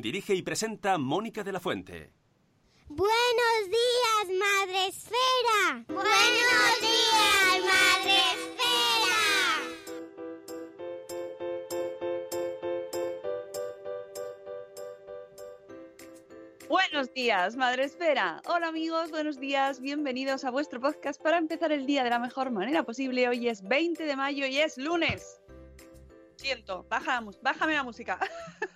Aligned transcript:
Dirige 0.00 0.34
y 0.34 0.42
presenta 0.42 0.98
Mónica 0.98 1.42
de 1.42 1.52
la 1.52 1.60
Fuente. 1.60 2.12
Buenos 2.86 3.62
días, 3.64 4.28
Madre 4.38 4.88
Esfera. 4.88 5.84
Buenos 5.88 6.80
días, 6.82 7.62
Madre 7.64 8.18
Esfera. 8.34 9.16
Buenos 16.68 17.14
días, 17.14 17.56
Madre 17.56 17.84
Esfera. 17.84 18.42
Hola 18.48 18.68
amigos, 18.68 19.10
buenos 19.10 19.40
días, 19.40 19.80
bienvenidos 19.80 20.44
a 20.44 20.50
vuestro 20.50 20.78
podcast 20.78 21.22
para 21.22 21.38
empezar 21.38 21.72
el 21.72 21.86
día 21.86 22.04
de 22.04 22.10
la 22.10 22.18
mejor 22.18 22.50
manera 22.50 22.82
posible. 22.82 23.28
Hoy 23.28 23.48
es 23.48 23.62
20 23.62 24.04
de 24.04 24.14
mayo 24.14 24.46
y 24.46 24.58
es 24.58 24.76
lunes. 24.76 25.40
Siento, 26.36 26.84
baja 26.90 27.24
bájame 27.40 27.74
la 27.74 27.82
música. 27.82 28.18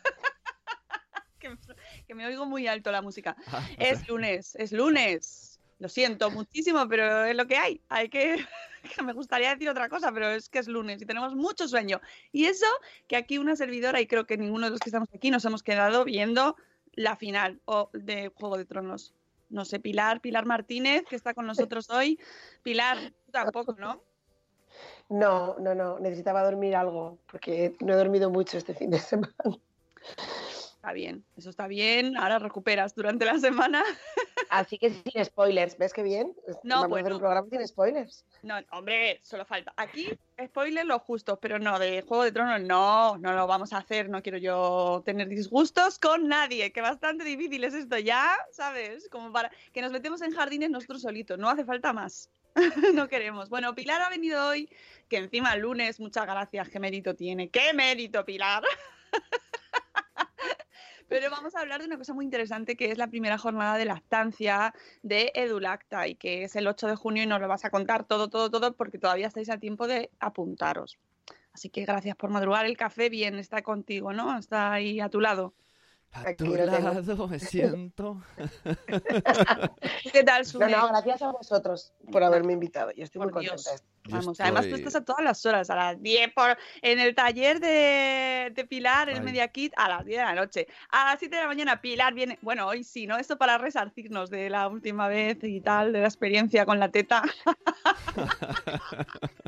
que, 2.10 2.14
me, 2.16 2.26
oigo 2.26 2.44
muy 2.44 2.66
alto 2.66 2.90
la 2.90 3.02
música. 3.02 3.36
Es 3.78 4.08
lunes, 4.08 4.56
es 4.56 4.72
lunes. 4.72 5.60
Lo 5.78 5.88
siento 5.88 6.28
muchísimo, 6.32 6.88
pero 6.88 7.24
es 7.24 7.36
lo 7.36 7.46
que 7.46 7.56
hay. 7.56 7.80
Hay 7.88 8.08
que. 8.08 8.44
que 8.96 9.02
me 9.04 9.12
gustaría 9.12 9.50
decir 9.50 9.68
otra 9.68 9.88
cosa, 9.88 10.10
pero 10.10 10.28
es 10.28 10.48
que 10.48 10.58
es 10.58 10.66
lunes 10.66 11.00
y 11.00 11.06
tenemos 11.06 11.36
mucho 11.36 11.68
sueño. 11.68 12.00
Y 12.32 12.46
eso 12.46 12.66
que 13.06 13.14
aquí 13.14 13.38
una 13.38 13.54
servidora, 13.54 14.00
y 14.00 14.08
creo 14.08 14.26
que 14.26 14.36
ninguno 14.36 14.66
de 14.66 14.70
los 14.70 14.80
que 14.80 14.88
estamos 14.88 15.08
aquí 15.14 15.30
nos 15.30 15.44
hemos 15.44 15.62
quedado 15.62 16.04
viendo 16.04 16.56
la 16.94 17.14
final 17.14 17.60
o 17.64 17.90
de 17.92 18.32
Juego 18.34 18.58
de 18.58 18.64
Tronos. 18.64 19.14
No 19.48 19.64
sé, 19.64 19.78
Pilar, 19.78 20.20
Pilar 20.20 20.46
Martínez, 20.46 21.04
que 21.08 21.14
está 21.14 21.32
con 21.32 21.46
nosotros 21.46 21.90
hoy. 21.90 22.18
Pilar, 22.64 23.12
tú 23.24 23.30
tampoco, 23.30 23.76
¿no? 23.78 24.02
No, 25.08 25.56
no, 25.60 25.76
no, 25.76 26.00
necesitaba 26.00 26.42
dormir 26.42 26.74
algo, 26.74 27.18
porque 27.30 27.76
no 27.80 27.92
he 27.92 27.96
dormido 27.96 28.30
mucho 28.30 28.58
este 28.58 28.74
fin 28.74 28.90
de 28.90 28.98
semana. 28.98 29.32
Está 30.80 30.94
bien, 30.94 31.22
eso 31.36 31.50
está 31.50 31.66
bien. 31.66 32.16
Ahora 32.16 32.38
recuperas 32.38 32.94
durante 32.94 33.26
la 33.26 33.38
semana. 33.38 33.84
Así 34.48 34.78
que 34.78 34.88
sin 34.88 35.22
spoilers, 35.22 35.76
¿ves 35.76 35.92
qué 35.92 36.02
bien? 36.02 36.34
No, 36.64 36.76
Vamos 36.76 36.84
a 36.84 36.88
bueno. 36.88 37.04
hacer 37.04 37.12
un 37.12 37.18
programa 37.18 37.48
sin 37.50 37.68
spoilers. 37.68 38.24
No, 38.42 38.54
hombre, 38.70 39.20
solo 39.22 39.44
falta. 39.44 39.74
Aquí, 39.76 40.08
spoiler 40.42 40.86
lo 40.86 40.98
justo, 40.98 41.38
pero 41.38 41.58
no, 41.58 41.78
de 41.78 42.00
Juego 42.00 42.24
de 42.24 42.32
Tronos 42.32 42.62
no, 42.62 43.18
no 43.18 43.34
lo 43.34 43.46
vamos 43.46 43.74
a 43.74 43.76
hacer. 43.76 44.08
No 44.08 44.22
quiero 44.22 44.38
yo 44.38 45.02
tener 45.04 45.28
disgustos 45.28 45.98
con 45.98 46.28
nadie, 46.28 46.72
que 46.72 46.80
bastante 46.80 47.24
difícil 47.24 47.62
es 47.62 47.74
esto 47.74 47.98
ya, 47.98 48.34
¿sabes? 48.50 49.06
Como 49.10 49.30
para 49.32 49.52
que 49.74 49.82
nos 49.82 49.92
metemos 49.92 50.22
en 50.22 50.32
jardines 50.32 50.70
nosotros 50.70 51.02
solitos, 51.02 51.38
no 51.38 51.50
hace 51.50 51.66
falta 51.66 51.92
más. 51.92 52.30
no 52.94 53.06
queremos. 53.06 53.50
Bueno, 53.50 53.74
Pilar 53.74 54.00
ha 54.00 54.08
venido 54.08 54.48
hoy, 54.48 54.70
que 55.10 55.18
encima 55.18 55.54
lunes, 55.56 56.00
muchas 56.00 56.24
gracias, 56.24 56.70
qué 56.70 56.80
mérito 56.80 57.14
tiene. 57.14 57.50
¡Qué 57.50 57.74
mérito, 57.74 58.24
Pilar! 58.24 58.62
Pero 61.10 61.28
vamos 61.28 61.56
a 61.56 61.60
hablar 61.60 61.80
de 61.80 61.88
una 61.88 61.98
cosa 61.98 62.14
muy 62.14 62.24
interesante 62.24 62.76
que 62.76 62.92
es 62.92 62.96
la 62.96 63.08
primera 63.08 63.36
jornada 63.36 63.76
de 63.76 63.84
lactancia 63.84 64.72
de 65.02 65.32
Edulacta 65.34 66.06
y 66.06 66.14
que 66.14 66.44
es 66.44 66.54
el 66.54 66.68
8 66.68 66.86
de 66.86 66.94
junio 66.94 67.24
y 67.24 67.26
nos 67.26 67.40
lo 67.40 67.48
vas 67.48 67.64
a 67.64 67.70
contar 67.70 68.04
todo, 68.04 68.30
todo, 68.30 68.48
todo 68.48 68.76
porque 68.76 68.96
todavía 68.96 69.26
estáis 69.26 69.50
a 69.50 69.58
tiempo 69.58 69.88
de 69.88 70.12
apuntaros. 70.20 71.00
Así 71.52 71.68
que 71.68 71.84
gracias 71.84 72.14
por 72.14 72.30
madrugar. 72.30 72.64
El 72.64 72.76
café 72.76 73.08
bien 73.08 73.40
está 73.40 73.62
contigo, 73.62 74.12
¿no? 74.12 74.38
Está 74.38 74.72
ahí 74.72 75.00
a 75.00 75.08
tu 75.08 75.20
lado. 75.20 75.52
A 76.12 76.20
Aquí 76.30 76.44
tu 76.44 76.46
lo 76.56 76.56
tengo. 76.68 76.88
lado 76.92 77.28
me 77.28 77.38
siento. 77.38 78.20
¿Qué 80.12 80.24
tal, 80.24 80.44
Sune? 80.44 80.68
no, 80.72 80.88
gracias 80.88 81.22
a 81.22 81.30
vosotros 81.30 81.92
por 82.10 82.24
haberme 82.24 82.52
invitado. 82.54 82.90
Yo 82.92 83.04
estoy 83.04 83.22
muy 83.22 83.40
Dios. 83.40 83.64
contenta. 83.64 83.84
Vamos, 84.08 84.40
además 84.40 84.66
tú 84.68 84.74
estás 84.74 84.96
a 84.96 85.04
todas 85.04 85.22
las 85.22 85.44
horas, 85.46 85.70
a 85.70 85.76
las 85.76 86.02
10 86.02 86.32
por, 86.34 86.56
en 86.82 86.98
el 86.98 87.14
taller 87.14 87.60
de, 87.60 88.50
de 88.52 88.64
Pilar, 88.64 89.08
el 89.08 89.18
Ay. 89.18 89.22
Media 89.22 89.46
Kit, 89.48 89.72
a 89.76 89.88
las 89.88 90.04
10 90.04 90.18
de 90.18 90.24
la 90.24 90.34
noche. 90.34 90.66
A 90.90 91.04
las 91.04 91.18
7 91.20 91.36
de 91.36 91.42
la 91.42 91.46
mañana 91.48 91.80
Pilar 91.80 92.12
viene, 92.14 92.38
bueno, 92.42 92.66
hoy 92.66 92.82
sí, 92.82 93.06
¿no? 93.06 93.16
Esto 93.18 93.38
para 93.38 93.58
resarcirnos 93.58 94.30
de 94.30 94.50
la 94.50 94.66
última 94.68 95.06
vez 95.06 95.38
y 95.44 95.60
tal, 95.60 95.92
de 95.92 96.00
la 96.00 96.06
experiencia 96.08 96.66
con 96.66 96.80
la 96.80 96.88
teta. 96.90 97.22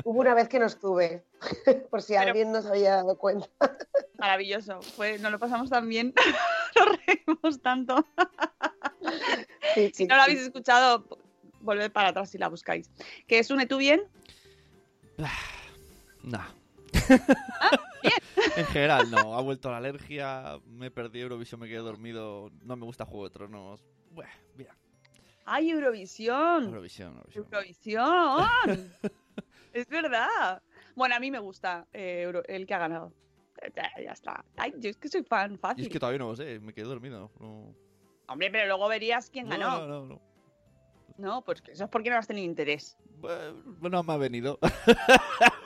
Hubo 0.05 0.19
una 0.19 0.33
vez 0.33 0.47
que 0.47 0.59
no 0.59 0.67
estuve, 0.67 1.23
por 1.89 2.01
si 2.01 2.13
Pero- 2.13 2.27
alguien 2.27 2.51
no 2.51 2.61
se 2.61 2.69
había 2.69 2.91
dado 2.97 3.17
cuenta. 3.17 3.47
Maravilloso, 4.23 4.81
fue, 4.81 5.19
nos 5.19 5.33
lo 5.33 5.37
pasamos 5.37 5.69
tan 5.69 5.89
bien, 5.89 6.13
nos 6.77 6.97
reímos 7.05 7.61
tanto. 7.61 8.05
Sí, 9.75 9.91
Si 9.93 10.05
no 10.05 10.15
lo 10.15 10.23
sí. 10.23 10.29
habéis 10.31 10.39
escuchado, 10.47 11.05
volved 11.59 11.91
para 11.91 12.07
atrás 12.07 12.29
si 12.29 12.37
la 12.37 12.47
buscáis. 12.47 12.89
¿Que 13.27 13.39
es 13.39 13.51
une 13.51 13.65
tú 13.65 13.75
bien? 13.77 14.01
Nah. 16.23 16.47
bien. 18.01 18.13
en 18.55 18.65
general, 18.67 19.11
no. 19.11 19.35
Ha 19.37 19.41
vuelto 19.41 19.69
la 19.69 19.75
alergia, 19.79 20.57
me 20.67 20.89
perdí 20.89 21.19
Eurovisión, 21.19 21.59
me 21.59 21.67
quedé 21.67 21.79
dormido. 21.79 22.49
No 22.63 22.77
me 22.77 22.85
gusta 22.85 23.03
Juego 23.05 23.25
de 23.27 23.33
Tronos. 23.33 23.81
Buah, 24.11 24.29
bien. 24.55 24.69
¡Ay, 25.43 25.71
Eurovisión! 25.71 26.63
Eurovisión, 26.67 27.17
Eurovisión. 27.35 27.45
Eurovisión. 27.51 28.93
es 29.73 29.87
verdad. 29.89 30.61
Bueno, 30.95 31.15
a 31.15 31.19
mí 31.19 31.29
me 31.29 31.39
gusta 31.39 31.85
eh, 31.91 32.21
Euro- 32.23 32.45
el 32.47 32.65
que 32.65 32.73
ha 32.73 32.79
ganado. 32.79 33.11
Ya, 33.75 34.11
está. 34.11 34.43
Ay, 34.57 34.73
yo 34.77 34.89
es 34.89 34.97
que 34.97 35.07
soy 35.07 35.23
fan 35.23 35.53
Y 35.53 35.57
fácil. 35.57 35.83
es 35.85 35.89
que 35.89 35.99
todavía 35.99 36.19
no 36.19 36.29
lo 36.29 36.35
sé, 36.35 36.59
me 36.59 36.73
quedé 36.73 36.85
dormido. 36.85 37.31
No, 37.39 37.75
Hombre, 38.27 38.49
pero 38.51 38.67
luego 38.67 38.87
verías 38.87 39.29
quién 39.29 39.49
ganó. 39.49 39.79
no, 39.79 39.87
no, 39.87 40.05
no. 40.05 40.21
No, 41.17 41.41
pues 41.43 41.61
eso 41.67 41.83
es 41.83 41.89
porque 41.89 42.09
no 42.09 42.17
has 42.17 42.27
tenido 42.27 42.45
interés. 42.45 42.97
Bueno, 43.79 44.03
me 44.03 44.13
ha 44.13 44.17
venido. 44.17 44.59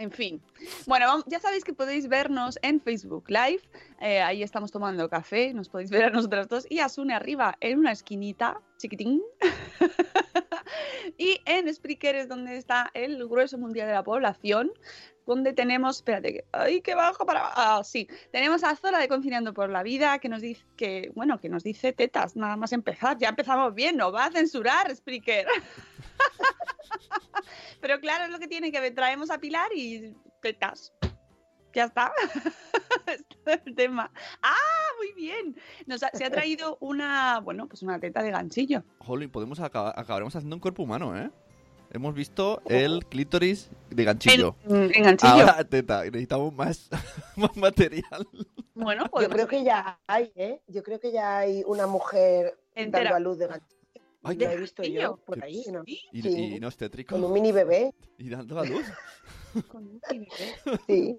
En 0.00 0.10
fin. 0.10 0.40
Bueno, 0.86 1.22
ya 1.26 1.40
sabéis 1.40 1.62
que 1.62 1.74
podéis 1.74 2.08
vernos 2.08 2.58
en 2.62 2.80
Facebook 2.80 3.24
Live. 3.28 3.60
Eh, 4.00 4.22
ahí 4.22 4.42
estamos 4.42 4.70
tomando 4.72 5.10
café. 5.10 5.52
Nos 5.52 5.68
podéis 5.68 5.90
ver 5.90 6.04
a 6.04 6.10
nosotras 6.10 6.48
dos. 6.48 6.66
Y 6.70 6.78
a 6.78 6.88
Sune 6.88 7.12
arriba 7.12 7.58
en 7.60 7.78
una 7.80 7.92
esquinita, 7.92 8.62
chiquitín. 8.78 9.20
y 11.18 11.42
en 11.44 11.72
Spreaker 11.72 12.14
es 12.14 12.28
donde 12.30 12.56
está 12.56 12.90
el 12.94 13.28
grueso 13.28 13.58
mundial 13.58 13.88
de 13.88 13.92
la 13.92 14.02
población. 14.02 14.72
Donde 15.26 15.52
tenemos, 15.52 15.96
espérate, 15.96 16.32
que- 16.32 16.44
ay, 16.52 16.80
que 16.80 16.94
bajo 16.94 17.24
para. 17.24 17.50
Ah, 17.54 17.82
sí, 17.84 18.08
tenemos 18.32 18.64
a 18.64 18.74
Zora 18.74 18.98
de 18.98 19.08
Conciliando 19.08 19.54
por 19.54 19.70
la 19.70 19.82
Vida, 19.82 20.18
que 20.18 20.28
nos 20.28 20.40
dice 20.42 20.64
que, 20.76 21.12
bueno, 21.14 21.38
que 21.38 21.48
nos 21.48 21.62
dice 21.62 21.92
tetas, 21.92 22.34
nada 22.36 22.56
más 22.56 22.72
empezar. 22.72 23.16
Ya 23.18 23.28
empezamos 23.28 23.74
bien, 23.74 23.96
no 23.96 24.10
va 24.10 24.26
a 24.26 24.32
censurar 24.32 24.94
Spreaker. 24.94 25.46
Pero 27.80 28.00
claro, 28.00 28.24
es 28.24 28.30
lo 28.30 28.38
que 28.38 28.48
tiene 28.48 28.72
que. 28.72 28.90
Traemos 28.90 29.30
a 29.30 29.38
Pilar 29.38 29.68
y 29.74 30.14
tetas. 30.42 30.92
Ya 31.72 31.84
está. 31.84 32.12
este 33.06 33.52
es 33.54 33.60
el 33.66 33.74
tema. 33.76 34.10
¡Ah! 34.42 34.56
Muy 34.98 35.12
bien. 35.14 35.56
Nos 35.86 36.02
ha- 36.02 36.10
se 36.12 36.24
ha 36.24 36.30
traído 36.30 36.76
una, 36.80 37.38
bueno, 37.40 37.68
pues 37.68 37.82
una 37.82 37.98
teta 38.00 38.22
de 38.22 38.30
ganchillo. 38.32 38.82
Jolín, 38.98 39.30
podemos 39.30 39.60
acabar, 39.60 39.94
acabaremos 39.96 40.34
haciendo 40.36 40.56
un 40.56 40.60
cuerpo 40.60 40.82
humano, 40.82 41.16
¿eh? 41.16 41.30
Hemos 41.92 42.14
visto 42.14 42.62
el 42.66 43.04
clítoris 43.06 43.68
de 43.90 44.04
ganchillo. 44.04 44.54
En, 44.68 44.94
en 44.94 45.02
ganchillo. 45.02 45.32
Ahora 45.32 45.64
teta, 45.64 46.04
necesitamos 46.04 46.54
más, 46.54 46.88
más 47.36 47.56
material. 47.56 48.28
Bueno, 48.74 49.04
Yo 49.04 49.10
podemos 49.10 49.34
creo 49.34 49.48
que 49.48 49.64
ya 49.64 50.00
hay, 50.06 50.30
¿eh? 50.36 50.62
Yo 50.68 50.82
creo 50.84 51.00
que 51.00 51.10
ya 51.10 51.38
hay 51.38 51.64
una 51.66 51.86
mujer 51.88 52.56
Entera. 52.74 53.04
dando 53.10 53.16
a 53.16 53.20
luz 53.20 53.38
de 53.38 53.46
ganchillo. 53.48 53.80
Ay, 54.22 54.36
Lo 54.36 54.46
¿De 54.48 54.54
he 54.54 54.56
visto 54.58 54.82
yo 54.84 55.16
por 55.16 55.42
ahí, 55.42 55.64
y, 56.12 56.22
Sí. 56.22 56.54
y 56.56 56.60
no 56.60 56.68
es 56.68 56.76
tétrico. 56.76 57.14
Con 57.14 57.24
un 57.24 57.32
mini 57.32 57.50
bebé, 57.52 57.92
Y 58.18 58.28
dando 58.28 58.58
a 58.60 58.64
luz. 58.64 58.84
con 59.68 59.86
un 59.86 60.00
bebé. 60.08 60.28
sí. 60.86 61.18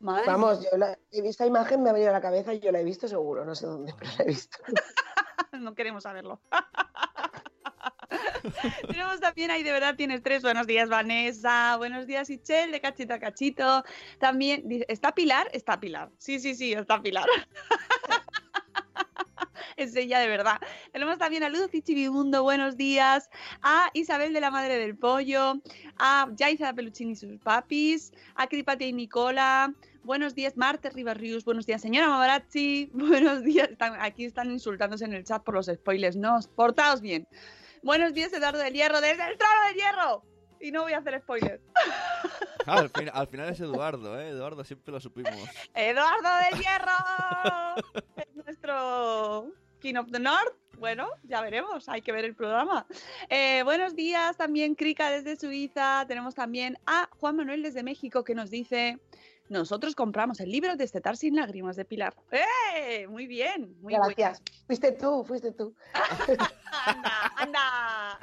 Madre 0.00 0.26
Vamos, 0.26 0.60
yo 0.62 0.78
la, 0.78 0.92
he 1.10 1.16
visto 1.22 1.28
esta 1.30 1.46
imagen, 1.46 1.82
me 1.82 1.90
ha 1.90 1.92
venido 1.92 2.10
a 2.10 2.12
la 2.14 2.20
cabeza 2.20 2.54
y 2.54 2.60
yo 2.60 2.70
la 2.70 2.78
he 2.80 2.84
visto 2.84 3.08
seguro, 3.08 3.44
no 3.44 3.54
sé 3.56 3.66
dónde, 3.66 3.92
pero 3.98 4.10
la 4.16 4.24
he 4.24 4.28
visto. 4.28 4.56
no 5.60 5.74
queremos 5.74 6.04
saberlo. 6.04 6.40
Tenemos 8.88 9.20
también 9.20 9.50
ahí, 9.50 9.62
de 9.62 9.72
verdad 9.72 9.94
tienes 9.96 10.22
tres. 10.22 10.42
Buenos 10.42 10.66
días, 10.66 10.88
Vanessa. 10.88 11.76
Buenos 11.76 12.06
días, 12.06 12.30
Ichel, 12.30 12.72
de 12.72 12.80
cachito 12.80 13.14
a 13.14 13.18
cachito. 13.18 13.84
También, 14.18 14.64
¿está 14.88 15.14
Pilar? 15.14 15.48
Está 15.52 15.78
Pilar. 15.78 16.10
Sí, 16.18 16.38
sí, 16.38 16.54
sí, 16.54 16.72
está 16.72 17.00
Pilar. 17.02 17.26
es 19.76 19.94
ella 19.94 20.18
de 20.18 20.28
verdad. 20.28 20.58
Tenemos 20.92 21.18
también 21.18 21.42
a 21.44 21.48
Luz 21.48 21.70
Chivimundo, 21.70 22.42
buenos 22.42 22.76
días. 22.76 23.30
A 23.62 23.90
Isabel 23.94 24.32
de 24.32 24.40
la 24.40 24.50
Madre 24.50 24.78
del 24.78 24.96
Pollo. 24.96 25.60
A 25.98 26.28
Yaiza 26.34 26.72
Peluchín 26.72 27.10
y 27.10 27.16
sus 27.16 27.38
papis. 27.38 28.12
A 28.34 28.46
Cripate 28.46 28.86
y 28.86 28.92
Nicola. 28.92 29.72
Buenos 30.02 30.34
días, 30.34 30.56
Marte 30.56 30.90
Ribarrius. 30.90 31.44
Buenos 31.44 31.66
días, 31.66 31.82
señora 31.82 32.08
Mamarazzi. 32.08 32.90
Buenos 32.94 33.42
días. 33.42 33.70
Aquí 33.78 34.24
están 34.24 34.50
insultándose 34.50 35.04
en 35.04 35.12
el 35.12 35.24
chat 35.24 35.42
por 35.42 35.54
los 35.54 35.66
spoilers. 35.66 36.16
No, 36.16 36.38
portaos 36.56 37.00
bien. 37.00 37.28
Buenos 37.82 38.12
días, 38.14 38.32
Eduardo 38.32 38.58
del 38.58 38.72
Hierro, 38.74 39.00
desde 39.00 39.26
el 39.30 39.38
trono 39.38 39.54
del 39.66 39.74
hierro. 39.76 40.22
Y 40.60 40.72
no 40.72 40.82
voy 40.82 40.92
a 40.92 40.98
hacer 40.98 41.20
spoilers. 41.20 41.60
Claro, 42.64 42.80
al, 42.82 42.90
fin- 42.90 43.10
al 43.14 43.26
final 43.28 43.48
es 43.48 43.60
Eduardo, 43.60 44.20
¿eh? 44.20 44.28
Eduardo 44.28 44.62
siempre 44.62 44.92
lo 44.92 45.00
supimos. 45.00 45.32
Eduardo 45.72 46.28
del 46.50 46.60
Hierro 46.62 47.94
es 48.16 48.34
nuestro 48.44 49.50
King 49.80 49.94
of 49.94 50.10
the 50.10 50.18
North. 50.18 50.54
Bueno, 50.78 51.08
ya 51.22 51.40
veremos, 51.40 51.88
hay 51.88 52.02
que 52.02 52.12
ver 52.12 52.26
el 52.26 52.34
programa. 52.34 52.86
Eh, 53.30 53.62
buenos 53.62 53.94
días 53.96 54.36
también, 54.36 54.74
Krika 54.74 55.08
desde 55.10 55.36
Suiza. 55.36 56.04
Tenemos 56.06 56.34
también 56.34 56.76
a 56.84 57.08
Juan 57.18 57.36
Manuel 57.36 57.62
desde 57.62 57.82
México 57.82 58.22
que 58.22 58.34
nos 58.34 58.50
dice: 58.50 58.98
Nosotros 59.48 59.94
compramos 59.94 60.40
el 60.40 60.50
libro 60.50 60.76
Destetar 60.76 61.16
sin 61.16 61.36
lágrimas 61.36 61.76
de 61.76 61.84
Pilar. 61.84 62.14
¡Eh! 62.30 63.06
Muy 63.08 63.26
bien, 63.26 63.76
muy 63.80 63.92
bien. 63.94 64.02
Gracias. 64.02 64.42
Fuiste 64.66 64.92
tú, 64.92 65.24
fuiste 65.24 65.52
tú. 65.52 65.74
¡Anda, 66.86 67.32
anda! 67.36 68.18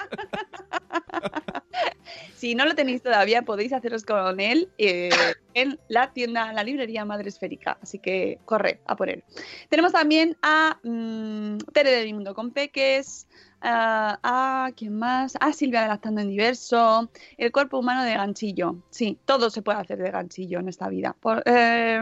si 2.35 2.55
no 2.55 2.65
lo 2.65 2.75
tenéis 2.75 3.01
todavía, 3.01 3.41
podéis 3.41 3.73
haceros 3.73 4.03
con 4.03 4.39
él 4.39 4.69
eh, 4.77 5.09
en 5.53 5.79
la 5.87 6.13
tienda, 6.13 6.51
la 6.53 6.63
librería 6.63 7.05
Madre 7.05 7.29
Esférica. 7.29 7.77
Así 7.81 7.99
que 7.99 8.39
corre 8.45 8.81
a 8.85 8.95
por 8.95 9.09
él. 9.09 9.23
Tenemos 9.69 9.91
también 9.91 10.37
a 10.41 10.79
mm, 10.83 11.57
Tere 11.73 11.91
del 11.91 12.13
Mundo 12.13 12.33
con 12.33 12.51
Peques, 12.51 13.27
a, 13.67 14.69
¿quién 14.75 14.97
más? 14.99 15.35
A 15.39 15.51
Silvia 15.53 15.81
de 15.81 15.87
Lactando 15.87 16.21
en 16.21 16.29
Diverso, 16.29 17.09
el 17.37 17.51
cuerpo 17.51 17.79
humano 17.79 18.03
de 18.03 18.13
ganchillo. 18.13 18.75
Sí, 18.91 19.17
todo 19.25 19.49
se 19.49 19.61
puede 19.61 19.79
hacer 19.79 19.97
de 19.97 20.11
ganchillo 20.11 20.59
en 20.59 20.69
esta 20.69 20.87
vida. 20.87 21.15
Por- 21.19 21.41
eh, 21.45 21.99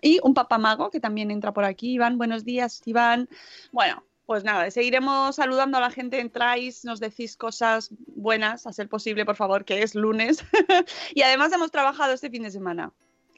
y 0.00 0.20
un 0.22 0.34
papamago 0.34 0.90
que 0.90 1.00
también 1.00 1.30
entra 1.30 1.52
por 1.52 1.64
aquí. 1.64 1.94
Iván, 1.94 2.18
buenos 2.18 2.44
días, 2.44 2.82
Iván. 2.84 3.28
Bueno, 3.72 4.04
pues 4.26 4.42
nada, 4.42 4.70
seguiremos 4.72 5.36
saludando 5.36 5.78
a 5.78 5.80
la 5.80 5.90
gente. 5.90 6.20
Entráis, 6.20 6.84
nos 6.84 6.98
decís 6.98 7.36
cosas 7.36 7.90
buenas, 8.08 8.66
a 8.66 8.72
ser 8.72 8.88
posible, 8.88 9.24
por 9.24 9.36
favor, 9.36 9.64
que 9.64 9.82
es 9.82 9.94
lunes. 9.94 10.44
y 11.14 11.22
además 11.22 11.52
hemos 11.52 11.70
trabajado 11.70 12.12
este 12.12 12.28
fin 12.28 12.42
de 12.42 12.50
semana. 12.50 12.92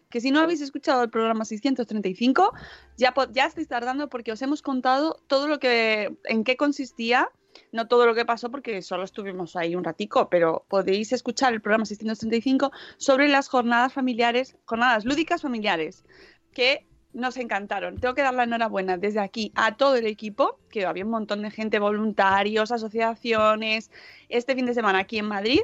Que 0.08 0.22
si 0.22 0.30
no 0.30 0.40
habéis 0.40 0.62
escuchado 0.62 1.02
el 1.02 1.10
programa 1.10 1.44
635, 1.44 2.54
ya, 2.96 3.12
ya 3.30 3.44
estáis 3.44 3.68
tardando 3.68 4.08
porque 4.08 4.32
os 4.32 4.40
hemos 4.40 4.62
contado 4.62 5.20
todo 5.26 5.46
lo 5.46 5.58
que, 5.58 6.16
en 6.24 6.44
qué 6.44 6.56
consistía, 6.56 7.28
no 7.72 7.86
todo 7.88 8.06
lo 8.06 8.14
que 8.14 8.24
pasó 8.24 8.50
porque 8.50 8.80
solo 8.80 9.04
estuvimos 9.04 9.56
ahí 9.56 9.76
un 9.76 9.84
ratico, 9.84 10.30
pero 10.30 10.64
podéis 10.68 11.12
escuchar 11.12 11.52
el 11.52 11.60
programa 11.60 11.84
635 11.84 12.72
sobre 12.96 13.28
las 13.28 13.48
jornadas 13.48 13.92
familiares, 13.92 14.56
jornadas 14.64 15.04
lúdicas 15.04 15.42
familiares, 15.42 16.06
que 16.54 16.87
nos 17.12 17.36
encantaron. 17.36 17.98
Tengo 17.98 18.14
que 18.14 18.22
dar 18.22 18.34
la 18.34 18.44
enhorabuena 18.44 18.96
desde 18.96 19.20
aquí 19.20 19.52
a 19.54 19.76
todo 19.76 19.96
el 19.96 20.06
equipo, 20.06 20.58
que 20.70 20.86
había 20.86 21.04
un 21.04 21.10
montón 21.10 21.42
de 21.42 21.50
gente, 21.50 21.78
voluntarios, 21.78 22.70
asociaciones, 22.70 23.90
este 24.28 24.54
fin 24.54 24.66
de 24.66 24.74
semana 24.74 25.00
aquí 25.00 25.18
en 25.18 25.26
Madrid, 25.26 25.60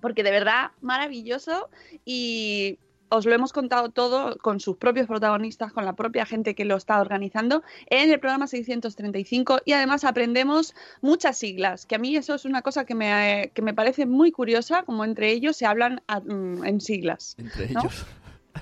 porque 0.00 0.22
de 0.22 0.30
verdad 0.30 0.70
maravilloso 0.80 1.68
y 2.04 2.78
os 3.08 3.24
lo 3.24 3.34
hemos 3.34 3.52
contado 3.52 3.90
todo 3.90 4.36
con 4.38 4.60
sus 4.60 4.76
propios 4.76 5.06
protagonistas, 5.06 5.72
con 5.72 5.84
la 5.84 5.94
propia 5.94 6.26
gente 6.26 6.54
que 6.54 6.64
lo 6.64 6.76
está 6.76 7.00
organizando 7.00 7.62
en 7.86 8.10
el 8.10 8.18
programa 8.18 8.46
635 8.46 9.60
y 9.64 9.72
además 9.72 10.04
aprendemos 10.04 10.74
muchas 11.00 11.38
siglas, 11.38 11.86
que 11.86 11.94
a 11.94 11.98
mí 11.98 12.16
eso 12.16 12.34
es 12.34 12.44
una 12.44 12.62
cosa 12.62 12.84
que 12.84 12.94
me, 12.94 13.52
que 13.54 13.62
me 13.62 13.74
parece 13.74 14.06
muy 14.06 14.32
curiosa, 14.32 14.82
como 14.82 15.04
entre 15.04 15.30
ellos 15.30 15.56
se 15.56 15.66
hablan 15.66 16.02
mm, 16.24 16.64
en 16.64 16.80
siglas 16.80 17.36
Entre 17.38 17.68
¿No? 17.70 17.80
ellos. 17.80 18.06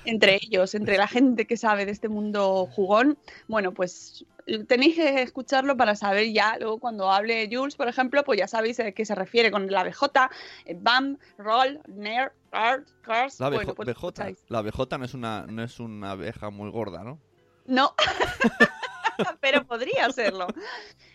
Entre 0.05 0.35
ellos, 0.35 0.75
entre 0.75 0.97
la 0.97 1.07
gente 1.07 1.45
que 1.47 1.57
sabe 1.57 1.85
de 1.85 1.91
este 1.91 2.09
mundo 2.09 2.67
jugón, 2.67 3.17
bueno, 3.47 3.73
pues 3.73 4.25
tenéis 4.67 4.95
que 4.95 5.21
escucharlo 5.21 5.75
para 5.75 5.95
saber 5.95 6.31
ya, 6.31 6.57
luego 6.59 6.79
cuando 6.79 7.11
hable 7.11 7.49
Jules, 7.51 7.75
por 7.75 7.87
ejemplo, 7.87 8.23
pues 8.23 8.39
ya 8.39 8.47
sabéis 8.47 8.79
a 8.79 8.91
qué 8.91 9.05
se 9.05 9.15
refiere 9.15 9.51
con 9.51 9.69
la 9.71 9.83
BJ, 9.83 10.29
eh, 10.65 10.77
BAM, 10.79 11.17
Roll, 11.37 11.79
NER, 11.87 12.31
ART, 12.51 12.87
CARS, 13.01 13.39
La 13.39 13.49
bueno, 13.49 13.73
pues 13.73 13.87
BJ. 13.87 14.35
La 14.49 14.61
BJ 14.61 14.97
no 14.97 15.05
es 15.05 15.13
una, 15.13 15.45
no 15.47 15.63
es 15.63 15.79
una 15.79 16.11
abeja 16.11 16.49
muy 16.49 16.69
gorda, 16.69 17.03
¿no? 17.03 17.19
No, 17.65 17.95
pero 19.41 19.65
podría 19.65 20.09
serlo. 20.11 20.47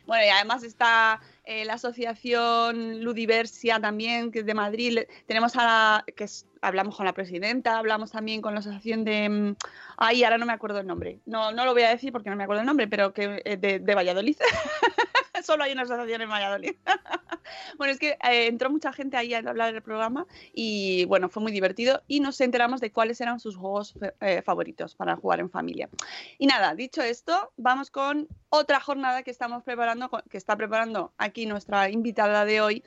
Bueno, 0.06 0.24
y 0.24 0.28
además 0.28 0.64
está 0.64 1.20
eh, 1.50 1.64
la 1.64 1.74
asociación 1.74 3.02
Ludiversia 3.02 3.80
también, 3.80 4.30
que 4.30 4.38
es 4.40 4.46
de 4.46 4.54
Madrid. 4.54 5.00
Tenemos 5.26 5.56
a 5.56 5.64
la, 5.64 6.04
que 6.16 6.24
es- 6.24 6.46
hablamos 6.62 6.96
con 6.96 7.06
la 7.06 7.12
presidenta, 7.12 7.76
hablamos 7.76 8.12
también 8.12 8.40
con 8.40 8.54
la 8.54 8.60
asociación 8.60 9.04
de, 9.04 9.28
mm, 9.28 9.56
ay, 9.96 10.22
ahora 10.22 10.38
no 10.38 10.46
me 10.46 10.52
acuerdo 10.52 10.78
el 10.78 10.86
nombre. 10.86 11.18
No, 11.26 11.50
no 11.50 11.64
lo 11.64 11.72
voy 11.72 11.82
a 11.82 11.88
decir 11.90 12.12
porque 12.12 12.30
no 12.30 12.36
me 12.36 12.44
acuerdo 12.44 12.60
el 12.60 12.66
nombre, 12.66 12.86
pero 12.86 13.12
que 13.12 13.42
eh, 13.44 13.56
de, 13.56 13.80
de 13.80 13.94
Valladolid. 13.96 14.36
Solo 15.44 15.64
hay 15.64 15.72
una 15.72 15.82
asociación 15.82 16.22
en 16.22 16.30
Valladolid. 16.30 16.74
bueno, 17.76 17.92
es 17.92 17.98
que 17.98 18.10
eh, 18.10 18.46
entró 18.46 18.70
mucha 18.70 18.92
gente 18.92 19.16
ahí 19.16 19.34
a 19.34 19.38
hablar 19.38 19.72
del 19.72 19.82
programa 19.82 20.26
y 20.52 21.04
bueno, 21.06 21.28
fue 21.28 21.42
muy 21.42 21.52
divertido 21.52 22.02
y 22.06 22.20
nos 22.20 22.40
enteramos 22.40 22.80
de 22.80 22.92
cuáles 22.92 23.20
eran 23.20 23.40
sus 23.40 23.56
juegos 23.56 23.94
eh, 24.20 24.42
favoritos 24.42 24.94
para 24.94 25.16
jugar 25.16 25.40
en 25.40 25.50
familia. 25.50 25.88
Y 26.38 26.46
nada, 26.46 26.74
dicho 26.74 27.02
esto, 27.02 27.52
vamos 27.56 27.90
con 27.90 28.28
otra 28.48 28.80
jornada 28.80 29.22
que 29.22 29.30
estamos 29.30 29.62
preparando, 29.62 30.10
que 30.30 30.36
está 30.36 30.56
preparando 30.56 31.12
aquí 31.18 31.46
nuestra 31.46 31.90
invitada 31.90 32.44
de 32.44 32.60
hoy. 32.60 32.84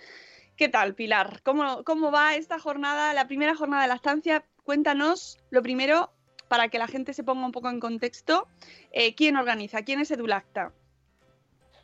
¿Qué 0.55 0.69
tal, 0.69 0.93
Pilar? 0.93 1.41
¿Cómo, 1.43 1.83
cómo 1.83 2.11
va 2.11 2.35
esta 2.35 2.59
jornada, 2.59 3.13
la 3.13 3.27
primera 3.27 3.55
jornada 3.55 3.83
de 3.83 3.87
la 3.87 3.95
estancia? 3.95 4.45
Cuéntanos, 4.63 5.39
lo 5.49 5.63
primero, 5.63 6.11
para 6.47 6.69
que 6.69 6.77
la 6.77 6.87
gente 6.87 7.13
se 7.13 7.23
ponga 7.23 7.45
un 7.45 7.51
poco 7.51 7.69
en 7.69 7.79
contexto, 7.79 8.47
eh, 8.91 9.15
¿quién 9.15 9.35
organiza? 9.35 9.81
¿Quién 9.81 9.99
es 9.99 10.11
Edulacta? 10.11 10.71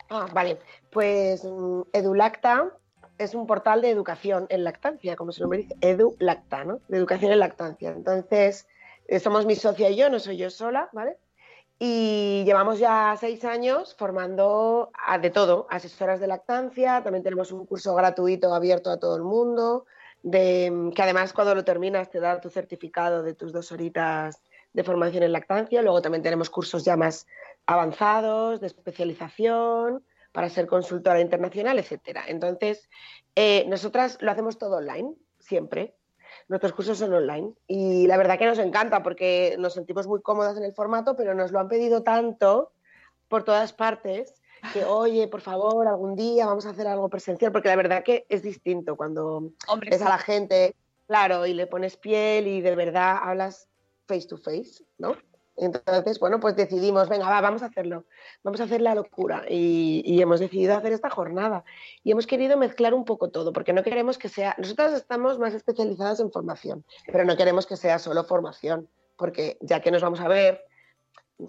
Ah, 0.10 0.28
vale. 0.34 0.60
Pues 0.92 1.44
mm, 1.44 1.82
Edulacta 1.94 2.72
es 3.18 3.36
un 3.36 3.46
portal 3.46 3.82
de 3.82 3.90
educación 3.90 4.48
en 4.50 4.64
lactancia, 4.64 5.16
como 5.16 5.32
su 5.32 5.42
nombre 5.42 5.60
dice, 5.60 5.76
Edulacta, 5.82 6.64
¿no? 6.64 6.80
De 6.88 6.98
educación 6.98 7.32
en 7.32 7.40
lactancia. 7.40 7.92
Entonces, 7.92 8.68
eh, 9.08 9.20
somos 9.20 9.46
mi 9.46 9.56
socia 9.56 9.90
y 9.90 9.96
yo, 9.96 10.10
no 10.10 10.20
soy 10.20 10.38
yo 10.38 10.50
sola, 10.50 10.90
¿vale? 10.94 11.18
Y 11.80 12.44
llevamos 12.46 12.80
ya 12.80 13.16
seis 13.20 13.46
años 13.46 13.96
formando 13.98 14.92
a 14.94 15.18
de 15.18 15.30
todo, 15.30 15.68
asesoras 15.70 16.20
de 16.20 16.28
lactancia, 16.28 17.02
también 17.04 17.24
tenemos 17.24 17.52
un 17.52 17.66
curso 17.66 17.96
gratuito 17.96 18.54
abierto 18.54 18.92
a 18.92 19.00
todo 19.00 19.16
el 19.16 19.24
mundo, 19.24 19.86
de, 20.22 20.70
mm, 20.72 20.92
que 20.92 21.02
además 21.02 21.34
cuando 21.34 21.56
lo 21.56 21.64
terminas 21.64 22.10
te 22.10 22.20
da 22.20 22.42
tu 22.42 22.50
certificado 22.50 23.24
de 23.24 23.34
tus 23.34 23.54
dos 23.54 23.72
horitas 23.72 24.42
de 24.74 24.84
formación 24.84 25.24
en 25.24 25.32
lactancia. 25.32 25.82
Luego 25.82 26.02
también 26.02 26.24
tenemos 26.24 26.50
cursos 26.50 26.84
ya 26.84 26.96
más 26.96 27.28
avanzados, 27.70 28.60
de 28.60 28.68
especialización, 28.68 30.04
para 30.32 30.50
ser 30.50 30.66
consultora 30.66 31.22
internacional, 31.22 31.78
etcétera. 31.78 32.24
Entonces, 32.28 32.90
eh, 33.36 33.66
nosotras 33.68 34.18
lo 34.22 34.32
hacemos 34.32 34.58
todo 34.58 34.78
online, 34.78 35.14
siempre. 35.38 35.96
Nuestros 36.48 36.74
cursos 36.74 36.98
son 36.98 37.14
online 37.14 37.54
y 37.68 38.08
la 38.08 38.18
verdad 38.18 38.40
que 38.40 38.48
nos 38.48 38.58
encanta 38.58 39.04
porque 39.04 39.56
nos 39.60 39.74
sentimos 39.74 40.08
muy 40.08 40.20
cómodas 40.22 40.58
en 40.58 40.64
el 40.64 40.74
formato, 40.74 41.16
pero 41.16 41.36
nos 41.36 41.52
lo 41.52 41.60
han 41.60 41.68
pedido 41.68 42.02
tanto 42.02 42.72
por 43.28 43.44
todas 43.44 43.72
partes 43.72 44.34
que, 44.74 44.84
oye, 44.84 45.28
por 45.28 45.42
favor, 45.42 45.88
algún 45.88 46.16
día 46.16 46.48
vamos 46.48 46.66
a 46.66 46.72
hacer 46.72 46.88
algo 46.88 47.08
presencial, 47.08 47.52
porque 47.52 47.70
la 47.70 47.76
verdad 47.76 48.04
que 48.04 48.26
es 48.30 48.42
distinto 48.42 48.96
cuando 48.96 49.52
Hombre, 49.68 49.92
ves 49.92 50.02
a 50.02 50.10
la 50.10 50.18
gente, 50.18 50.76
claro, 51.08 51.46
y 51.46 51.54
le 51.54 51.68
pones 51.68 51.98
piel 51.98 52.48
y 52.48 52.62
de 52.62 52.76
verdad 52.76 53.18
hablas 53.22 53.70
face 54.08 54.28
to 54.28 54.38
face, 54.38 54.84
¿no? 54.98 55.16
Entonces, 55.62 56.20
bueno, 56.20 56.40
pues 56.40 56.56
decidimos, 56.56 57.10
venga, 57.10 57.30
va, 57.30 57.42
vamos 57.42 57.62
a 57.64 57.66
hacerlo, 57.66 58.06
vamos 58.44 58.62
a 58.62 58.64
hacer 58.64 58.80
la 58.82 58.96
locura 58.96 59.44
y, 59.50 60.02
y 60.06 60.22
hemos 60.22 60.40
decidido 60.40 60.76
hacer 60.78 60.94
esta 60.94 61.10
jornada 61.10 61.66
y 62.04 62.12
hemos 62.12 62.28
querido 62.28 62.56
mezclar 62.58 62.94
un 62.94 63.04
poco 63.04 63.30
todo, 63.30 63.52
porque 63.52 63.74
no 63.74 63.84
queremos 63.84 64.18
que 64.18 64.30
sea, 64.30 64.56
nosotras 64.58 64.94
estamos 64.94 65.38
más 65.38 65.54
especializadas 65.54 66.20
en 66.22 66.32
formación, 66.32 66.86
pero 67.12 67.26
no 67.26 67.36
queremos 67.36 67.66
que 67.68 67.76
sea 67.76 68.00
solo 68.00 68.24
formación, 68.24 68.88
porque 69.18 69.58
ya 69.60 69.82
que 69.82 69.92
nos 69.92 70.02
vamos 70.02 70.22
a 70.22 70.30
ver, 70.30 70.64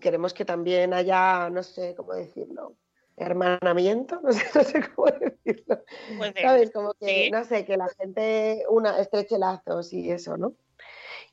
queremos 0.01 0.35
que 0.35 0.45
también 0.45 0.93
haya, 0.93 1.49
no 1.51 1.63
sé 1.63 1.95
cómo 1.95 2.13
decirlo, 2.15 2.75
hermanamiento, 3.17 4.21
no 4.25 4.33
sé, 4.33 4.45
no 4.55 4.65
sé 4.65 4.81
cómo 4.95 5.07
decirlo. 5.07 5.85
Pues 6.19 6.35
de- 6.35 6.43
¿Sabes? 6.43 6.71
Como 6.73 6.95
que, 6.95 7.25
sí. 7.27 7.31
no 7.31 7.45
sé, 7.45 7.65
que 7.65 7.77
la 7.77 7.89
gente 7.89 8.65
una 8.69 8.99
estreche 8.99 9.39
lazos 9.39 9.93
y 9.93 10.11
eso, 10.11 10.37
¿no? 10.37 10.55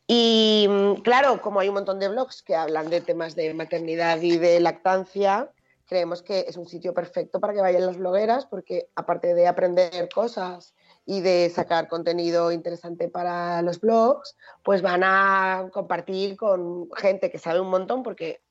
Y 0.07 0.67
mm, 0.69 1.01
claro, 1.01 1.41
como 1.41 1.59
hay 1.59 1.67
un 1.67 1.75
montón 1.75 1.99
de 1.99 2.07
blogs 2.07 2.41
que 2.41 2.55
hablan 2.55 2.89
de 2.89 3.01
temas 3.01 3.35
de 3.35 3.53
maternidad 3.53 4.21
y 4.21 4.37
de 4.37 4.59
lactancia, 4.61 5.51
creemos 5.85 6.21
que 6.21 6.45
es 6.47 6.55
un 6.55 6.67
sitio 6.67 6.93
perfecto 6.93 7.39
para 7.41 7.53
que 7.53 7.61
vayan 7.61 7.85
las 7.85 7.97
blogueras, 7.97 8.45
porque 8.45 8.89
aparte 8.95 9.33
de 9.33 9.47
aprender 9.47 10.07
cosas 10.13 10.73
y 11.05 11.21
de 11.21 11.49
sacar 11.49 11.89
contenido 11.89 12.51
interesante 12.51 13.09
para 13.09 13.61
los 13.61 13.79
blogs, 13.81 14.37
pues 14.63 14.81
van 14.81 15.03
a 15.03 15.69
compartir 15.73 16.37
con 16.37 16.89
gente 16.95 17.29
que 17.29 17.39
sabe 17.39 17.59
un 17.59 17.69
montón, 17.69 18.03
porque, 18.03 18.41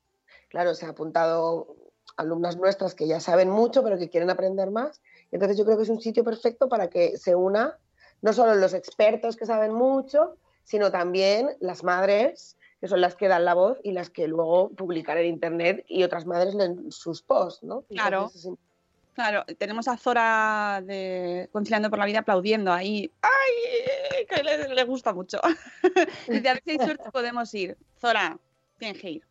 claro, 0.49 0.75
se 0.75 0.85
ha 0.85 0.89
apuntado 0.89 1.75
alumnas 2.17 2.57
nuestras 2.57 2.95
que 2.95 3.07
ya 3.07 3.19
saben 3.19 3.49
mucho, 3.49 3.83
pero 3.83 3.97
que 3.97 4.09
quieren 4.09 4.29
aprender 4.29 4.71
más. 4.71 5.01
Entonces 5.31 5.57
yo 5.57 5.65
creo 5.65 5.77
que 5.77 5.83
es 5.83 5.89
un 5.89 6.01
sitio 6.01 6.23
perfecto 6.23 6.69
para 6.69 6.89
que 6.89 7.17
se 7.17 7.35
una 7.35 7.77
no 8.21 8.33
solo 8.33 8.55
los 8.55 8.73
expertos 8.73 9.35
que 9.35 9.45
saben 9.45 9.71
mucho, 9.71 10.37
sino 10.67 10.91
también 10.91 11.55
las 11.61 11.85
madres, 11.85 12.57
que 12.81 12.89
son 12.89 12.99
las 12.99 13.15
que 13.15 13.29
dan 13.29 13.45
la 13.45 13.53
voz 13.53 13.77
y 13.83 13.93
las 13.93 14.09
que 14.09 14.27
luego 14.27 14.69
publican 14.69 15.17
en 15.17 15.25
internet 15.25 15.85
y 15.87 16.03
otras 16.03 16.25
madres 16.25 16.53
leen 16.55 16.91
sus 16.91 17.21
posts, 17.21 17.63
¿no? 17.63 17.83
Claro. 17.83 18.25
Entonces, 18.25 18.51
Claro, 19.13 19.45
tenemos 19.57 19.87
a 19.87 19.97
Zora 19.97 20.79
de 20.85 21.49
Conciliando 21.51 21.89
por 21.89 21.97
la 21.97 22.05
Vida 22.05 22.19
aplaudiendo 22.19 22.71
ahí. 22.71 23.09
¡Ay! 23.23 24.25
Que 24.29 24.43
le, 24.43 24.75
le 24.75 24.83
gusta 24.83 25.11
mucho. 25.11 25.39
Dice, 26.27 26.49
a 26.49 26.53
ver 26.53 26.61
si 26.63 26.71
hay 26.71 26.77
suerte 26.77 27.09
podemos 27.09 27.51
ir. 27.55 27.77
Zora, 27.99 28.37
tienes 28.77 29.01
que 29.01 29.09
ir. 29.09 29.23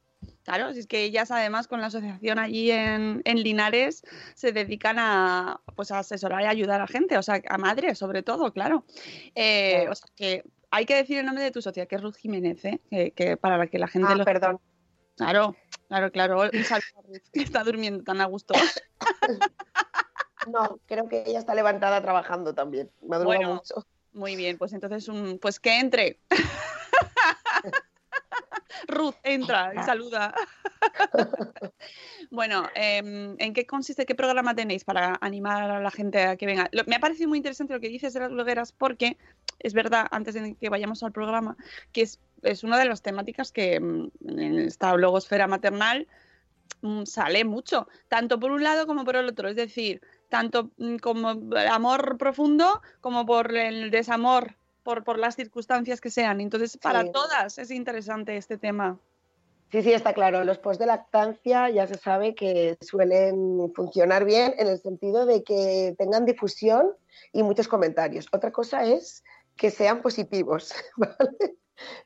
Claro, 0.43 0.73
si 0.73 0.81
es 0.81 0.87
que 0.89 1.05
ellas 1.05 1.31
además 1.31 1.69
con 1.69 1.81
la 1.81 1.87
asociación 1.87 2.41
allí 2.41 2.73
en, 2.73 3.23
en 3.25 3.43
Linares 3.43 4.03
se 4.35 4.51
dedican 4.51 4.99
a, 4.99 5.61
pues, 5.77 5.93
a 5.93 6.01
asesorar 6.01 6.43
y 6.43 6.47
ayudar 6.47 6.81
a 6.81 6.89
gente, 6.89 7.17
o 7.17 7.23
sea, 7.23 7.41
a 7.49 7.59
madres 7.59 7.97
sobre 7.97 8.25
todo, 8.25 8.53
claro. 8.53 8.85
Eh, 9.37 9.75
Claro. 9.77 9.93
O 9.93 9.95
sea, 9.95 10.09
que 10.17 10.45
hay 10.71 10.87
que 10.87 10.97
decir 10.97 11.19
el 11.19 11.27
nombre 11.27 11.45
de 11.45 11.51
tu 11.51 11.63
socia, 11.63 11.87
que 11.87 11.97
es 11.97 12.03
Ruth 12.03 12.17
Jiménez, 12.17 12.65
¿eh? 12.65 12.81
que, 12.91 13.11
que 13.13 13.37
para 13.37 13.67
que 13.67 13.79
la 13.79 13.89
gente 13.89 14.09
Ah, 14.13 14.17
lo... 14.17 14.25
perdón. 14.25 14.61
Claro, 15.17 15.57
claro, 15.89 16.13
claro. 16.13 16.43
Un 16.53 16.65
saludo 16.65 16.87
a 16.99 17.03
Ruth, 17.03 17.23
que 17.33 17.43
está 17.43 17.65
durmiendo 17.65 18.05
tan 18.05 18.21
a 18.21 18.27
gusto. 18.27 18.55
No, 20.49 20.79
creo 20.87 21.09
que 21.09 21.25
ella 21.27 21.39
está 21.39 21.55
levantada 21.55 22.01
trabajando 22.03 22.55
también. 22.55 22.91
Madruga 23.03 23.37
Bueno. 23.37 23.55
mucho. 23.55 23.87
Muy 24.13 24.37
bien, 24.37 24.57
pues 24.59 24.73
entonces, 24.73 25.09
un, 25.09 25.39
pues 25.39 25.61
que 25.61 25.79
entre. 25.79 26.21
Ruth, 28.89 29.15
entra 29.25 29.73
y 29.75 29.83
saluda. 29.83 30.33
bueno, 32.31 32.69
em, 32.75 33.37
¿en 33.39 33.53
qué 33.55 33.67
consiste, 33.67 34.07
qué 34.07 34.15
programa 34.15 34.55
tenéis 34.55 34.85
para 34.85 35.19
animar 35.21 35.71
a 35.71 35.81
la 35.81 35.91
gente 35.91 36.23
a 36.25 36.37
que 36.37 36.47
venga? 36.47 36.69
Lo- 36.73 36.85
me 36.87 36.97
ha 36.97 37.01
parecido 37.01 37.29
muy 37.29 37.39
interesante 37.39 37.73
lo 37.75 37.81
que 37.81 37.89
dices 37.89 38.13
de 38.15 38.21
las 38.21 38.31
blogueras 38.31 38.73
porque 38.73 39.17
es 39.59 39.73
verdad, 39.75 40.07
antes 40.11 40.35
de 40.35 40.55
que 40.55 40.69
vayamos 40.69 41.03
al 41.03 41.13
programa, 41.13 41.57
que 41.93 42.03
es, 42.03 42.21
es 42.43 42.63
una 42.65 42.79
de 42.79 42.85
las 42.87 43.03
temáticas 43.03 43.53
que 43.53 43.81
mm, 43.81 44.11
en 44.39 44.59
esta 44.59 44.93
blogosfera 44.93 45.47
maternal 45.47 46.07
mm, 46.83 47.05
sale 47.05 47.45
mucho, 47.45 47.89
tanto 48.09 48.39
por 48.39 48.51
un 48.51 48.63
lado 48.63 48.87
como 48.87 49.05
por 49.05 49.17
el 49.17 49.29
otro. 49.29 49.49
Es 49.49 49.57
decir, 49.57 50.01
tanto 50.29 50.71
mm, 50.77 50.97
como 50.97 51.31
el 51.31 51.69
amor 51.69 52.19
profundo 52.19 52.83
como 53.01 53.25
por 53.25 53.55
el 53.57 53.91
desamor, 53.91 54.57
por, 54.83 55.03
por 55.05 55.19
las 55.19 55.35
circunstancias 55.37 56.01
que 56.01 56.11
sean. 56.11 56.41
Entonces, 56.41 56.77
para 56.77 57.03
Sí. 57.03 57.11
todas 57.13 57.59
es 57.59 57.71
interesante 57.71 58.37
este 58.37 58.59
tema. 58.59 58.99
Sí, 59.73 59.83
sí, 59.83 59.93
está 59.93 60.15
claro. 60.15 60.45
Los 60.45 60.59
posts 60.59 60.79
de 60.79 60.87
lactancia 60.87 61.69
ya 61.71 61.87
se 61.87 61.97
sabe 61.97 62.35
que 62.35 62.79
suelen 62.81 63.73
funcionar 63.75 64.25
bien 64.25 64.55
en 64.59 64.69
el 64.69 64.79
sentido 64.79 65.27
de 65.27 65.43
que 65.43 65.95
tengan 65.99 66.25
difusión 66.25 66.93
y 67.33 67.43
muchos 67.43 67.67
comentarios. 67.67 68.29
Otra 68.33 68.53
cosa 68.53 68.85
es 68.85 69.25
que 69.57 69.71
sean 69.71 70.03
positivos, 70.03 70.73
¿vale? 70.97 71.57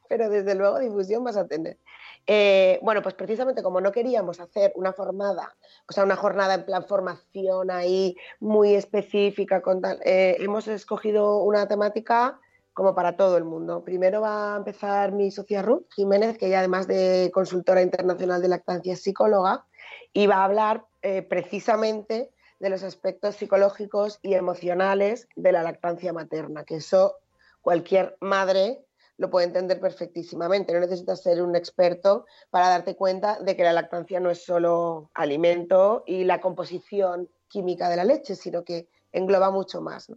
Pero 0.08 0.30
desde 0.30 0.54
luego 0.54 0.78
difusión 0.78 1.22
vas 1.22 1.36
a 1.36 1.46
tener. 1.46 1.78
Eh, 2.26 2.78
bueno, 2.82 3.02
pues 3.02 3.14
precisamente 3.14 3.62
como 3.62 3.80
no 3.80 3.92
queríamos 3.92 4.40
hacer 4.40 4.72
una 4.74 4.92
formada, 4.92 5.56
o 5.88 5.92
sea, 5.92 6.04
una 6.04 6.16
jornada 6.16 6.54
en 6.54 6.64
plan 6.64 6.86
formación 6.86 7.70
ahí 7.70 8.16
muy 8.40 8.74
específica, 8.74 9.62
con 9.62 9.80
tal, 9.80 10.00
eh, 10.04 10.36
hemos 10.38 10.68
escogido 10.68 11.42
una 11.42 11.66
temática 11.66 12.40
como 12.80 12.94
para 12.94 13.14
todo 13.14 13.36
el 13.36 13.44
mundo. 13.44 13.84
Primero 13.84 14.22
va 14.22 14.54
a 14.54 14.56
empezar 14.56 15.12
mi 15.12 15.30
socia 15.30 15.60
Ruth 15.60 15.84
Jiménez, 15.94 16.38
que 16.38 16.46
ella 16.46 16.60
además 16.60 16.86
de 16.86 17.30
consultora 17.30 17.82
internacional 17.82 18.40
de 18.40 18.48
lactancia 18.48 18.94
es 18.94 19.02
psicóloga, 19.02 19.66
y 20.14 20.26
va 20.26 20.36
a 20.36 20.44
hablar 20.44 20.86
eh, 21.02 21.20
precisamente 21.20 22.32
de 22.58 22.70
los 22.70 22.82
aspectos 22.82 23.36
psicológicos 23.36 24.18
y 24.22 24.32
emocionales 24.32 25.28
de 25.36 25.52
la 25.52 25.62
lactancia 25.62 26.14
materna, 26.14 26.64
que 26.64 26.76
eso 26.76 27.16
cualquier 27.60 28.16
madre 28.18 28.82
lo 29.18 29.28
puede 29.28 29.48
entender 29.48 29.78
perfectísimamente. 29.78 30.72
No 30.72 30.80
necesitas 30.80 31.22
ser 31.22 31.42
un 31.42 31.56
experto 31.56 32.24
para 32.48 32.70
darte 32.70 32.96
cuenta 32.96 33.38
de 33.40 33.56
que 33.56 33.62
la 33.62 33.74
lactancia 33.74 34.20
no 34.20 34.30
es 34.30 34.42
solo 34.42 35.10
alimento 35.12 36.02
y 36.06 36.24
la 36.24 36.40
composición 36.40 37.28
química 37.46 37.90
de 37.90 37.96
la 37.96 38.04
leche, 38.04 38.36
sino 38.36 38.64
que 38.64 38.88
engloba 39.12 39.50
mucho 39.50 39.82
más. 39.82 40.10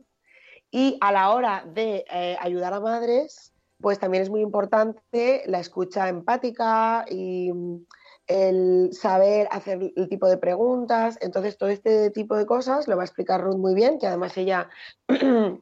Y 0.76 0.98
a 1.02 1.12
la 1.12 1.30
hora 1.30 1.64
de 1.72 2.04
eh, 2.10 2.36
ayudar 2.42 2.74
a 2.74 2.80
madres, 2.80 3.54
pues 3.80 4.00
también 4.00 4.24
es 4.24 4.32
muy 4.32 4.42
importante 4.42 5.44
la 5.46 5.60
escucha 5.60 6.10
empática 6.10 7.06
y 7.08 7.54
mm, 7.54 7.86
el 8.26 8.90
saber 8.92 9.48
hacer 9.52 9.94
el 9.96 10.10
tipo 10.10 10.28
de 10.28 10.38
preguntas. 10.40 11.20
Entonces, 11.22 11.60
todo 11.60 11.70
este 11.70 12.10
tipo 12.10 12.36
de 12.36 12.48
cosas 12.48 12.88
lo 12.88 12.96
va 12.96 13.04
a 13.04 13.06
explicar 13.06 13.42
Ruth 13.44 13.58
muy 13.58 13.76
bien, 13.76 14.00
que 14.00 14.08
además 14.08 14.36
ella 14.36 14.68
lo 15.08 15.62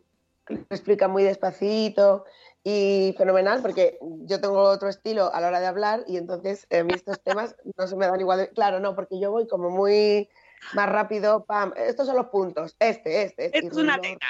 explica 0.69 1.09
muy 1.09 1.23
despacito 1.23 2.23
y 2.63 3.13
fenomenal, 3.17 3.61
porque 3.61 3.99
yo 3.99 4.39
tengo 4.39 4.61
otro 4.61 4.87
estilo 4.87 5.33
a 5.33 5.41
la 5.41 5.47
hora 5.49 5.59
de 5.59 5.65
hablar 5.65 6.05
y 6.07 6.15
entonces 6.15 6.67
mí 6.85 6.93
estos 6.93 7.21
temas 7.21 7.57
no 7.77 7.85
se 7.85 7.97
me 7.97 8.07
dan 8.07 8.21
igual. 8.21 8.39
de- 8.39 8.49
Claro, 8.51 8.79
no, 8.79 8.95
porque 8.95 9.19
yo 9.19 9.29
voy 9.29 9.45
como 9.45 9.71
muy 9.71 10.29
más 10.73 10.87
rápido, 10.87 11.43
pam, 11.43 11.73
estos 11.75 12.07
son 12.07 12.15
los 12.15 12.27
puntos, 12.27 12.77
este, 12.79 13.23
este. 13.23 13.47
este, 13.47 13.67
es 13.67 13.73
una 13.73 13.99
teta. 13.99 14.27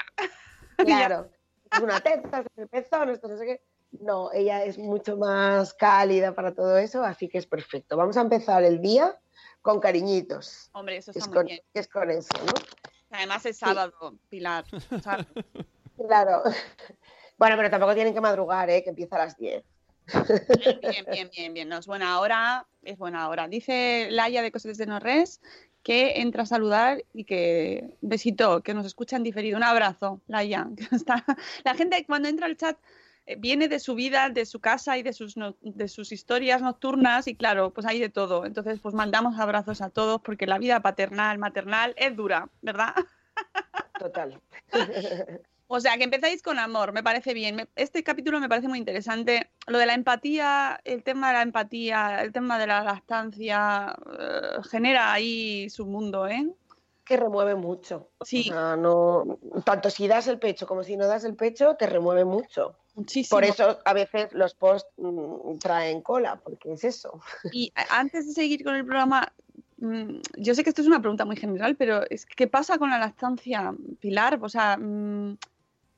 Claro, 0.86 1.30
es 1.72 1.80
una 1.80 2.00
teta, 2.00 2.40
es 2.42 2.58
el 2.58 2.68
pezón, 2.68 3.10
esto 3.10 3.28
no 3.28 3.38
sé 3.38 3.46
qué. 3.46 3.62
No, 4.00 4.32
ella 4.32 4.64
es 4.64 4.78
mucho 4.78 5.18
más 5.18 5.74
cálida 5.74 6.34
para 6.34 6.54
todo 6.54 6.78
eso, 6.78 7.04
así 7.04 7.28
que 7.28 7.38
es 7.38 7.46
perfecto. 7.46 7.98
Vamos 7.98 8.16
a 8.18 8.22
empezar 8.22 8.64
el 8.64 8.82
día 8.82 9.20
con 9.62 9.80
cariñitos, 9.80 10.70
Hombre, 10.74 10.98
eso 10.98 11.12
está 11.12 11.20
es 11.20 11.28
muy 11.28 11.36
con, 11.36 11.46
bien. 11.46 11.62
es 11.74 11.88
con 11.88 12.10
eso, 12.10 12.30
¿no? 12.46 12.54
Además 13.12 13.46
es 13.46 13.58
sábado, 13.58 14.16
Pilar. 14.30 14.66
Claro. 16.08 16.42
Bueno, 17.38 17.56
pero 17.58 17.70
tampoco 17.70 17.94
tienen 17.94 18.14
que 18.14 18.22
madrugar, 18.22 18.70
¿eh? 18.72 18.84
que 18.84 18.90
empieza 18.90 19.18
a 19.18 19.26
las 19.26 19.38
10. 19.38 19.64
bien, 20.82 21.06
bien, 21.12 21.30
bien, 21.32 21.54
bien. 21.54 21.70
No, 21.70 21.78
es 21.78 21.86
buena 21.86 22.20
hora, 22.20 22.66
es 22.82 22.98
buena 22.98 23.30
hora. 23.30 23.48
Dice 23.48 24.08
Laia 24.10 24.42
de 24.42 24.52
Cosas 24.52 24.78
de 24.78 24.88
Norres 24.88 25.42
que 25.84 26.22
entra 26.22 26.44
a 26.44 26.46
saludar 26.46 27.04
y 27.14 27.24
que 27.26 27.98
besito, 28.02 28.62
que 28.62 28.74
nos 28.74 28.86
escucha 28.86 29.16
en 29.16 29.24
diferido. 29.24 29.58
Un 29.58 29.64
abrazo, 29.64 30.22
Laia. 30.28 30.68
que 30.78 30.96
está- 30.96 31.26
La 31.64 31.74
gente 31.76 32.06
cuando 32.06 32.28
entra 32.30 32.46
al 32.46 32.58
chat 32.58 32.78
eh, 33.26 33.36
viene 33.40 33.68
de 33.68 33.80
su 33.80 33.96
vida, 33.96 34.30
de 34.30 34.46
su 34.46 34.60
casa 34.60 34.98
y 34.98 35.04
de 35.04 35.14
sus, 35.14 35.38
no- 35.38 35.56
de 35.62 35.88
sus 35.88 36.12
historias 36.12 36.62
nocturnas 36.62 37.28
y 37.28 37.36
claro, 37.36 37.72
pues 37.72 37.86
hay 37.88 38.00
de 38.00 38.10
todo. 38.10 38.46
Entonces, 38.46 38.80
pues 38.80 38.94
mandamos 38.96 39.40
abrazos 39.40 39.82
a 39.82 39.90
todos 39.90 40.22
porque 40.22 40.48
la 40.48 40.58
vida 40.60 40.80
paternal, 40.82 41.38
maternal 41.38 41.94
es 41.98 42.16
dura, 42.16 42.50
¿verdad? 42.62 42.94
Total. 44.00 44.40
O 45.74 45.80
sea, 45.80 45.98
que 45.98 46.04
empezáis 46.04 46.42
con 46.42 46.60
amor, 46.60 46.92
me 46.92 47.02
parece 47.02 47.34
bien. 47.34 47.66
Este 47.78 48.04
capítulo 48.04 48.42
me 48.42 48.50
parece 48.50 48.68
muy 48.68 48.78
interesante. 48.78 49.50
Lo 49.68 49.78
de 49.78 49.86
la 49.86 49.94
empatía, 49.94 50.82
el 50.84 51.02
tema 51.02 51.30
de 51.30 51.34
la 51.36 51.42
empatía, 51.44 52.22
el 52.22 52.34
tema 52.34 52.60
de 52.60 52.68
la 52.68 52.84
lactancia, 52.84 53.96
eh, 54.20 54.62
genera 54.70 55.14
ahí 55.14 55.70
su 55.70 55.86
mundo, 55.86 56.28
¿eh? 56.28 56.46
Que 57.06 57.16
remueve 57.16 57.56
mucho. 57.56 58.10
Sí. 58.20 58.50
O 58.50 58.54
sea, 58.54 58.76
no, 58.76 59.40
tanto 59.64 59.90
si 59.90 60.10
das 60.10 60.28
el 60.28 60.40
pecho 60.40 60.68
como 60.68 60.84
si 60.84 60.98
no 60.98 61.08
das 61.08 61.24
el 61.24 61.36
pecho, 61.36 61.78
te 61.78 61.88
remueve 61.88 62.26
mucho. 62.26 62.76
Muchísimo. 62.96 63.38
Por 63.38 63.46
eso 63.46 63.80
a 63.86 63.94
veces 63.94 64.34
los 64.34 64.54
posts 64.54 64.90
mm, 64.98 65.58
traen 65.60 66.02
cola, 66.02 66.36
porque 66.36 66.74
es 66.74 66.84
eso. 66.84 67.22
Y 67.54 67.72
antes 67.92 68.28
de 68.28 68.34
seguir 68.34 68.66
con 68.66 68.76
el 68.76 68.84
programa, 68.84 69.32
mm, 69.78 70.18
yo 70.36 70.54
sé 70.54 70.66
que 70.66 70.70
esto 70.70 70.82
es 70.82 70.88
una 70.90 71.00
pregunta 71.00 71.24
muy 71.24 71.38
general, 71.38 71.78
pero 71.78 72.04
es 72.10 72.26
¿qué 72.26 72.48
pasa 72.48 72.78
con 72.78 72.90
la 72.90 73.00
lactancia, 73.00 73.74
Pilar? 74.02 74.38
O 74.42 74.50
sea, 74.50 74.76
mm, 74.76 75.38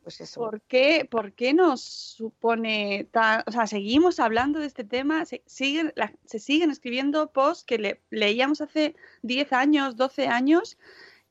Pues 0.04 0.20
eso. 0.22 0.42
¿Por 0.42 0.62
qué, 0.62 1.08
¿Por 1.10 1.34
qué 1.34 1.54
nos 1.54 1.82
supone 1.82 3.08
tan... 3.12 3.44
O 3.48 3.52
sea, 3.52 3.68
seguimos 3.68 4.20
hablando 4.20 4.60
de 4.60 4.66
este 4.68 4.84
tema, 4.84 5.26
se 5.26 5.42
siguen, 5.46 5.94
la- 5.96 6.14
se 6.26 6.40
siguen 6.40 6.72
escribiendo 6.72 7.32
posts 7.32 7.64
que 7.64 7.78
le- 7.78 8.02
leíamos 8.10 8.60
hace 8.62 8.96
10 9.22 9.54
años, 9.54 9.96
12 9.96 10.28
años, 10.28 10.78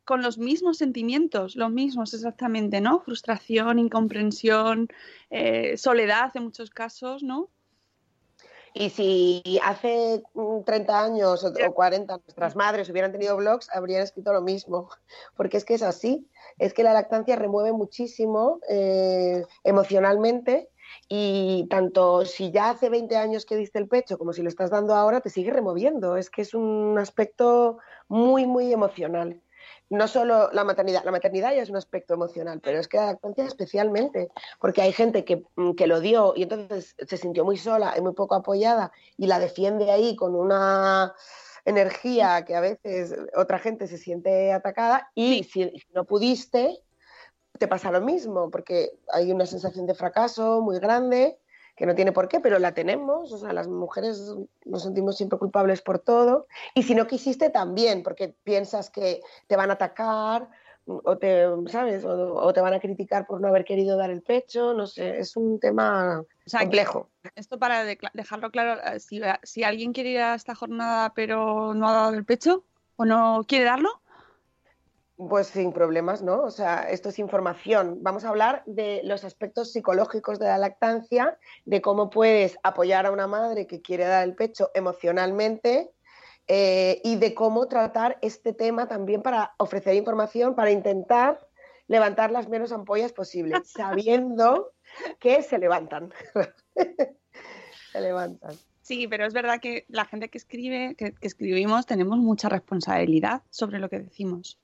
con 0.05 0.23
los 0.23 0.38
mismos 0.38 0.79
sentimientos, 0.79 1.55
los 1.55 1.71
mismos 1.71 2.14
exactamente, 2.14 2.81
¿no? 2.81 3.00
Frustración, 3.00 3.79
incomprensión, 3.79 4.88
eh, 5.31 5.76
soledad 5.76 6.33
en 6.35 6.45
muchos 6.45 6.71
casos, 6.71 7.23
¿no? 7.23 7.50
Y 8.75 8.91
si 8.91 9.61
hace 9.62 10.23
mm, 10.35 10.62
30 10.64 11.05
años 11.05 11.45
o, 11.45 11.49
o 11.49 11.75
40 11.75 12.19
nuestras 12.19 12.57
madres 12.57 12.88
hubieran 12.88 13.12
tenido 13.12 13.37
blogs, 13.37 13.69
habrían 13.75 14.02
escrito 14.02 14.33
lo 14.33 14.43
mismo, 14.43 14.88
porque 15.37 15.57
es 15.57 15.64
que 15.64 15.75
es 15.75 15.83
así. 15.83 16.26
Es 16.59 16.75
que 16.75 16.83
la 16.83 16.93
lactancia 16.93 17.37
remueve 17.37 17.73
muchísimo 17.73 18.61
eh, 18.69 19.45
emocionalmente 19.64 20.69
y 21.09 21.67
tanto 21.71 22.25
si 22.25 22.50
ya 22.50 22.71
hace 22.71 22.88
20 22.88 23.17
años 23.17 23.47
que 23.47 23.57
diste 23.57 23.79
el 23.79 23.88
pecho 23.88 24.19
como 24.19 24.33
si 24.33 24.43
lo 24.43 24.49
estás 24.49 24.71
dando 24.71 24.95
ahora, 24.95 25.21
te 25.21 25.31
sigue 25.31 25.50
removiendo. 25.50 26.17
Es 26.17 26.31
que 26.31 26.43
es 26.43 26.55
un 26.55 26.99
aspecto 26.99 27.79
muy, 28.09 28.47
muy 28.47 28.73
emocional. 28.73 29.41
No 29.91 30.09
solo 30.09 30.51
la 30.53 30.65
maternidad, 30.65 31.05
la 31.05 31.11
maternidad 31.11 31.55
ya 31.55 31.62
es 31.62 31.71
un 31.71 31.77
aspecto 31.77 32.15
emocional, 32.15 32.61
pero 32.61 32.79
es 32.79 32.89
que 32.89 32.97
la 32.97 33.07
lactancia 33.07 33.45
especialmente, 33.45 34.31
porque 34.61 34.83
hay 34.83 34.93
gente 34.93 35.25
que, 35.25 35.45
mm, 35.57 35.73
que 35.73 35.87
lo 35.87 36.01
dio 36.01 36.33
y 36.35 36.45
entonces 36.45 36.97
se 36.99 37.17
sintió 37.17 37.45
muy 37.45 37.59
sola 37.59 37.95
y 37.97 38.01
muy 38.01 38.15
poco 38.15 38.35
apoyada 38.35 38.93
y 39.19 39.27
la 39.27 39.39
defiende 39.39 39.91
ahí 39.91 40.17
con 40.17 40.35
una 40.35 41.15
energía 41.65 42.45
que 42.45 42.57
a 42.57 42.61
veces 42.61 43.15
otra 43.37 43.59
gente 43.59 43.87
se 43.87 43.99
siente 43.99 44.53
atacada 44.53 45.11
y 45.15 45.45
si 45.45 45.71
si 45.71 45.87
no 45.95 46.05
pudiste, 46.05 46.83
te 47.59 47.69
pasa 47.69 47.91
lo 47.91 48.01
mismo, 48.01 48.51
porque 48.51 48.99
hay 49.12 49.31
una 49.31 49.47
sensación 49.47 49.87
de 49.87 49.95
fracaso 49.95 50.61
muy 50.62 50.79
grande, 50.79 51.39
que 51.76 51.87
no 51.87 51.95
tiene 51.95 52.12
por 52.12 52.29
qué, 52.29 52.41
pero 52.41 52.59
la 52.59 52.75
tenemos, 52.75 53.33
o 53.33 53.38
sea, 53.38 53.52
las 53.52 53.67
mujeres 53.69 54.35
nos 54.64 54.83
sentimos 54.83 55.17
siempre 55.17 55.38
culpables 55.38 55.81
por 55.83 55.99
todo, 55.99 56.47
y 56.75 56.83
si 56.83 56.95
no 56.95 57.07
quisiste 57.07 57.50
también, 57.50 58.02
porque 58.02 58.35
piensas 58.45 58.91
que 58.91 59.21
te 59.47 59.57
van 59.57 59.71
a 59.71 59.75
atacar, 59.75 60.49
o 60.85 61.17
te, 61.17 61.47
¿sabes? 61.69 62.05
O, 62.05 62.35
o 62.35 62.52
te 62.52 62.61
van 62.61 62.75
a 62.75 62.81
criticar 62.81 63.26
por 63.26 63.41
no 63.41 63.49
haber 63.49 63.64
querido 63.64 63.97
dar 63.97 64.11
el 64.11 64.21
pecho, 64.21 64.75
no 64.75 64.87
sé, 64.87 65.19
es 65.21 65.37
un 65.37 65.61
tema 65.61 66.21
O 66.21 66.26
sea, 66.45 66.61
que 66.61 66.64
complejo. 66.67 67.09
esto 67.37 67.59
para 67.59 67.85
decla- 67.85 68.11
dejarlo 68.14 68.50
claro, 68.50 68.81
eh, 68.85 68.99
si, 69.00 69.21
si 69.45 69.62
alguien 69.64 69.93
quiere 69.93 70.11
ir 70.11 70.21
a 70.21 70.35
esta 70.35 70.55
jornada 70.57 71.12
pero 71.14 71.73
no 71.73 71.88
ha 71.88 71.93
dado 71.93 72.14
el 72.14 72.25
pecho 72.25 72.64
o 72.97 73.05
no 73.05 73.45
quiere 73.47 73.64
darlo, 73.64 74.01
Pues 75.29 75.49
sin 75.49 75.73
problemas, 75.73 76.23
¿no? 76.23 76.43
O 76.43 76.50
sea, 76.50 76.88
esto 76.91 77.11
es 77.11 77.19
información. 77.19 77.99
Vamos 78.00 78.25
a 78.25 78.31
hablar 78.31 78.62
de 78.67 79.02
los 79.05 79.25
aspectos 79.25 79.73
psicológicos 79.73 80.38
de 80.38 80.47
la 80.47 80.59
lactancia, 80.59 81.38
de 81.64 81.83
cómo 81.83 82.09
puedes 82.09 82.59
apoyar 82.62 83.07
a 83.07 83.11
una 83.11 83.26
madre 83.26 83.67
que 83.67 83.83
quiere 83.83 84.05
dar 84.05 84.25
el 84.25 84.35
pecho 84.35 84.71
emocionalmente 84.75 85.91
eh, 86.49 87.00
y 87.05 87.17
de 87.17 87.35
cómo 87.35 87.69
tratar 87.69 88.19
este 88.23 88.52
tema 88.52 88.88
también 88.88 89.23
para 89.23 89.55
ofrecer 89.59 89.95
información, 89.95 90.55
para 90.55 90.71
intentar 90.71 91.47
levantar 91.88 92.31
las 92.31 92.49
menos 92.49 92.73
ampollas 92.73 93.12
posibles, 93.12 93.69
sabiendo 93.71 94.73
que 95.21 95.43
se 95.43 95.59
levantan. 95.59 96.12
se 97.93 98.00
levantan. 98.00 98.57
sí, 98.81 99.07
pero 99.09 99.26
es 99.26 99.35
verdad 99.35 99.61
que 99.61 99.85
la 99.88 100.07
gente 100.07 100.31
que 100.31 100.38
escribe, 100.38 100.95
que, 100.97 101.12
que 101.12 101.26
escribimos, 101.26 101.85
tenemos 101.87 102.19
mucha 102.19 102.49
responsabilidad 102.49 103.43
sobre 103.50 103.79
lo 103.79 103.91
que 103.91 104.00
decimos. 104.00 104.62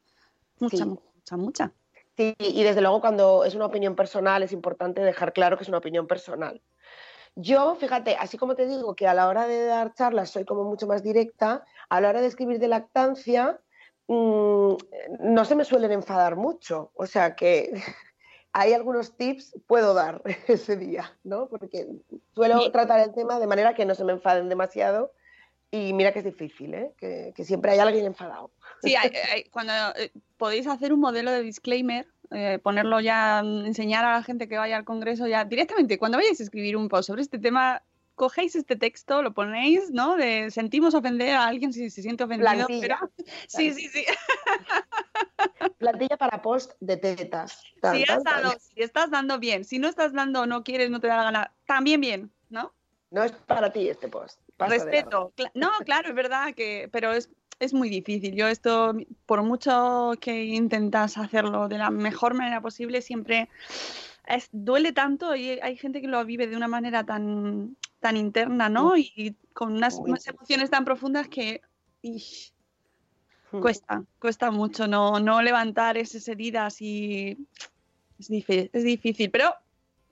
Mucha, 0.60 0.76
Sí. 0.76 0.84
mucha, 0.84 1.36
mucha. 1.36 1.72
Sí, 2.16 2.34
y 2.38 2.62
desde 2.64 2.80
luego 2.80 3.00
cuando 3.00 3.44
es 3.44 3.54
una 3.54 3.66
opinión 3.66 3.94
personal 3.94 4.42
es 4.42 4.52
importante 4.52 5.00
dejar 5.02 5.32
claro 5.32 5.56
que 5.56 5.62
es 5.62 5.68
una 5.68 5.78
opinión 5.78 6.06
personal. 6.06 6.60
Yo, 7.36 7.76
fíjate, 7.76 8.16
así 8.18 8.36
como 8.36 8.56
te 8.56 8.66
digo 8.66 8.96
que 8.96 9.06
a 9.06 9.14
la 9.14 9.28
hora 9.28 9.46
de 9.46 9.64
dar 9.64 9.94
charlas 9.94 10.30
soy 10.30 10.44
como 10.44 10.64
mucho 10.64 10.88
más 10.88 11.04
directa, 11.04 11.64
a 11.88 12.00
la 12.00 12.08
hora 12.08 12.20
de 12.20 12.26
escribir 12.26 12.58
de 12.58 12.66
lactancia 12.66 13.60
mm, 14.08 14.72
no 15.20 15.44
se 15.44 15.54
me 15.54 15.64
suelen 15.64 15.92
enfadar 15.92 16.34
mucho. 16.34 16.90
O 16.94 17.06
sea 17.06 17.36
que 17.36 17.70
hay 18.52 18.72
algunos 18.72 19.16
tips 19.16 19.54
puedo 19.68 19.94
dar 19.94 20.22
ese 20.48 20.76
día, 20.76 21.16
¿no? 21.22 21.48
Porque 21.48 21.86
suelo 22.34 22.60
Sí. 22.62 22.72
tratar 22.72 22.98
el 23.00 23.14
tema 23.14 23.38
de 23.38 23.46
manera 23.46 23.74
que 23.74 23.84
no 23.86 23.94
se 23.94 24.02
me 24.04 24.12
enfaden 24.12 24.48
demasiado 24.48 25.12
y 25.70 25.92
mira 25.92 26.12
que 26.12 26.20
es 26.20 26.24
difícil, 26.24 26.74
¿eh? 26.74 26.94
Que, 26.98 27.32
que 27.36 27.44
siempre 27.44 27.70
hay 27.72 27.78
alguien 27.78 28.06
enfadado. 28.06 28.50
Sí, 28.82 28.94
hay- 28.96 29.10
hay- 29.32 29.44
cuando 29.50 29.72
eh, 29.96 30.12
podéis 30.36 30.66
hacer 30.66 30.92
un 30.92 31.00
modelo 31.00 31.30
de 31.30 31.42
disclaimer, 31.42 32.06
eh, 32.30 32.58
ponerlo 32.62 33.00
ya, 33.00 33.40
enseñar 33.40 34.04
a 34.04 34.12
la 34.12 34.22
gente 34.22 34.48
que 34.48 34.58
vaya 34.58 34.76
al 34.76 34.84
congreso 34.84 35.26
ya 35.26 35.44
directamente, 35.44 35.98
cuando 35.98 36.18
vayáis 36.18 36.40
a 36.40 36.42
escribir 36.44 36.76
un 36.76 36.88
post 36.88 37.06
sobre 37.08 37.22
este 37.22 37.38
tema, 37.38 37.82
cogéis 38.14 38.54
este 38.56 38.76
texto, 38.76 39.22
lo 39.22 39.32
ponéis, 39.32 39.90
¿no? 39.90 40.16
De 40.16 40.50
sentimos 40.50 40.94
ofender 40.94 41.34
a 41.36 41.46
alguien 41.46 41.72
si 41.72 41.88
se 41.90 42.02
siente 42.02 42.24
ofendido. 42.24 42.50
Plantilla. 42.52 42.80
pero- 42.80 43.26
Sí, 43.46 43.72
sí, 43.72 43.88
sí. 43.88 44.04
Plantilla 45.78 46.16
para 46.16 46.42
post 46.42 46.72
de 46.80 46.96
tetas. 46.96 47.62
Si, 47.92 48.02
has 48.08 48.22
tan. 48.24 48.42
dado- 48.42 48.58
si 48.58 48.82
estás 48.82 49.10
dando 49.10 49.38
bien, 49.38 49.64
si 49.64 49.78
no 49.78 49.88
estás 49.88 50.12
dando, 50.12 50.46
no 50.46 50.64
quieres, 50.64 50.90
no 50.90 51.00
te 51.00 51.06
da 51.06 51.16
la 51.18 51.22
gana, 51.24 51.52
también 51.66 52.00
bien, 52.00 52.30
¿no? 52.50 52.74
No 53.10 53.22
es 53.24 53.32
para 53.32 53.72
ti 53.72 53.88
este 53.88 54.08
post. 54.08 54.40
Respeto. 54.58 55.32
No, 55.54 55.70
claro, 55.84 56.08
es 56.08 56.14
verdad 56.14 56.54
que, 56.54 56.88
pero 56.92 57.12
es, 57.12 57.30
es 57.60 57.74
muy 57.74 57.88
difícil. 57.88 58.34
Yo 58.34 58.46
esto, 58.46 58.94
por 59.26 59.42
mucho 59.42 60.12
que 60.20 60.44
intentas 60.44 61.18
hacerlo 61.18 61.68
de 61.68 61.78
la 61.78 61.90
mejor 61.90 62.34
manera 62.34 62.60
posible, 62.60 63.02
siempre 63.02 63.48
es- 64.26 64.48
duele 64.52 64.92
tanto 64.92 65.34
y 65.34 65.58
hay 65.60 65.76
gente 65.76 66.00
que 66.00 66.08
lo 66.08 66.24
vive 66.24 66.46
de 66.46 66.56
una 66.56 66.68
manera 66.68 67.04
tan, 67.04 67.76
tan 68.00 68.16
interna, 68.16 68.68
¿no? 68.68 68.96
Y, 68.96 69.36
con 69.52 69.72
unas, 69.72 69.98
emociones 70.26 70.70
tan 70.70 70.84
profundas 70.84 71.28
que 71.28 71.62
ish, 72.02 72.52
largo. 73.50 73.60
cuesta, 73.60 74.04
cuesta 74.20 74.50
mucho 74.52 74.86
no, 74.86 75.18
no 75.18 75.42
levantar 75.42 75.96
esas 75.96 76.28
heridas 76.28 76.80
y 76.80 77.36
es 78.20 78.28
difícil, 78.28 78.70
es 78.72 78.84
difícil. 78.84 79.30
Pero, 79.32 79.52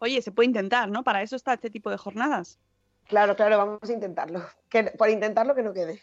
oye, 0.01 0.21
se 0.21 0.33
puede 0.33 0.49
intentar, 0.49 0.89
¿no? 0.89 1.05
Para 1.05 1.23
eso 1.23 1.37
está 1.37 1.55
este 1.55 1.71
tipo 1.71 1.91
de 1.91 1.97
jornadas. 1.97 2.59
Claro, 3.05 3.37
claro, 3.37 3.57
vamos 3.57 3.89
a 3.89 3.93
intentarlo. 3.93 4.45
Que, 4.69 4.83
por 4.85 5.09
intentarlo 5.11 5.55
que 5.55 5.63
no 5.63 5.73
quede. 5.73 6.01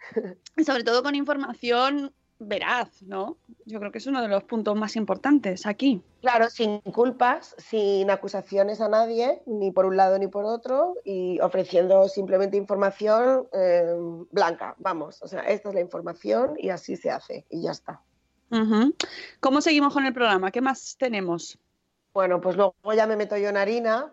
Sobre 0.64 0.84
todo 0.84 1.02
con 1.02 1.14
información 1.14 2.12
veraz, 2.40 3.02
¿no? 3.02 3.36
Yo 3.66 3.78
creo 3.78 3.92
que 3.92 3.98
es 3.98 4.06
uno 4.06 4.22
de 4.22 4.28
los 4.28 4.44
puntos 4.44 4.74
más 4.74 4.96
importantes 4.96 5.66
aquí. 5.66 6.02
Claro, 6.22 6.48
sin 6.48 6.80
culpas, 6.80 7.54
sin 7.58 8.10
acusaciones 8.10 8.80
a 8.80 8.88
nadie, 8.88 9.42
ni 9.46 9.70
por 9.70 9.84
un 9.84 9.96
lado 9.96 10.18
ni 10.18 10.26
por 10.26 10.46
otro, 10.46 10.94
y 11.04 11.38
ofreciendo 11.40 12.08
simplemente 12.08 12.56
información 12.56 13.46
eh, 13.52 13.94
blanca. 14.30 14.74
Vamos, 14.78 15.22
o 15.22 15.28
sea, 15.28 15.42
esta 15.42 15.68
es 15.68 15.74
la 15.74 15.80
información 15.82 16.54
y 16.58 16.70
así 16.70 16.96
se 16.96 17.10
hace, 17.10 17.44
y 17.50 17.62
ya 17.62 17.72
está. 17.72 18.00
¿Cómo 19.38 19.60
seguimos 19.60 19.92
con 19.92 20.06
el 20.06 20.12
programa? 20.12 20.50
¿Qué 20.50 20.60
más 20.60 20.96
tenemos? 20.98 21.58
Bueno, 22.12 22.40
pues 22.40 22.56
luego 22.56 22.74
ya 22.96 23.06
me 23.06 23.16
meto 23.16 23.36
yo 23.36 23.48
en 23.48 23.56
harina. 23.56 24.12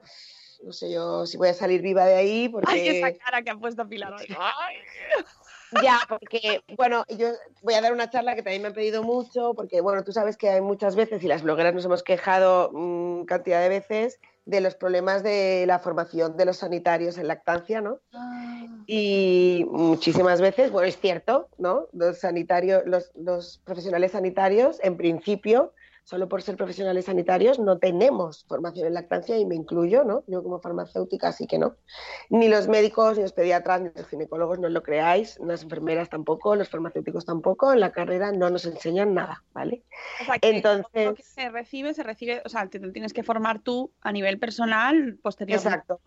No 0.64 0.72
sé 0.72 0.92
yo 0.92 1.26
si 1.26 1.38
voy 1.38 1.50
a 1.50 1.54
salir 1.54 1.82
viva 1.82 2.06
de 2.06 2.16
ahí, 2.16 2.50
porque... 2.50 2.72
Ay, 2.72 2.88
esa 2.90 3.14
cara 3.18 3.42
que 3.42 3.50
ha 3.50 3.58
puesto 3.58 3.88
Pilar 3.88 4.14
hoy. 4.14 4.28
Ya, 5.84 6.00
porque, 6.08 6.62
bueno, 6.78 7.04
yo 7.10 7.30
voy 7.62 7.74
a 7.74 7.82
dar 7.82 7.92
una 7.92 8.10
charla 8.10 8.36
que 8.36 8.44
también 8.44 8.62
me 8.62 8.70
han 8.70 8.74
pedido 8.74 9.04
mucho, 9.04 9.54
porque, 9.54 9.82
bueno, 9.82 10.04
tú 10.04 10.12
sabes 10.12 10.38
que 10.38 10.50
hay 10.50 10.62
muchas 10.62 10.96
veces, 10.96 11.24
y 11.24 11.28
las 11.28 11.44
blogueras 11.44 11.74
nos 11.74 11.86
hemos 11.86 12.04
quejado 12.04 12.72
mm, 12.74 13.26
cantidad 13.26 13.62
de 13.62 13.70
veces, 13.70 14.20
de 14.46 14.62
los 14.62 14.76
problemas 14.76 15.24
de 15.24 15.66
la 15.68 15.80
formación 15.80 16.38
de 16.38 16.46
los 16.46 16.58
sanitarios 16.58 17.18
en 17.18 17.28
lactancia, 17.28 17.82
¿no? 17.82 18.00
Y 18.86 19.66
muchísimas 19.70 20.40
veces, 20.40 20.72
bueno, 20.72 20.88
es 20.88 20.98
cierto, 20.98 21.50
¿no? 21.58 21.88
Los 21.92 22.20
sanitarios, 22.20 22.84
los, 22.86 23.12
los 23.16 23.58
profesionales 23.66 24.14
sanitarios, 24.14 24.80
en 24.84 24.96
principio, 24.96 25.74
solo 26.08 26.30
por 26.30 26.42
ser 26.42 26.56
profesionales 26.56 27.04
sanitarios, 27.06 27.60
no 27.60 27.80
tenemos 27.80 28.46
formación 28.48 28.88
en 28.88 28.94
lactancia 28.94 29.38
y 29.38 29.46
me 29.46 29.56
incluyo, 29.56 30.06
¿no? 30.06 30.24
Yo 30.28 30.42
como 30.42 30.62
farmacéutica 30.62 31.34
sí 31.34 31.48
que 31.48 31.58
no. 31.58 31.76
Ni 32.30 32.48
los 32.48 32.70
médicos, 32.70 33.18
ni 33.18 33.24
los 33.24 33.34
pediatras, 33.34 33.82
ni 33.82 33.90
los 33.94 34.08
ginecólogos, 34.08 34.58
no 34.58 34.70
lo 34.70 34.84
creáis, 34.84 35.38
las 35.44 35.64
enfermeras 35.64 36.10
tampoco, 36.10 36.56
los 36.56 36.70
farmacéuticos 36.70 37.26
tampoco, 37.26 37.74
en 37.74 37.82
la 37.82 37.92
carrera 37.92 38.32
no 38.32 38.50
nos 38.50 38.64
enseñan 38.66 39.14
nada, 39.14 39.44
¿vale? 39.52 39.84
O 40.22 40.26
sea, 40.26 40.40
que 40.40 40.50
Entonces- 40.50 41.06
lo 41.08 41.14
que 41.16 41.24
se 41.24 41.50
recibe, 41.50 41.94
se 41.94 42.04
recibe, 42.04 42.42
o 42.46 42.48
sea, 42.48 42.68
te 42.70 42.80
tienes 42.80 43.12
que 43.12 43.24
formar 43.24 43.60
tú 43.60 43.92
a 44.00 44.14
nivel 44.14 44.40
personal 44.40 45.20
posteriormente. 45.22 45.68
Exacto. 45.68 46.00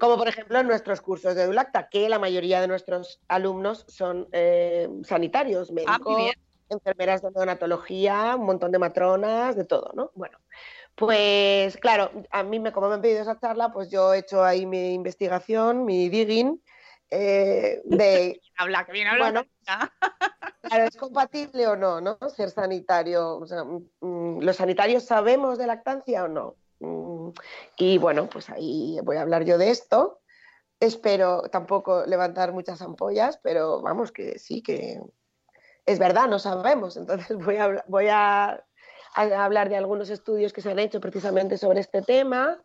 Como 0.00 0.16
por 0.16 0.28
ejemplo 0.28 0.58
en 0.58 0.66
nuestros 0.66 1.00
cursos 1.02 1.34
de 1.34 1.42
Edulacta, 1.42 1.88
que 1.90 2.08
la 2.08 2.18
mayoría 2.18 2.60
de 2.62 2.68
nuestros 2.68 3.20
alumnos 3.28 3.84
son 3.86 4.26
eh, 4.32 4.88
sanitarios, 5.04 5.68
Ah, 5.70 5.74
médicos, 5.74 6.16
bien. 6.16 6.34
Enfermeras 6.70 7.22
de 7.22 7.30
neonatología, 7.30 8.36
un 8.36 8.46
montón 8.46 8.72
de 8.72 8.78
matronas, 8.78 9.56
de 9.56 9.64
todo, 9.64 9.92
¿no? 9.94 10.10
Bueno, 10.14 10.38
pues 10.94 11.76
claro, 11.76 12.10
a 12.30 12.42
mí 12.42 12.60
me, 12.60 12.72
como 12.72 12.88
me 12.88 12.94
han 12.94 13.02
pedido 13.02 13.22
esa 13.22 13.38
charla, 13.38 13.72
pues 13.72 13.90
yo 13.90 14.12
he 14.14 14.18
hecho 14.18 14.44
ahí 14.44 14.66
mi 14.66 14.94
investigación, 14.94 15.84
mi 15.84 16.08
digging, 16.08 16.60
eh, 17.10 17.82
de, 17.84 18.40
Habla, 18.56 18.84
que 18.84 18.92
bien 18.92 19.08
habla. 19.08 19.30
Bueno. 19.30 19.46
claro, 20.62 20.84
¿es 20.84 20.96
compatible 20.96 21.66
o 21.66 21.76
no, 21.76 22.00
no? 22.00 22.18
Ser 22.28 22.50
sanitario, 22.50 23.38
o 23.38 23.46
sea, 23.46 23.64
mm, 23.64 24.40
¿los 24.40 24.56
sanitarios 24.56 25.04
sabemos 25.04 25.58
de 25.58 25.66
lactancia 25.66 26.24
o 26.24 26.28
no? 26.28 26.56
Mm, 26.80 27.30
Y 27.78 27.98
bueno, 27.98 28.28
pues 28.28 28.50
ahí 28.50 28.98
voy 29.02 29.16
a 29.16 29.22
hablar 29.22 29.44
yo 29.44 29.58
de 29.58 29.70
esto. 29.70 30.20
Espero 30.78 31.42
tampoco 31.50 32.04
levantar 32.06 32.52
muchas 32.52 32.80
ampollas, 32.80 33.38
pero 33.42 33.82
vamos, 33.82 34.12
que 34.12 34.38
sí, 34.38 34.62
que 34.62 35.00
es 35.86 35.98
verdad, 35.98 36.28
no 36.28 36.38
sabemos. 36.38 36.96
Entonces 36.96 37.36
voy 37.36 38.08
a, 38.08 38.64
a, 39.14 39.44
hablar 39.44 39.68
de 39.68 39.76
algunos 39.76 40.10
estudios 40.10 40.52
que 40.52 40.62
se 40.62 40.70
han 40.70 40.78
hecho 40.78 41.00
precisamente 41.00 41.58
sobre 41.58 41.80
este 41.80 42.02
tema 42.02 42.62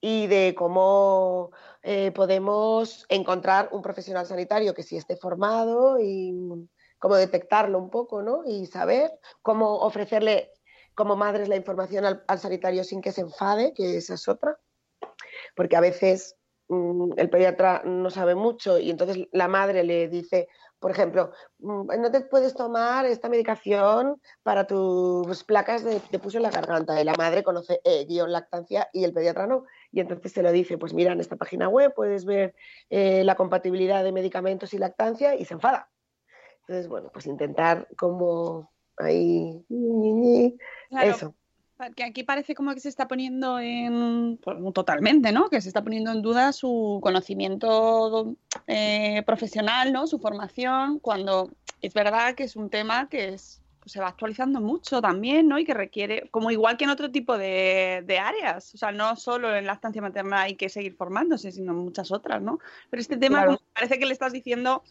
y 0.00 0.26
de 0.26 0.54
cómo 0.56 1.50
eh, 1.82 2.12
podemos 2.12 3.06
encontrar 3.08 3.68
un 3.72 3.82
profesional 3.82 4.26
sanitario 4.26 4.74
que 4.74 4.82
sí 4.82 4.96
esté 4.96 5.16
formado 5.16 5.98
y 6.00 6.68
cómo 6.98 7.16
detectarlo 7.16 7.78
un 7.78 7.90
poco, 7.90 8.22
¿no? 8.22 8.42
Y 8.46 8.66
saber 8.66 9.10
cómo 9.42 9.78
ofrecerle 9.78 10.52
como 10.94 11.16
madres 11.16 11.48
la 11.48 11.56
información 11.56 12.04
al, 12.04 12.24
al 12.26 12.38
sanitario 12.38 12.84
sin 12.84 13.00
que 13.00 13.12
se 13.12 13.20
enfade, 13.22 13.74
que 13.74 13.96
esa 13.96 14.14
es 14.14 14.28
otra, 14.28 14.58
porque 15.54 15.76
a 15.76 15.80
veces 15.80 16.36
mm, 16.68 17.12
el 17.16 17.30
pediatra 17.30 17.82
no 17.84 18.10
sabe 18.10 18.34
mucho 18.34 18.78
y 18.78 18.90
entonces 18.90 19.28
la 19.32 19.48
madre 19.48 19.84
le 19.84 20.08
dice, 20.08 20.48
por 20.78 20.90
ejemplo, 20.90 21.32
mm, 21.58 22.00
no 22.00 22.10
te 22.10 22.20
puedes 22.20 22.54
tomar 22.54 23.06
esta 23.06 23.28
medicación 23.28 24.20
para 24.42 24.66
tus 24.66 25.44
placas 25.44 25.84
de, 25.84 26.00
de 26.10 26.18
pus 26.18 26.34
en 26.34 26.42
la 26.42 26.50
garganta. 26.50 27.00
Y 27.00 27.04
la 27.04 27.14
madre 27.14 27.42
conoce 27.42 27.80
eh, 27.84 28.04
guion 28.06 28.30
lactancia 28.30 28.88
y 28.92 29.04
el 29.04 29.12
pediatra 29.12 29.46
no. 29.46 29.64
Y 29.90 30.00
entonces 30.00 30.32
se 30.32 30.42
lo 30.42 30.52
dice, 30.52 30.78
pues 30.78 30.92
mira, 30.92 31.12
en 31.12 31.20
esta 31.20 31.36
página 31.36 31.68
web 31.68 31.92
puedes 31.94 32.24
ver 32.24 32.54
eh, 32.90 33.24
la 33.24 33.36
compatibilidad 33.36 34.04
de 34.04 34.12
medicamentos 34.12 34.74
y 34.74 34.78
lactancia 34.78 35.34
y 35.34 35.44
se 35.44 35.54
enfada. 35.54 35.88
Entonces, 36.60 36.88
bueno, 36.88 37.10
pues 37.12 37.26
intentar 37.26 37.88
como 37.96 38.72
ahí... 38.98 39.64
Claro, 40.90 41.10
Eso. 41.10 41.34
Que 41.94 42.04
aquí 42.04 42.22
parece 42.22 42.54
como 42.54 42.72
que 42.72 42.80
se 42.80 42.88
está 42.88 43.06
poniendo 43.06 43.58
en. 43.60 44.38
pues, 44.42 44.56
totalmente, 44.72 45.30
¿no? 45.30 45.50
Que 45.50 45.60
se 45.60 45.68
está 45.68 45.82
poniendo 45.82 46.10
en 46.10 46.22
duda 46.22 46.52
su 46.52 47.00
conocimiento 47.02 48.34
eh, 48.66 49.22
profesional, 49.26 49.92
¿no? 49.92 50.06
Su 50.06 50.18
formación, 50.18 50.98
cuando 51.00 51.50
es 51.82 51.92
verdad 51.92 52.34
que 52.34 52.44
es 52.44 52.56
un 52.56 52.70
tema 52.70 53.08
que 53.10 53.28
es, 53.34 53.60
pues, 53.80 53.92
se 53.92 54.00
va 54.00 54.08
actualizando 54.08 54.60
mucho 54.62 55.02
también, 55.02 55.48
¿no? 55.48 55.58
Y 55.58 55.66
que 55.66 55.74
requiere, 55.74 56.28
como 56.30 56.50
igual 56.50 56.78
que 56.78 56.84
en 56.84 56.90
otro 56.90 57.10
tipo 57.10 57.36
de, 57.36 58.02
de 58.06 58.18
áreas. 58.18 58.74
O 58.74 58.78
sea, 58.78 58.90
no 58.90 59.14
solo 59.16 59.54
en 59.54 59.66
lactancia 59.66 60.00
materna 60.00 60.42
hay 60.42 60.54
que 60.56 60.70
seguir 60.70 60.94
formándose, 60.96 61.52
sino 61.52 61.72
en 61.72 61.78
muchas 61.78 62.10
otras, 62.10 62.40
¿no? 62.40 62.58
Pero 62.88 63.02
este 63.02 63.18
tema 63.18 63.40
Claro. 63.42 63.56
como 63.58 63.68
parece 63.74 63.98
que 63.98 64.06
le 64.06 64.12
estás 64.14 64.32
diciendo 64.32 64.82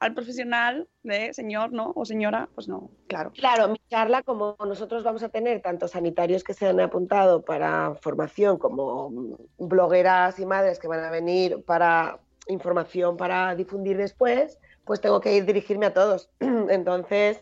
al 0.00 0.14
profesional 0.14 0.88
de 1.02 1.32
señor, 1.34 1.72
¿no? 1.72 1.92
O 1.94 2.04
señora, 2.04 2.48
pues 2.54 2.68
no, 2.68 2.90
claro. 3.06 3.32
Claro, 3.32 3.68
mi 3.68 3.78
charla, 3.90 4.22
como 4.22 4.56
nosotros 4.66 5.04
vamos 5.04 5.22
a 5.22 5.28
tener 5.28 5.60
tanto 5.60 5.88
sanitarios 5.88 6.42
que 6.42 6.54
se 6.54 6.66
han 6.66 6.80
apuntado 6.80 7.44
para 7.44 7.94
formación 8.00 8.58
como 8.58 9.10
blogueras 9.58 10.38
y 10.38 10.46
madres 10.46 10.78
que 10.78 10.88
van 10.88 11.04
a 11.04 11.10
venir 11.10 11.62
para 11.64 12.18
información 12.48 13.16
para 13.16 13.54
difundir 13.54 13.96
después, 13.96 14.58
pues 14.84 15.00
tengo 15.00 15.20
que 15.20 15.34
ir 15.36 15.44
dirigirme 15.44 15.86
a 15.86 15.94
todos. 15.94 16.30
Entonces, 16.40 17.38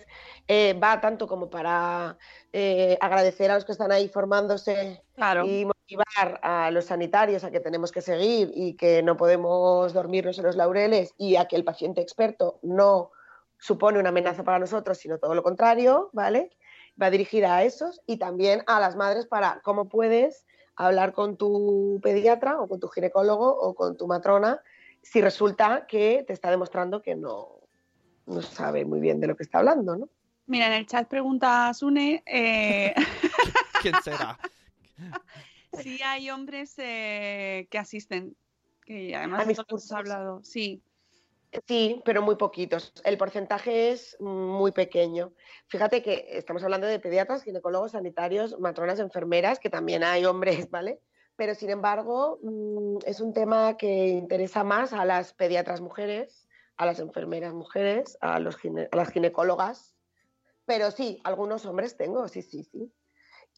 eh, 0.48 0.74
va 0.74 1.00
tanto 1.00 1.28
como 1.28 1.48
para 1.50 2.18
eh, 2.52 2.98
agradecer 3.00 3.50
a 3.50 3.54
los 3.54 3.64
que 3.64 3.72
están 3.72 3.92
ahí 3.92 4.08
formándose 4.08 5.02
Claro. 5.14 5.46
y 5.46 5.64
motivar 5.88 6.38
a 6.42 6.70
los 6.70 6.86
sanitarios 6.86 7.44
a 7.44 7.50
que 7.50 7.60
tenemos 7.60 7.92
que 7.92 8.02
seguir 8.02 8.50
y 8.54 8.74
que 8.74 9.02
no 9.02 9.16
podemos 9.16 9.92
dormirnos 9.94 10.38
en 10.38 10.44
los 10.44 10.56
laureles 10.56 11.14
y 11.16 11.36
a 11.36 11.46
que 11.46 11.56
el 11.56 11.64
paciente 11.64 12.02
experto 12.02 12.58
no 12.62 13.10
supone 13.58 13.98
una 13.98 14.10
amenaza 14.10 14.44
para 14.44 14.58
nosotros, 14.58 14.98
sino 14.98 15.18
todo 15.18 15.34
lo 15.34 15.42
contrario, 15.42 16.10
¿vale? 16.12 16.50
Va 17.00 17.10
dirigida 17.10 17.56
a 17.56 17.64
esos 17.64 18.02
y 18.06 18.18
también 18.18 18.62
a 18.66 18.80
las 18.80 18.96
madres 18.96 19.26
para 19.26 19.60
cómo 19.62 19.88
puedes 19.88 20.44
hablar 20.76 21.12
con 21.12 21.36
tu 21.36 22.00
pediatra 22.02 22.60
o 22.60 22.68
con 22.68 22.80
tu 22.80 22.88
ginecólogo 22.88 23.48
o 23.48 23.74
con 23.74 23.96
tu 23.96 24.06
matrona 24.06 24.60
si 25.02 25.22
resulta 25.22 25.86
que 25.86 26.22
te 26.26 26.34
está 26.34 26.50
demostrando 26.50 27.00
que 27.00 27.14
no, 27.14 27.60
no 28.26 28.42
sabe 28.42 28.84
muy 28.84 29.00
bien 29.00 29.20
de 29.20 29.26
lo 29.28 29.36
que 29.36 29.42
está 29.42 29.58
hablando, 29.58 29.96
¿no? 29.96 30.08
Mira, 30.46 30.66
en 30.66 30.74
el 30.74 30.86
chat 30.86 31.08
pregunta 31.08 31.72
Sune 31.72 32.22
eh, 32.26 32.94
¿Quién 33.80 33.94
será? 34.02 34.38
si 35.72 36.02
hay 36.02 36.30
hombres 36.30 36.74
eh, 36.78 37.66
que 37.70 37.78
asisten. 37.78 38.36
Que 38.84 39.14
además 39.14 39.46
hemos 39.68 39.92
hablado. 39.92 40.42
Sí, 40.42 40.82
Sí, 41.66 42.02
pero 42.04 42.20
muy 42.20 42.36
poquitos. 42.36 42.92
El 43.04 43.16
porcentaje 43.16 43.90
es 43.90 44.16
muy 44.20 44.70
pequeño. 44.72 45.32
Fíjate 45.68 46.02
que 46.02 46.26
estamos 46.32 46.62
hablando 46.62 46.86
de 46.86 47.00
pediatras, 47.00 47.42
ginecólogos, 47.42 47.92
sanitarios, 47.92 48.58
matronas, 48.60 48.98
enfermeras, 49.00 49.58
que 49.58 49.70
también 49.70 50.04
hay 50.04 50.26
hombres, 50.26 50.68
¿vale? 50.70 51.00
Pero 51.36 51.54
sin 51.54 51.70
embargo, 51.70 52.38
mm, 52.42 52.98
es 53.06 53.20
un 53.20 53.32
tema 53.32 53.76
que 53.78 54.08
interesa 54.08 54.62
más 54.62 54.92
a 54.92 55.04
las 55.06 55.32
pediatras 55.32 55.80
mujeres, 55.80 56.48
a 56.76 56.84
las 56.84 56.98
enfermeras 57.00 57.54
mujeres, 57.54 58.18
a, 58.20 58.38
los 58.40 58.56
gine- 58.58 58.88
a 58.92 58.96
las 58.96 59.10
ginecólogas. 59.10 59.96
Pero 60.66 60.90
sí, 60.90 61.18
algunos 61.24 61.64
hombres 61.64 61.96
tengo, 61.96 62.28
sí, 62.28 62.42
sí, 62.42 62.62
sí. 62.62 62.92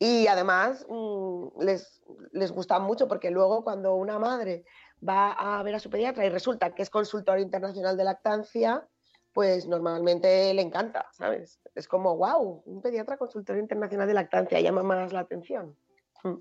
Y 0.03 0.27
además 0.29 0.87
mm, 0.89 1.61
les, 1.61 2.03
les 2.33 2.51
gusta 2.51 2.79
mucho 2.79 3.07
porque 3.07 3.31
luego 3.31 3.63
cuando 3.63 3.95
una 3.95 4.19
madre 4.19 4.65
va 5.07 5.33
a 5.33 5.63
ver 5.63 5.75
a 5.75 5.79
su 5.79 5.91
pediatra 5.91 6.25
y 6.25 6.31
resulta 6.31 6.75
que 6.75 6.83
es 6.83 6.89
consultor 6.89 7.39
internacional 7.39 7.99
de 7.99 8.05
lactancia, 8.05 8.89
pues 9.35 9.67
normalmente 9.67 10.55
le 10.55 10.63
encanta, 10.63 11.07
¿sabes? 11.13 11.61
Es 11.75 11.87
como, 11.87 12.17
wow, 12.17 12.63
un 12.65 12.81
pediatra 12.81 13.19
consultor 13.19 13.59
internacional 13.59 14.09
de 14.09 14.15
lactancia 14.15 14.59
llama 14.61 14.83
más 14.83 15.13
la 15.13 15.21
atención. 15.21 15.77
Mm. 16.25 16.37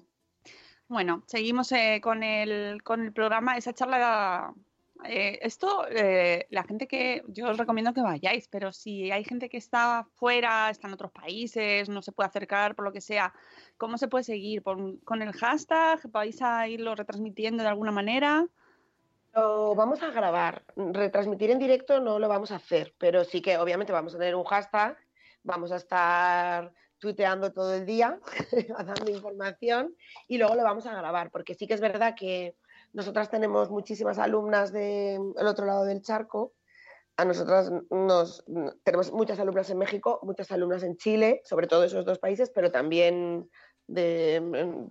bueno, 0.88 1.24
seguimos 1.28 1.69
eh, 1.74 2.00
con, 2.02 2.24
el, 2.24 2.82
con 2.82 3.02
el 3.02 3.12
programa. 3.12 3.58
Esa 3.58 3.74
charla, 3.74 4.54
eh, 5.05 5.39
esto, 5.41 5.85
eh, 5.89 6.47
la 6.49 6.63
gente 6.63 6.88
que, 6.88 7.23
yo 7.27 7.49
os 7.49 7.57
recomiendo 7.57 7.93
que 7.93 8.01
vayáis, 8.01 8.47
pero 8.47 8.71
si 8.71 9.12
hay 9.12 9.23
gente 9.23 9.49
que 9.49 9.57
está 9.57 10.07
fuera, 10.15 10.69
está 10.69 10.88
en 10.88 10.93
otros 10.93 11.12
países, 11.12 11.89
no 11.89 12.01
se 12.01 12.12
puede 12.12 12.27
acercar 12.27 12.75
por 12.75 12.85
lo 12.85 12.91
que 12.91 13.01
sea, 13.01 13.33
¿cómo 13.77 13.97
se 13.97 14.07
puede 14.07 14.23
seguir? 14.23 14.62
¿Por- 14.62 15.01
¿Con 15.03 15.21
el 15.21 15.31
hashtag? 15.33 15.99
¿Vais 16.12 16.41
a 16.41 16.67
irlo 16.67 16.95
retransmitiendo 16.95 17.63
de 17.63 17.69
alguna 17.69 17.91
manera? 17.91 18.47
Lo 19.33 19.75
vamos 19.75 20.01
a 20.01 20.09
grabar. 20.09 20.63
Retransmitir 20.75 21.51
en 21.51 21.59
directo 21.59 21.99
no 21.99 22.19
lo 22.19 22.27
vamos 22.27 22.51
a 22.51 22.55
hacer, 22.55 22.93
pero 22.97 23.23
sí 23.23 23.41
que 23.41 23.57
obviamente 23.57 23.93
vamos 23.93 24.15
a 24.15 24.17
tener 24.17 24.35
un 24.35 24.43
hashtag, 24.43 24.97
vamos 25.43 25.71
a 25.71 25.77
estar 25.77 26.73
tuiteando 26.97 27.53
todo 27.53 27.73
el 27.75 27.85
día, 27.85 28.19
dando 28.85 29.09
información 29.09 29.95
y 30.27 30.38
luego 30.38 30.55
lo 30.55 30.63
vamos 30.63 30.85
a 30.85 30.93
grabar, 30.93 31.31
porque 31.31 31.53
sí 31.55 31.67
que 31.67 31.75
es 31.75 31.81
verdad 31.81 32.15
que 32.15 32.55
nosotras 32.93 33.30
tenemos 33.30 33.69
muchísimas 33.69 34.17
alumnas 34.17 34.71
del 34.71 35.34
otro 35.47 35.65
lado 35.65 35.86
del 35.86 36.02
charco. 36.02 36.54
A 37.17 37.25
nosotras 37.25 37.71
nos 37.89 38.45
tenemos 38.84 39.12
muchas 39.12 39.39
alumnas 39.39 39.69
en 39.69 39.78
México, 39.78 40.19
muchas 40.23 40.52
alumnas 40.52 40.84
en 40.84 40.95
Chile, 40.97 41.41
sobre 41.43 41.67
todo 41.67 41.84
esos 41.84 42.06
dos 42.06 42.19
países, 42.19 42.49
pero 42.49 42.71
también 42.71 43.49
de, 43.88 44.41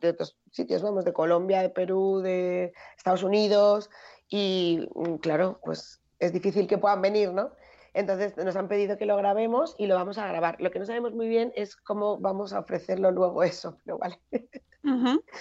de 0.00 0.08
otros 0.10 0.36
sitios, 0.50 0.82
vamos, 0.82 1.04
de 1.04 1.12
Colombia, 1.12 1.62
de 1.62 1.70
Perú, 1.70 2.20
de 2.20 2.72
Estados 2.96 3.22
Unidos, 3.22 3.88
y 4.28 4.86
mm, 4.94 5.16
claro, 5.16 5.60
pues 5.64 6.02
es 6.18 6.32
difícil 6.32 6.66
que 6.66 6.78
puedan 6.78 7.00
venir, 7.00 7.32
¿no? 7.32 7.52
Entonces 7.94 8.36
nos 8.36 8.56
han 8.56 8.68
pedido 8.68 8.98
que 8.98 9.06
lo 9.06 9.16
grabemos 9.16 9.74
y 9.78 9.86
lo 9.86 9.94
vamos 9.94 10.18
a 10.18 10.28
grabar. 10.28 10.60
Lo 10.60 10.70
que 10.70 10.78
no 10.78 10.84
sabemos 10.84 11.14
muy 11.14 11.28
bien 11.28 11.52
es 11.56 11.76
cómo 11.76 12.18
vamos 12.18 12.52
a 12.52 12.60
ofrecerlo 12.60 13.10
luego 13.10 13.42
eso, 13.42 13.78
pero 13.84 13.98
vale. 13.98 14.20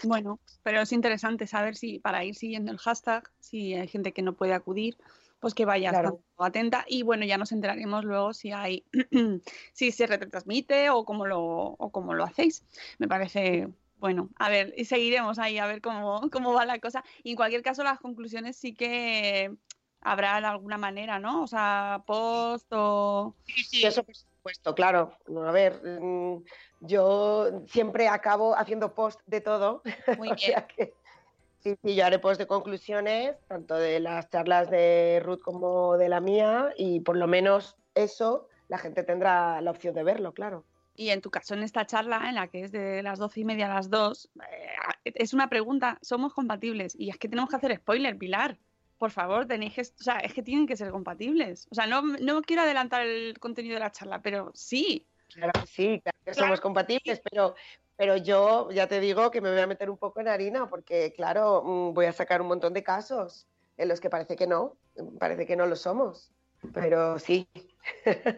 Bueno, 0.04 0.39
pero 0.63 0.82
es 0.82 0.91
interesante 0.91 1.47
saber 1.47 1.76
si 1.76 2.00
para 2.00 2.23
ir 2.23 2.36
siguiendo 2.36 2.71
el 2.71 2.78
hashtag, 2.78 3.30
si 3.39 3.73
hay 3.73 3.88
gente 3.88 4.12
que 4.12 4.21
no 4.21 4.34
puede 4.34 4.54
acudir, 4.54 4.97
pues 5.39 5.54
que 5.54 5.65
vaya 5.65 5.91
Claro. 5.91 6.21
atenta 6.38 6.86
y 6.88 7.04
bueno, 7.04 7.26
ya 7.26 7.38
nos 7.38 7.52
enteraremos 7.52 8.04
luego 8.04 8.34
si 8.34 8.52
hay, 8.52 8.84
si 9.73 9.91
se 9.91 10.08
retransmite 10.08 10.89
o 10.89 11.06
cómo 11.06 11.26
lo, 11.26 11.41
o 11.41 11.91
cómo 11.91 12.13
lo 12.13 12.23
hacéis. 12.23 12.63
Me 12.97 13.08
parece, 13.08 13.69
bueno, 14.00 14.30
a 14.38 14.50
ver, 14.50 14.73
y 14.78 14.86
seguiremos 14.86 15.39
ahí 15.39 15.58
a 15.60 15.67
ver 15.67 15.82
cómo, 15.82 16.30
cómo 16.32 16.54
va 16.54 16.65
la 16.65 16.80
cosa. 16.80 17.04
Y 17.23 17.32
en 17.32 17.36
cualquier 17.36 17.62
caso, 17.62 17.84
las 17.84 18.00
conclusiones 18.00 18.58
sí 18.58 18.73
que 18.73 19.56
habrá 20.02 20.39
de 20.39 20.47
alguna 20.47 20.78
manera, 20.78 21.19
¿no? 21.19 21.43
O 21.43 21.47
sea, 21.47 22.04
post 22.06 22.67
o... 22.71 23.36
Sí, 23.45 23.86
eso 23.86 24.04
por 24.04 24.15
supuesto, 24.15 24.73
claro. 24.73 25.17
A 25.45 25.52
ver, 25.52 25.82
mm, 25.84 26.43
yo 26.80 27.63
siempre 27.68 28.08
acabo 28.08 28.56
haciendo 28.56 28.94
post 28.94 29.20
de 29.26 29.42
todo. 29.42 29.82
Muy 30.18 30.30
o 30.30 30.36
bien. 30.36 30.52
sea 30.52 30.68
que 30.68 30.94
sí, 31.60 31.76
sí, 31.84 31.96
yo 31.96 32.06
haré 32.06 32.20
post 32.20 32.40
de 32.40 32.48
conclusiones, 32.48 33.36
tanto 33.48 33.76
de 33.76 34.00
las 34.00 34.30
charlas 34.30 34.70
de 34.70 35.22
Ruth 35.24 35.42
como 35.42 35.98
de 35.98 36.10
la 36.10 36.20
mía, 36.20 36.74
y 36.78 37.00
por 37.00 37.18
lo 37.18 37.28
menos 37.28 37.78
eso 37.96 38.48
la 38.68 38.78
gente 38.78 39.04
tendrá 39.04 39.62
la 39.62 39.72
opción 39.72 39.96
de 39.96 40.04
verlo, 40.04 40.34
claro. 40.34 40.66
Y 40.96 41.10
en 41.10 41.22
tu 41.22 41.30
caso, 41.30 41.54
en 41.54 41.62
esta 41.62 41.86
charla, 41.86 42.28
en 42.28 42.36
la 42.36 42.48
que 42.48 42.63
es 42.63 42.72
de 42.72 43.04
las 43.04 43.20
doce 43.20 43.42
y 43.42 43.46
media 43.46 43.68
a 43.68 43.76
las 43.76 43.90
dos, 43.90 44.30
eh, 45.06 45.12
es 45.13 45.34
una 45.34 45.48
pregunta, 45.48 46.00
¿somos 46.02 46.34
compatibles? 46.34 46.96
Y 46.98 47.10
es 47.12 47.18
que 47.18 47.30
tenemos 47.30 47.50
que 47.52 47.56
hacer 47.56 47.76
spoiler, 47.78 48.18
Pilar. 48.18 48.58
Por 48.98 49.12
favor, 49.12 49.46
tenéis 49.46 49.74
que, 49.74 49.82
o 49.82 50.04
sea, 50.04 50.18
es 50.18 50.34
que 50.34 50.42
tienen 50.42 50.66
que 50.66 50.76
ser 50.76 50.90
compatibles. 50.90 51.68
O 51.70 51.76
sea, 51.76 51.86
no, 51.86 52.02
no 52.02 52.42
quiero 52.42 52.63
adelantar 52.63 53.06
el 53.06 53.38
contenido 53.38 53.76
de 53.76 53.82
la 53.82 53.92
charla, 53.92 54.24
pero 54.24 54.52
sí. 54.56 55.06
Claro 55.34 55.52
que 55.60 55.68
sí, 55.68 56.02
claro 56.02 56.18
que 56.26 56.34
somos 56.34 56.62
compatibles, 56.62 57.22
pero, 57.30 57.56
pero 57.96 58.18
yo 58.18 58.72
ya 58.72 58.88
te 58.88 59.00
digo 59.00 59.30
que 59.32 59.42
me 59.42 59.52
voy 59.52 59.60
a 59.60 59.68
meter 59.68 59.90
un 59.90 59.98
poco 59.98 60.20
en 60.20 60.28
harina, 60.28 60.70
porque 60.70 61.13
claro, 61.13 61.63
mm, 61.63 61.94
voy 61.94 62.06
a 62.06 62.13
sacar 62.13 62.42
un 62.42 62.48
montón 62.48 62.74
de 62.74 62.84
casos 62.84 63.48
en 63.78 63.90
los 63.90 64.00
que 64.00 64.10
parece 64.10 64.36
que 64.36 64.48
no, 64.48 64.78
parece 65.20 65.46
que 65.46 65.56
no 65.56 65.66
lo 65.66 65.76
somos. 65.76 66.32
Pero 66.74 67.20
sí, 67.20 67.48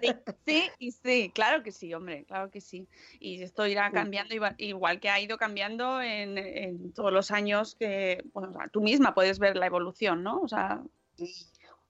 Sí, 0.02 0.10
sí 0.46 0.70
y 0.78 0.92
sí, 0.92 1.32
claro 1.34 1.64
que 1.64 1.72
sí, 1.72 1.94
hombre, 1.94 2.26
claro 2.26 2.50
que 2.50 2.62
sí. 2.62 2.88
Y 3.20 3.42
esto 3.42 3.66
irá 3.68 3.92
cambiando 3.92 4.36
igual, 4.58 5.00
que 5.00 5.10
ha 5.10 5.20
ido 5.20 5.38
cambiando 5.38 6.02
en, 6.02 6.38
en 6.38 6.94
todos 6.94 7.12
los 7.12 7.32
años 7.32 7.76
que 7.76 8.24
bueno, 8.34 8.54
tú 8.72 8.82
misma 8.82 9.14
puedes 9.14 9.40
ver 9.40 9.56
la 9.56 9.66
evolución, 9.66 10.24
¿no? 10.24 10.42
O 10.42 10.48
sea, 10.48 10.84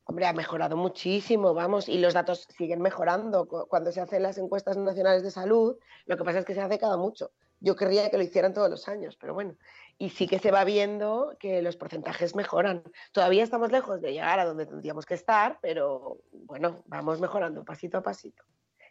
Hombre, 0.10 0.26
ha 0.26 0.34
mejorado 0.34 0.76
muchísimo, 0.76 1.54
vamos, 1.54 1.88
y 1.88 2.00
los 2.00 2.16
datos 2.16 2.48
siguen 2.58 2.82
mejorando. 2.82 3.48
Cu- 3.48 3.68
Cuando 3.68 3.92
se 3.92 4.02
hacen 4.02 4.24
las 4.24 4.40
encuestas 4.40 4.76
nacionales 4.76 5.22
de 5.22 5.30
salud, 5.30 5.78
lo 6.08 6.18
que 6.18 6.24
pasa 6.24 6.40
es 6.40 6.46
que 6.46 6.56
se 6.56 6.62
hace 6.62 6.80
cada 6.80 6.98
mucho. 6.98 7.30
Yo 7.60 7.76
querría 7.76 8.10
que 8.10 8.18
lo 8.18 8.24
hicieran 8.24 8.56
todos 8.56 8.72
los 8.72 8.88
años, 8.88 9.18
pero 9.22 9.36
bueno. 9.36 9.56
Y 10.00 10.10
sí 10.10 10.26
que 10.26 10.40
se 10.40 10.50
va 10.50 10.64
viendo 10.64 11.36
que 11.40 11.62
los 11.62 11.76
porcentajes 11.78 12.34
mejoran. 12.36 12.82
Todavía 13.12 13.44
estamos 13.44 13.72
lejos 13.72 14.02
de 14.02 14.14
llegar 14.14 14.40
a 14.40 14.46
donde 14.46 14.66
tendríamos 14.66 15.06
que 15.06 15.14
estar, 15.14 15.60
pero 15.62 16.18
bueno, 16.32 16.82
vamos 16.88 17.20
mejorando 17.22 17.64
pasito 17.64 18.00
a 18.00 18.02
pasito. 18.02 18.44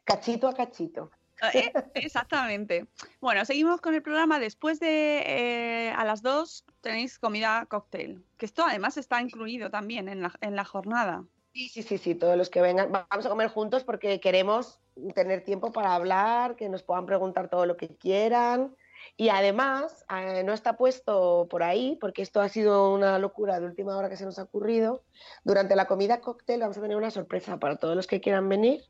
Cachito 0.04 0.46
a 0.46 0.54
cachito. 0.54 1.10
Eh, 1.54 1.72
exactamente. 1.94 2.86
Bueno, 3.20 3.44
seguimos 3.44 3.80
con 3.80 3.94
el 3.94 4.02
programa. 4.02 4.38
Después 4.40 4.80
de 4.80 5.22
eh, 5.26 5.90
a 5.96 6.04
las 6.04 6.22
2 6.22 6.64
tenéis 6.80 7.18
comida 7.18 7.66
cóctel, 7.66 8.24
que 8.36 8.46
esto 8.46 8.64
además 8.66 8.96
está 8.96 9.20
incluido 9.20 9.70
también 9.70 10.08
en 10.08 10.22
la, 10.22 10.32
en 10.40 10.56
la 10.56 10.64
jornada. 10.64 11.24
Sí, 11.54 11.68
sí, 11.68 11.82
sí, 11.82 11.98
sí, 11.98 12.14
todos 12.14 12.36
los 12.36 12.50
que 12.50 12.60
vengan. 12.60 12.92
Va- 12.92 13.06
Vamos 13.10 13.26
a 13.26 13.30
comer 13.30 13.48
juntos 13.48 13.84
porque 13.84 14.20
queremos 14.20 14.80
tener 15.14 15.44
tiempo 15.44 15.72
para 15.72 15.94
hablar, 15.94 16.56
que 16.56 16.68
nos 16.68 16.82
puedan 16.82 17.06
preguntar 17.06 17.48
todo 17.48 17.66
lo 17.66 17.76
que 17.76 17.88
quieran. 17.96 18.76
Y 19.16 19.28
además, 19.30 20.04
eh, 20.10 20.42
no 20.44 20.52
está 20.52 20.76
puesto 20.76 21.46
por 21.50 21.62
ahí, 21.62 21.96
porque 22.00 22.22
esto 22.22 22.40
ha 22.40 22.48
sido 22.48 22.92
una 22.92 23.18
locura 23.18 23.60
de 23.60 23.66
última 23.66 23.96
hora 23.96 24.08
que 24.08 24.16
se 24.16 24.24
nos 24.24 24.38
ha 24.38 24.44
ocurrido. 24.44 25.02
Durante 25.44 25.76
la 25.76 25.86
comida 25.86 26.20
cóctel 26.20 26.60
vamos 26.60 26.78
a 26.78 26.82
tener 26.82 26.96
una 26.96 27.10
sorpresa 27.10 27.58
para 27.58 27.76
todos 27.76 27.96
los 27.96 28.06
que 28.06 28.20
quieran 28.20 28.48
venir. 28.48 28.84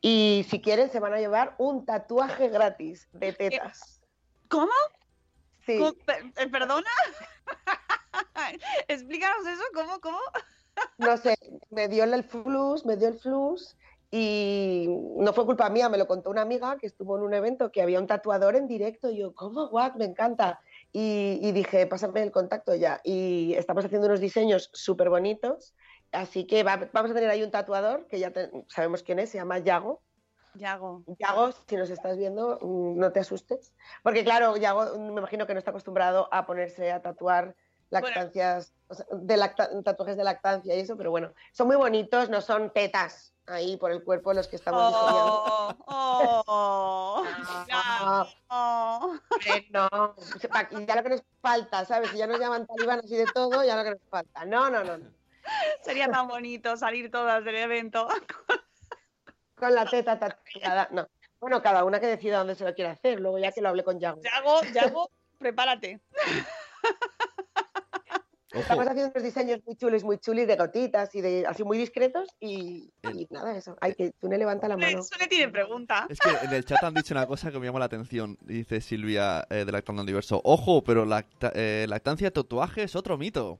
Y 0.00 0.46
si 0.48 0.60
quieren, 0.60 0.90
se 0.90 1.00
van 1.00 1.12
a 1.12 1.18
llevar 1.18 1.54
un 1.58 1.84
tatuaje 1.84 2.48
gratis 2.48 3.08
de 3.12 3.32
tetas. 3.32 4.00
¿Cómo? 4.48 4.72
Sí. 5.66 5.80
Eh, 5.82 6.48
¿Perdona? 6.48 6.90
Explícanos 8.88 9.46
eso, 9.46 9.62
¿cómo? 9.74 10.00
¿Cómo? 10.00 10.18
no 10.98 11.16
sé, 11.16 11.36
me 11.70 11.88
dio 11.88 12.04
el 12.04 12.24
flus, 12.24 12.84
me 12.86 12.96
dio 12.96 13.08
el 13.08 13.18
flus 13.18 13.76
y 14.10 14.86
no 15.16 15.32
fue 15.34 15.44
culpa 15.44 15.68
mía, 15.70 15.88
me 15.88 15.98
lo 15.98 16.06
contó 16.06 16.30
una 16.30 16.42
amiga 16.42 16.78
que 16.78 16.86
estuvo 16.86 17.16
en 17.18 17.24
un 17.24 17.34
evento 17.34 17.70
que 17.70 17.82
había 17.82 18.00
un 18.00 18.06
tatuador 18.06 18.56
en 18.56 18.66
directo 18.66 19.10
y 19.10 19.18
yo, 19.18 19.34
¿cómo? 19.34 19.66
What? 19.68 19.94
Me 19.96 20.06
encanta. 20.06 20.60
Y, 20.92 21.38
y 21.42 21.52
dije, 21.52 21.86
pásame 21.86 22.22
el 22.22 22.32
contacto 22.32 22.74
ya. 22.74 23.00
Y 23.04 23.54
estamos 23.54 23.84
haciendo 23.84 24.06
unos 24.06 24.20
diseños 24.20 24.70
súper 24.72 25.10
bonitos, 25.10 25.74
así 26.12 26.46
que 26.46 26.62
va- 26.62 26.88
vamos 26.92 27.10
a 27.10 27.14
tener 27.14 27.28
ahí 27.30 27.42
un 27.42 27.50
tatuador 27.50 28.06
que 28.06 28.18
ya 28.18 28.32
te- 28.32 28.50
sabemos 28.68 29.02
quién 29.02 29.18
es, 29.18 29.30
se 29.30 29.38
llama 29.38 29.58
Yago. 29.58 30.02
Yago. 30.54 31.04
Yago, 31.18 31.50
si 31.68 31.76
nos 31.76 31.90
estás 31.90 32.16
viendo, 32.16 32.58
mm, 32.60 32.98
no 32.98 33.12
te 33.12 33.20
asustes. 33.20 33.74
Porque 34.02 34.24
claro, 34.24 34.56
Yago 34.56 34.98
me 34.98 35.20
imagino 35.20 35.46
que 35.46 35.52
no 35.52 35.58
está 35.58 35.70
acostumbrado 35.70 36.28
a 36.32 36.46
ponerse 36.46 36.90
a 36.90 37.02
tatuar 37.02 37.54
lactancias, 37.90 38.72
o 38.88 38.94
sea, 38.94 39.06
de 39.10 39.36
lacta- 39.36 39.70
tatuajes 39.82 40.16
de 40.16 40.24
lactancia 40.24 40.74
y 40.74 40.80
eso, 40.80 40.96
pero 40.96 41.10
bueno, 41.10 41.32
son 41.52 41.66
muy 41.68 41.76
bonitos, 41.76 42.28
no 42.30 42.40
son 42.40 42.70
tetas 42.72 43.32
ahí 43.46 43.76
por 43.78 43.90
el 43.92 44.04
cuerpo 44.04 44.32
los 44.34 44.46
que 44.48 44.56
estamos. 44.56 44.92
Oh, 44.94 45.74
oh, 45.86 47.24
Ah, 47.70 48.26
oh. 48.48 49.16
hombre, 49.30 49.66
no, 49.70 50.14
ya 50.86 50.96
lo 50.96 51.02
que 51.02 51.08
nos 51.08 51.22
falta, 51.40 51.84
¿sabes? 51.84 52.10
Si 52.10 52.18
ya 52.18 52.26
nos 52.26 52.38
llaman 52.38 52.66
talibanes 52.66 53.10
y 53.10 53.16
de 53.16 53.26
todo, 53.26 53.64
ya 53.64 53.76
lo 53.76 53.84
que 53.84 53.90
nos 53.92 54.02
falta. 54.10 54.44
No, 54.44 54.68
no, 54.70 54.84
no. 54.84 54.98
no. 54.98 55.10
Sería 55.82 56.08
tan 56.10 56.28
bonito 56.28 56.76
salir 56.76 57.10
todas 57.10 57.42
del 57.44 57.56
evento. 57.56 58.06
Con 59.54 59.74
la 59.74 59.86
teta 59.86 60.18
tatuada, 60.18 60.88
no. 60.92 61.08
Bueno, 61.40 61.62
cada 61.62 61.84
una 61.84 62.00
que 62.00 62.06
decida 62.06 62.38
dónde 62.38 62.54
se 62.54 62.64
lo 62.64 62.74
quiere 62.74 62.90
hacer, 62.90 63.20
luego 63.20 63.38
ya 63.38 63.52
que 63.52 63.60
lo 63.62 63.68
hable 63.70 63.84
con 63.84 63.98
Yago. 63.98 64.20
Yago, 64.22 64.60
Yago, 64.74 65.10
prepárate. 65.38 66.00
Ojo, 68.52 68.60
Estamos 68.62 68.86
haciendo 68.86 69.10
unos 69.12 69.22
diseños 69.22 69.60
muy 69.66 69.76
chulis, 69.76 70.04
muy 70.04 70.18
chulis 70.18 70.46
de 70.46 70.56
gotitas 70.56 71.14
y 71.14 71.20
de 71.20 71.44
así 71.46 71.64
muy 71.64 71.76
discretos 71.76 72.30
y, 72.40 72.90
El- 73.02 73.20
y 73.20 73.26
nada, 73.30 73.54
eso. 73.56 73.76
Ay, 73.80 73.94
que 73.94 74.12
tú 74.18 74.28
le 74.28 74.38
levanta 74.38 74.68
la 74.68 74.76
mano. 74.78 75.00
Eso 75.00 75.16
le 75.20 75.26
tiene 75.26 75.48
pregunta. 75.52 76.06
es 76.08 76.18
que 76.18 76.30
en 76.46 76.52
el 76.54 76.64
chat 76.64 76.82
han 76.82 76.94
dicho 76.94 77.12
una 77.12 77.26
cosa 77.26 77.50
que 77.50 77.58
me 77.58 77.66
llamó 77.66 77.78
la 77.78 77.84
atención. 77.84 78.38
Dice 78.40 78.80
Silvia 78.80 79.46
eh, 79.50 79.64
de 79.66 79.72
Lactando 79.72 80.00
Universo. 80.02 80.40
Ojo, 80.44 80.82
pero 80.82 81.04
lacta- 81.04 81.52
eh, 81.54 81.84
lactancia 81.88 82.30
tatuaje 82.32 82.84
es 82.84 82.96
otro 82.96 83.18
mito. 83.18 83.58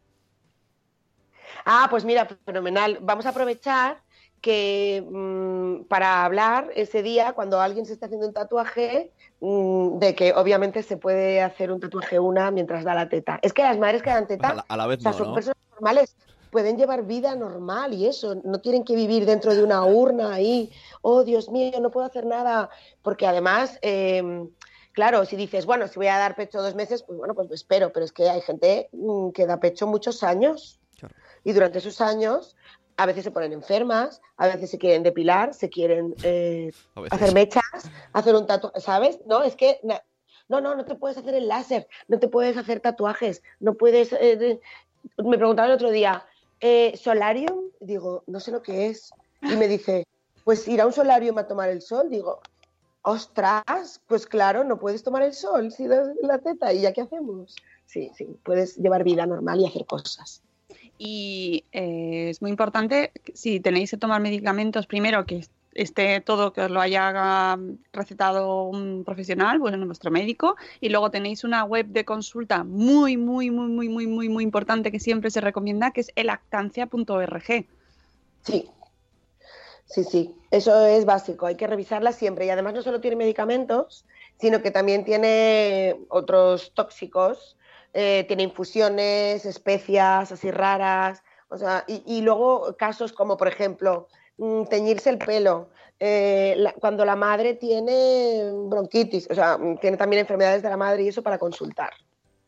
Ah, 1.67 1.89
pues 1.91 2.05
mira, 2.05 2.27
fenomenal. 2.47 2.99
Vamos 3.03 3.27
a 3.27 3.31
aprovechar 3.31 4.03
que 4.41 5.05
mm, 5.11 5.85
para 5.89 6.25
hablar 6.25 6.71
ese 6.75 7.03
día, 7.03 7.33
cuando 7.33 7.61
alguien 7.61 7.87
se 7.87 7.93
está 7.93 8.07
haciendo 8.07 8.27
un 8.27 8.33
tatuaje, 8.35 9.13
mm, 9.41 9.99
de 9.99 10.15
que 10.15 10.33
obviamente 10.35 10.83
se 10.83 10.97
puede 10.97 11.43
hacer 11.43 11.73
un 11.73 11.81
tatuaje 11.81 12.19
una 12.19 12.51
mientras 12.51 12.85
da 12.85 12.95
la 12.95 13.09
teta. 13.09 13.39
Es 13.43 13.53
que 13.53 13.63
las 13.63 13.79
madres 13.79 14.03
que 14.03 14.11
dan 14.11 14.27
Pues 14.27 14.39
teta, 14.39 14.49
a, 14.51 14.55
la, 14.57 14.65
a 14.69 14.77
la 14.77 14.87
vez 14.87 14.99
o 15.01 15.03
sea, 15.03 15.13
no, 15.13 15.19
son 15.19 15.29
¿no? 15.29 15.35
personas 15.35 15.57
normales, 15.73 16.17
pueden 16.51 16.77
llevar 16.77 17.05
vida 17.05 17.35
normal 17.35 17.93
y 17.93 18.07
eso, 18.07 18.41
no 18.45 18.61
tienen 18.61 18.85
que 18.85 18.97
vivir 18.97 19.27
dentro 19.27 19.55
de 19.55 19.63
una 19.63 19.85
urna 19.85 20.33
ahí, 20.35 20.71
oh 21.03 21.25
Dios 21.25 21.51
mío, 21.51 21.79
no 21.81 21.91
puedo 21.91 22.07
hacer 22.07 22.27
nada, 22.27 22.71
porque 23.03 23.27
además, 23.27 23.79
eh, 23.83 24.49
claro, 24.93 25.25
si 25.25 25.37
dices, 25.37 25.67
bueno, 25.67 25.89
si 25.89 25.97
voy 25.97 26.09
a 26.09 26.19
dar 26.19 26.37
pecho 26.37 26.63
dos 26.63 26.75
meses, 26.75 27.03
pues 27.03 27.19
bueno, 27.19 27.35
pues 27.35 27.51
espero, 27.51 27.93
pero 27.93 28.05
es 28.05 28.13
que 28.13 28.29
hay 28.29 28.41
gente 28.41 28.89
mm, 28.93 29.31
que 29.31 29.47
da 29.47 29.61
pecho 29.61 29.87
muchos 29.87 30.23
años 30.23 30.81
Claro. 30.99 31.15
y 31.45 31.53
durante 31.53 31.79
esos 31.79 32.01
años 32.01 32.57
a 32.99 33.07
veces 33.07 33.23
se 33.25 33.31
ponen 33.31 33.53
enfermas, 33.53 34.21
a 34.37 34.49
veces 34.49 34.71
se 34.71 34.79
quieren 34.79 35.05
depilar, 35.05 35.55
se 35.55 35.71
quieren 35.71 36.15
eh, 36.25 36.73
hacer 37.11 37.33
mechas, 37.33 37.63
hacer 38.13 38.35
un 38.35 38.47
tatuaje, 38.47 38.81
¿sabes? 38.81 39.21
No, 39.25 39.45
es 39.45 39.55
que 39.55 39.81
no, 40.49 40.61
no, 40.61 40.75
no 40.75 40.85
te 40.85 40.97
puedes 40.97 41.17
hacer 41.17 41.35
el 41.35 41.47
láser, 41.47 41.87
no 42.09 42.19
te 42.19 42.27
puedes 42.27 42.57
hacer 42.57 42.81
tatuajes, 42.81 43.43
no 43.61 43.75
puedes. 43.75 44.13
eh, 44.13 44.61
Me 45.19 45.39
preguntaba 45.39 45.69
el 45.69 45.75
otro 45.75 45.91
día, 45.91 46.27
eh, 46.61 46.97
¿solarium? 46.97 47.71
Digo, 47.79 48.25
no 48.27 48.41
sé 48.41 48.51
lo 48.51 48.63
que 48.63 48.89
es. 48.89 49.13
Y 49.43 49.55
me 49.57 49.69
dice, 49.69 50.05
pues 50.43 50.67
ir 50.67 50.81
a 50.81 50.87
un 50.87 50.93
solarium 50.93 51.39
a 51.39 51.47
tomar 51.47 51.69
el 51.69 51.83
sol. 51.83 52.11
Digo, 52.11 52.41
ostras, 53.03 54.01
pues 54.09 54.27
claro, 54.27 54.65
no 54.65 54.81
puedes 54.81 55.05
tomar 55.05 55.23
el 55.23 55.35
sol 55.35 55.71
si 55.71 55.87
das 55.87 56.09
la 56.21 56.39
teta. 56.39 56.73
¿Y 56.73 56.81
ya 56.81 56.93
qué 56.93 57.03
hacemos? 57.03 57.55
Sí, 57.87 58.11
sí, 58.17 58.25
puedes 58.43 58.77
llevar 58.77 59.05
vida 59.05 59.25
normal 59.25 59.61
y 59.61 59.67
hacer 59.67 59.87
cosas. 59.87 60.43
Y 60.99 61.65
eh, 61.73 62.31
es 62.31 62.43
muy 62.43 62.51
importante, 62.51 63.13
si 63.33 63.61
tenéis 63.61 63.93
que 63.93 63.97
tomar 63.97 64.21
medicamentos, 64.21 64.87
primero 64.87 65.25
que 65.25 65.47
esté 65.75 66.21
todo, 66.21 66.53
que 66.53 66.63
os 66.63 66.71
lo 66.71 66.81
haya 66.81 67.57
recetado 67.93 68.65
un 68.65 69.05
profesional, 69.05 69.59
bueno, 69.59 69.77
nuestro 69.79 70.11
médico, 70.11 70.57
y 70.81 70.89
luego 70.89 71.11
tenéis 71.11 71.45
una 71.45 71.65
web 71.65 71.87
de 71.87 72.05
consulta 72.05 72.65
muy, 72.65 73.17
muy, 73.17 73.51
muy, 73.51 73.69
muy, 73.69 73.89
muy, 73.89 74.07
muy, 74.07 74.29
muy 74.29 74.45
importante 74.45 74.91
que 74.91 74.99
siempre 74.99 75.31
se 75.31 75.41
recomienda, 75.41 75.93
que 75.93 76.01
es 76.01 76.11
elactancia.org. 76.17 77.67
Sí, 78.43 78.69
sí, 79.87 80.05
sí, 80.05 80.35
eso 80.51 80.85
es 80.85 81.05
básico, 81.05 81.47
hay 81.47 81.55
que 81.55 81.67
revisarla 81.67 82.13
siempre. 82.13 82.47
Y 82.47 82.51
además 82.51 82.75
no 82.75 82.83
solo 82.83 83.01
tiene 83.01 83.17
medicamentos, 83.17 84.05
sino 84.41 84.63
que 84.63 84.71
también 84.71 85.05
tiene 85.05 85.97
otros 86.09 86.73
tóxicos, 86.75 87.57
eh, 88.01 88.25
tiene 88.29 88.45
infusiones, 88.45 89.45
especias 89.45 90.31
así 90.31 90.53
raras, 90.53 91.21
o 91.49 91.59
sea, 91.59 91.83
y, 91.89 92.01
y 92.07 92.21
luego 92.23 92.77
casos 92.79 93.13
como 93.13 93.37
por 93.37 93.49
ejemplo 93.49 94.07
mm, 94.37 94.67
teñirse 94.71 95.11
el 95.11 95.19
pelo, 95.19 95.71
eh, 95.99 96.55
la- 96.59 96.75
cuando 96.75 97.05
la 97.05 97.17
madre 97.17 97.55
tiene 97.55 98.53
bronquitis, 98.71 99.27
o 99.29 99.35
sea, 99.35 99.59
mm, 99.59 99.79
tiene 99.81 99.97
también 99.97 100.21
enfermedades 100.21 100.63
de 100.63 100.69
la 100.71 100.77
madre 100.77 101.03
y 101.03 101.09
eso 101.09 101.23
para 101.25 101.39
consultar. 101.39 101.91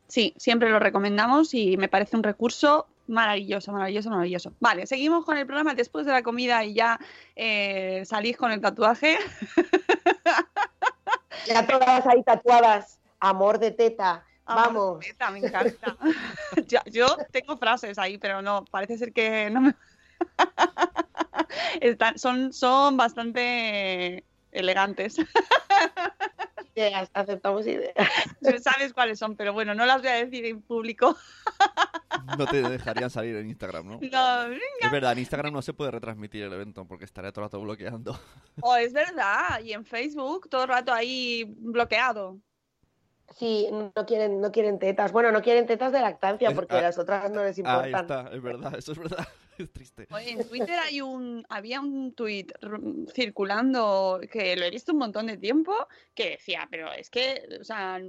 Sí, 0.07 0.33
siempre 0.37 0.69
lo 0.69 0.79
recomendamos 0.79 1.53
y 1.53 1.75
me 1.75 1.89
parece 1.89 2.15
un 2.15 2.23
recurso 2.23 2.87
maravilloso, 3.07 3.73
maravilloso, 3.73 4.09
maravilloso. 4.09 4.53
Vale, 4.61 4.85
seguimos 4.87 5.25
con 5.25 5.35
el 5.37 5.45
programa 5.45 5.73
después 5.73 6.05
de 6.05 6.13
la 6.13 6.23
comida 6.23 6.63
y 6.63 6.75
ya 6.75 6.97
eh, 7.35 8.03
salís 8.05 8.37
con 8.37 8.51
el 8.53 8.61
tatuaje. 8.61 9.17
Ya 11.45 11.65
todas 11.67 12.05
ahí 12.07 12.23
tatuadas, 12.23 12.99
amor 13.19 13.59
de 13.59 13.71
teta, 13.71 14.23
vamos. 14.45 15.05
me 15.31 15.39
encanta. 15.39 15.97
yo, 16.67 16.79
yo 16.85 17.17
tengo 17.31 17.57
frases 17.57 17.97
ahí, 17.97 18.17
pero 18.17 18.41
no, 18.41 18.65
parece 18.65 18.97
ser 18.97 19.13
que 19.13 19.49
no 19.49 19.61
me... 19.61 19.75
Están, 21.81 22.17
son, 22.17 22.53
son 22.53 22.97
bastante 22.97 24.25
elegantes. 24.51 25.17
Ideas, 26.75 27.09
aceptamos 27.13 27.67
ideas. 27.67 27.93
Sabes 28.63 28.93
cuáles 28.93 29.19
son, 29.19 29.35
pero 29.35 29.51
bueno, 29.51 29.75
no 29.75 29.85
las 29.85 30.01
voy 30.01 30.09
a 30.09 30.25
decir 30.25 30.45
en 30.45 30.61
público. 30.61 31.17
No 32.37 32.45
te 32.45 32.61
dejarían 32.61 33.09
salir 33.09 33.35
en 33.35 33.49
Instagram, 33.49 33.87
¿no? 33.87 33.99
No, 33.99 34.53
Es 34.79 34.91
verdad, 34.91 35.11
en 35.11 35.19
Instagram 35.19 35.51
no 35.51 35.61
se 35.61 35.73
puede 35.73 35.91
retransmitir 35.91 36.43
el 36.43 36.53
evento 36.53 36.85
porque 36.85 37.03
estaría 37.03 37.33
todo 37.33 37.43
el 37.43 37.47
rato 37.47 37.59
bloqueando. 37.59 38.17
oh, 38.61 38.75
es 38.77 38.93
verdad. 38.93 39.59
Y 39.61 39.73
en 39.73 39.83
Facebook 39.83 40.47
todo 40.49 40.63
el 40.63 40.69
rato 40.69 40.93
ahí 40.93 41.43
bloqueado. 41.57 42.39
Sí, 43.37 43.67
no 43.71 44.05
quieren, 44.05 44.41
no 44.41 44.51
quieren 44.51 44.77
tetas. 44.79 45.11
Bueno, 45.11 45.31
no 45.31 45.41
quieren 45.41 45.65
tetas 45.65 45.91
de 45.91 46.01
lactancia 46.01 46.51
porque 46.51 46.75
ah, 46.77 46.81
las 46.81 46.97
otras 46.97 47.31
no 47.31 47.43
les 47.43 47.57
Ahí 47.57 47.63
importan. 47.63 48.01
está, 48.01 48.35
es 48.35 48.41
verdad, 48.41 48.75
eso 48.77 48.91
es 48.91 48.97
verdad. 48.99 49.27
Es 49.57 49.71
triste. 49.71 50.07
Oye, 50.11 50.31
en 50.31 50.47
Twitter 50.47 50.79
hay 50.79 51.01
un, 51.01 51.45
había 51.49 51.81
un 51.81 52.13
tuit 52.13 52.51
circulando 53.13 54.19
que 54.31 54.55
lo 54.55 54.65
he 54.65 54.71
visto 54.71 54.91
un 54.93 54.97
montón 54.99 55.27
de 55.27 55.37
tiempo 55.37 55.73
que 56.15 56.31
decía, 56.31 56.67
pero 56.71 56.91
es 56.91 57.09
que, 57.09 57.43
o 57.59 57.63
sea, 57.63 57.99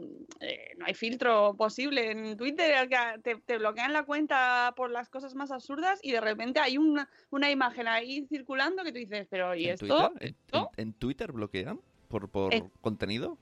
eh, 0.40 0.72
no 0.78 0.86
hay 0.86 0.94
filtro 0.94 1.54
posible 1.56 2.10
en 2.10 2.36
Twitter, 2.36 2.88
que 2.88 2.96
te, 3.22 3.36
te 3.44 3.58
bloquean 3.58 3.92
la 3.92 4.04
cuenta 4.04 4.72
por 4.76 4.90
las 4.90 5.08
cosas 5.10 5.34
más 5.34 5.50
absurdas 5.50 5.98
y 6.02 6.12
de 6.12 6.20
repente 6.20 6.60
hay 6.60 6.78
una, 6.78 7.08
una 7.30 7.50
imagen 7.50 7.88
ahí 7.88 8.24
circulando 8.28 8.82
que 8.84 8.92
tú 8.92 8.98
dices, 8.98 9.26
pero 9.28 9.54
¿y 9.54 9.66
¿En 9.66 9.74
esto? 9.74 9.86
Twitter? 10.10 10.34
¿En, 10.52 10.58
en- 10.60 10.66
en 10.76 10.92
Twitter 10.94 11.32
bloquean 11.32 11.80
por, 12.08 12.30
por 12.30 12.54
En- 12.54 12.70
contenido? 12.80 13.36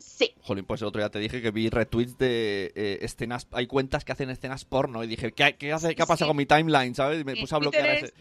Sí. 0.00 0.32
Jolín, 0.42 0.64
pues 0.64 0.80
el 0.80 0.88
otro 0.88 1.00
día 1.00 1.10
te 1.10 1.18
dije 1.18 1.40
que 1.42 1.50
vi 1.50 1.68
retweets 1.68 2.16
de 2.18 2.72
eh, 2.74 2.98
escenas, 3.02 3.46
hay 3.52 3.66
cuentas 3.66 4.04
que 4.04 4.12
hacen 4.12 4.30
escenas 4.30 4.64
porno 4.64 5.04
y 5.04 5.06
dije, 5.06 5.32
¿qué, 5.32 5.56
qué, 5.58 5.72
hace, 5.72 5.94
qué 5.94 6.02
ha 6.02 6.06
pasado 6.06 6.26
Sí. 6.26 6.30
con 6.30 6.36
mi 6.38 6.46
timeline? 6.46 6.94
¿Sabes? 6.94 7.20
Y 7.20 7.24
me 7.24 7.34
Sí, 7.34 7.42
puse 7.42 7.54
a 7.54 7.58
Twitter 7.58 7.80
bloquear 7.82 7.96
a 7.96 8.06
es-. 8.06 8.14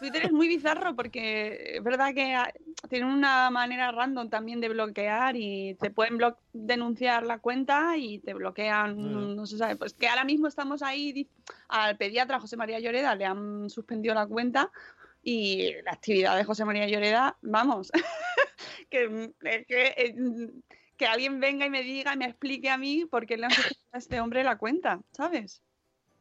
Twitter 0.00 0.24
es 0.24 0.32
muy 0.32 0.48
bizarro 0.48 0.96
porque 0.96 1.74
es 1.76 1.82
verdad 1.82 2.14
que 2.14 2.34
ha- 2.34 2.52
tiene 2.88 3.04
una 3.06 3.50
manera 3.50 3.92
random 3.92 4.30
también 4.30 4.60
de 4.60 4.70
bloquear 4.70 5.36
y 5.36 5.74
te 5.80 5.90
pueden 5.90 6.18
denunciar 6.54 7.26
la 7.26 7.38
cuenta 7.38 7.96
y 7.98 8.18
te 8.20 8.32
bloquean, 8.34 8.96
Mm. 8.96 9.36
no 9.36 9.46
se 9.46 9.58
sabe. 9.58 9.76
Pues 9.76 9.92
que 9.92 10.08
ahora 10.08 10.24
mismo 10.24 10.48
estamos 10.48 10.82
ahí, 10.82 11.28
al 11.68 11.96
pediatra 11.98 12.40
José 12.40 12.56
María 12.56 12.80
Lloreda 12.80 13.14
le 13.14 13.26
han 13.26 13.68
suspendido 13.68 14.14
la 14.14 14.26
cuenta 14.26 14.70
y 15.22 15.72
la 15.84 15.90
actividad 15.92 16.36
de 16.38 16.44
José 16.44 16.64
María 16.64 16.88
Lloreda, 16.88 17.36
vamos, 17.42 17.90
que, 18.90 19.30
que, 19.66 19.94
eh, 19.96 20.14
que 20.98 21.06
alguien 21.06 21.40
venga 21.40 21.64
y 21.64 21.70
me 21.70 21.82
diga 21.82 22.12
y 22.12 22.18
me 22.18 22.26
explique 22.26 22.68
a 22.68 22.76
mí 22.76 23.06
por 23.06 23.24
qué 23.24 23.38
le 23.38 23.46
han 23.46 23.52
a 23.92 23.98
este 23.98 24.20
hombre 24.20 24.44
la 24.44 24.58
cuenta, 24.58 25.00
¿sabes? 25.12 25.62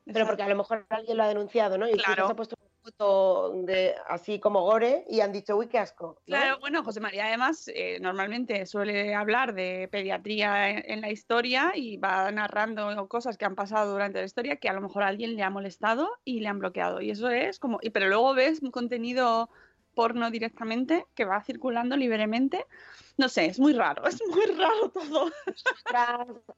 Pero 0.05 0.25
porque 0.25 0.43
a 0.43 0.47
lo 0.47 0.55
mejor 0.55 0.85
alguien 0.89 1.17
lo 1.17 1.23
ha 1.23 1.27
denunciado, 1.27 1.77
¿no? 1.77 1.89
Y 1.89 1.97
Claro. 1.97 2.27
ha 2.27 2.35
puesto 2.35 2.55
una 2.57 2.71
foto 2.81 3.51
de 3.65 3.93
así 4.07 4.39
como 4.39 4.61
gore 4.61 5.03
y 5.09 5.19
han 5.19 5.33
dicho, 5.33 5.57
uy, 5.57 5.67
qué 5.67 5.79
asco. 5.79 6.21
¿no? 6.25 6.37
Claro, 6.37 6.59
bueno, 6.59 6.81
José 6.83 7.01
María 7.01 7.25
además 7.25 7.69
eh, 7.73 7.99
normalmente 7.99 8.65
suele 8.65 9.13
hablar 9.13 9.53
de 9.53 9.89
pediatría 9.91 10.69
en, 10.69 10.89
en 10.89 11.01
la 11.01 11.11
historia 11.11 11.73
y 11.75 11.97
va 11.97 12.31
narrando 12.31 13.07
cosas 13.09 13.37
que 13.37 13.43
han 13.43 13.55
pasado 13.55 13.91
durante 13.91 14.19
la 14.19 14.25
historia 14.25 14.55
que 14.55 14.69
a 14.69 14.73
lo 14.73 14.81
mejor 14.81 15.03
a 15.03 15.07
alguien 15.07 15.35
le 15.35 15.43
ha 15.43 15.49
molestado 15.49 16.09
y 16.23 16.39
le 16.39 16.47
han 16.47 16.59
bloqueado. 16.59 17.01
Y 17.01 17.11
eso 17.11 17.29
es 17.29 17.59
como, 17.59 17.79
y, 17.81 17.89
pero 17.89 18.07
luego 18.07 18.33
ves 18.33 18.61
un 18.61 18.71
contenido 18.71 19.49
porno 19.97 20.29
directamente 20.31 21.05
que 21.15 21.25
va 21.25 21.41
circulando 21.43 21.97
libremente. 21.97 22.65
No 23.17 23.27
sé, 23.29 23.47
es 23.47 23.59
muy 23.59 23.73
raro, 23.73 24.05
es 24.07 24.21
muy 24.29 24.45
raro 24.45 24.89
todo. 24.91 25.31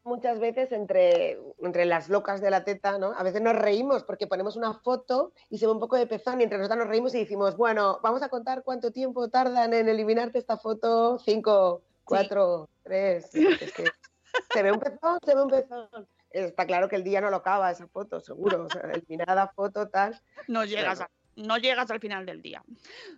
Muchas 0.04 0.39
veces 0.39 0.71
entre, 0.73 1.39
entre 1.60 1.86
las 1.86 2.10
locas 2.10 2.41
de 2.41 2.52
la 2.52 2.65
teta, 2.65 2.97
¿no? 2.97 3.13
A 3.17 3.23
veces 3.23 3.41
nos 3.41 3.56
reímos 3.56 4.04
porque 4.04 4.28
ponemos 4.28 4.58
una 4.58 4.73
foto 4.73 5.32
y 5.49 5.58
se 5.58 5.65
ve 5.67 5.71
un 5.71 5.80
poco 5.80 5.95
de 5.95 6.06
pezón 6.06 6.41
y 6.41 6.43
entre 6.43 6.58
nosotros 6.58 6.80
nos 6.80 6.88
reímos 6.89 7.15
y 7.15 7.19
decimos, 7.19 7.56
bueno, 7.56 7.99
vamos 8.04 8.21
a 8.23 8.30
contar 8.30 8.62
cuánto 8.63 8.91
tiempo 8.91 9.30
tardan 9.30 9.73
en 9.73 9.88
eliminarte 9.88 10.38
esta 10.38 10.58
foto. 10.58 11.17
Cinco, 11.19 11.82
cuatro, 12.04 12.67
tres. 12.84 13.34
Es 13.34 13.71
que 13.73 13.86
se 14.54 14.62
ve 14.63 14.71
un 14.73 14.80
pezón, 14.80 15.17
se 15.25 15.34
ve 15.36 15.41
un 15.41 15.49
pezón. 15.49 15.88
Está 16.32 16.67
claro 16.67 16.89
que 16.89 16.95
el 16.97 17.04
día 17.04 17.21
no 17.21 17.30
lo 17.32 17.38
acaba 17.38 17.71
esa 17.71 17.88
foto, 17.88 18.19
seguro. 18.19 18.65
O 18.65 18.69
sea, 18.69 18.82
eliminada 18.93 19.47
foto, 19.47 19.88
tal. 19.88 20.19
No 20.47 20.65
llegas, 20.65 20.99
a- 21.02 21.10
no 21.39 21.58
llegas 21.58 21.89
al 21.91 21.99
final 21.99 22.25
del 22.25 22.41
día. 22.41 22.63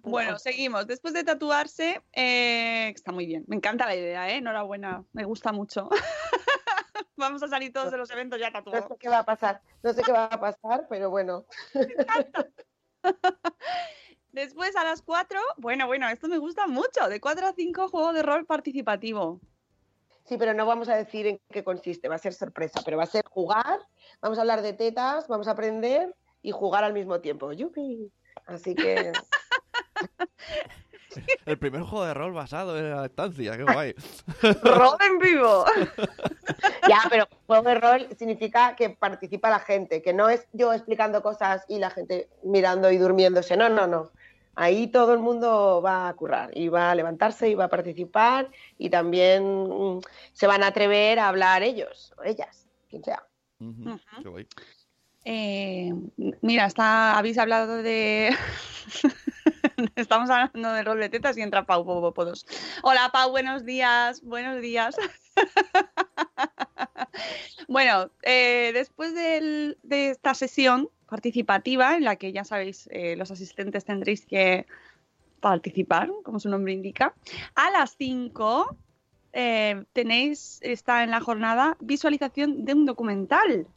Bueno, 0.01 0.31
No. 0.31 0.39
seguimos. 0.39 0.87
Después 0.87 1.13
de 1.13 1.23
tatuarse, 1.23 2.01
eh, 2.13 2.89
está 2.95 3.11
muy 3.11 3.25
bien. 3.25 3.43
Me 3.47 3.55
encanta 3.55 3.85
la 3.85 3.95
idea, 3.95 4.29
¿eh? 4.29 4.37
Enhorabuena. 4.37 5.03
Me 5.13 5.23
gusta 5.25 5.51
mucho. 5.51 5.89
Vamos 7.17 7.43
a 7.43 7.47
salir 7.47 7.71
todos 7.71 7.91
de 7.91 7.97
los 7.97 8.09
eventos 8.09 8.39
ya 8.39 8.47
No 8.49 8.53
tatuados. 8.59 8.87
sé 8.87 8.95
qué 8.99 9.09
va 9.09 9.19
a 9.19 9.25
pasar, 9.25 9.61
no 9.83 9.93
sé 9.93 10.01
qué 10.01 10.11
va 10.11 10.25
a 10.25 10.39
pasar, 10.39 10.87
pero 10.89 11.09
bueno. 11.11 11.45
Después 14.31 14.75
a 14.77 14.83
las 14.85 15.01
4, 15.01 15.39
bueno, 15.57 15.87
bueno, 15.87 16.07
esto 16.09 16.27
me 16.29 16.37
gusta 16.37 16.65
mucho. 16.67 17.09
De 17.09 17.19
4 17.19 17.47
a 17.47 17.53
5, 17.53 17.89
juego 17.89 18.13
de 18.13 18.23
rol 18.23 18.45
participativo. 18.45 19.41
Sí, 20.23 20.37
pero 20.37 20.53
no 20.53 20.65
vamos 20.65 20.87
a 20.87 20.95
decir 20.95 21.27
en 21.27 21.41
qué 21.49 21.63
consiste, 21.63 22.07
va 22.07 22.15
a 22.15 22.19
ser 22.19 22.33
sorpresa, 22.33 22.81
pero 22.85 22.95
va 22.97 23.03
a 23.03 23.07
ser 23.07 23.25
jugar, 23.25 23.79
vamos 24.21 24.37
a 24.37 24.41
hablar 24.41 24.61
de 24.61 24.71
tetas, 24.73 25.27
vamos 25.27 25.47
a 25.47 25.51
aprender 25.51 26.15
y 26.41 26.51
jugar 26.51 26.83
al 26.83 26.93
mismo 26.93 27.19
tiempo. 27.19 27.51
¡Yupi! 27.51 28.11
Así 28.45 28.75
que 28.75 29.11
El 31.45 31.57
primer 31.57 31.81
juego 31.81 32.05
de 32.05 32.13
rol 32.13 32.33
basado 32.33 32.77
en 32.77 32.89
la 32.89 33.01
lactancia, 33.01 33.57
qué 33.57 33.63
guay. 33.63 33.93
¡Rol 34.63 34.97
en 35.01 35.19
vivo! 35.19 35.65
ya, 36.89 37.01
pero 37.09 37.27
juego 37.47 37.69
de 37.69 37.75
rol 37.75 38.07
significa 38.17 38.75
que 38.75 38.91
participa 38.91 39.49
la 39.49 39.59
gente, 39.59 40.01
que 40.01 40.13
no 40.13 40.29
es 40.29 40.47
yo 40.53 40.73
explicando 40.73 41.21
cosas 41.21 41.65
y 41.67 41.79
la 41.79 41.89
gente 41.89 42.29
mirando 42.43 42.91
y 42.91 42.97
durmiéndose. 42.97 43.57
No, 43.57 43.69
no, 43.69 43.87
no. 43.87 44.11
Ahí 44.55 44.87
todo 44.87 45.13
el 45.13 45.19
mundo 45.19 45.81
va 45.83 46.09
a 46.09 46.13
currar 46.13 46.55
y 46.57 46.67
va 46.67 46.91
a 46.91 46.95
levantarse 46.95 47.49
y 47.49 47.55
va 47.55 47.65
a 47.65 47.69
participar 47.69 48.49
y 48.77 48.89
también 48.89 49.43
mm, 49.69 50.01
se 50.33 50.47
van 50.47 50.63
a 50.63 50.67
atrever 50.67 51.19
a 51.19 51.29
hablar 51.29 51.63
ellos 51.63 52.13
o 52.17 52.23
ellas, 52.23 52.67
quien 52.89 53.03
sea. 53.03 53.23
Qué 54.21 54.27
guay. 54.27 54.47
Eh, 55.23 55.93
mira, 56.41 56.65
está, 56.65 57.17
habéis 57.17 57.37
hablado 57.37 57.83
de... 57.83 58.35
Estamos 59.95 60.29
hablando 60.29 60.73
de 60.73 60.83
rol 60.83 60.99
de 60.99 61.09
tetas 61.09 61.37
y 61.37 61.41
entra 61.41 61.65
Pau 61.65 61.85
Popopodos. 61.85 62.45
Hola 62.83 63.09
Pau, 63.11 63.31
buenos 63.31 63.65
días, 63.65 64.21
buenos 64.21 64.61
días. 64.61 64.95
bueno, 67.67 68.11
eh, 68.23 68.71
después 68.73 69.15
de 69.15 69.75
esta 69.89 70.33
sesión 70.33 70.89
participativa 71.11 71.97
en 71.97 72.05
la 72.05 72.15
que 72.15 72.31
ya 72.31 72.45
sabéis, 72.45 72.87
eh, 72.89 73.17
los 73.17 73.31
asistentes 73.31 73.83
tendréis 73.83 74.25
que 74.25 74.65
participar, 75.41 76.09
como 76.23 76.39
su 76.39 76.47
nombre 76.47 76.71
indica, 76.71 77.13
a 77.53 77.69
las 77.69 77.97
5 77.97 78.77
eh, 79.33 79.83
tenéis, 79.91 80.59
está 80.61 81.03
en 81.03 81.11
la 81.11 81.19
jornada, 81.19 81.75
visualización 81.81 82.63
de 82.63 82.73
un 82.73 82.85
documental. 82.85 83.67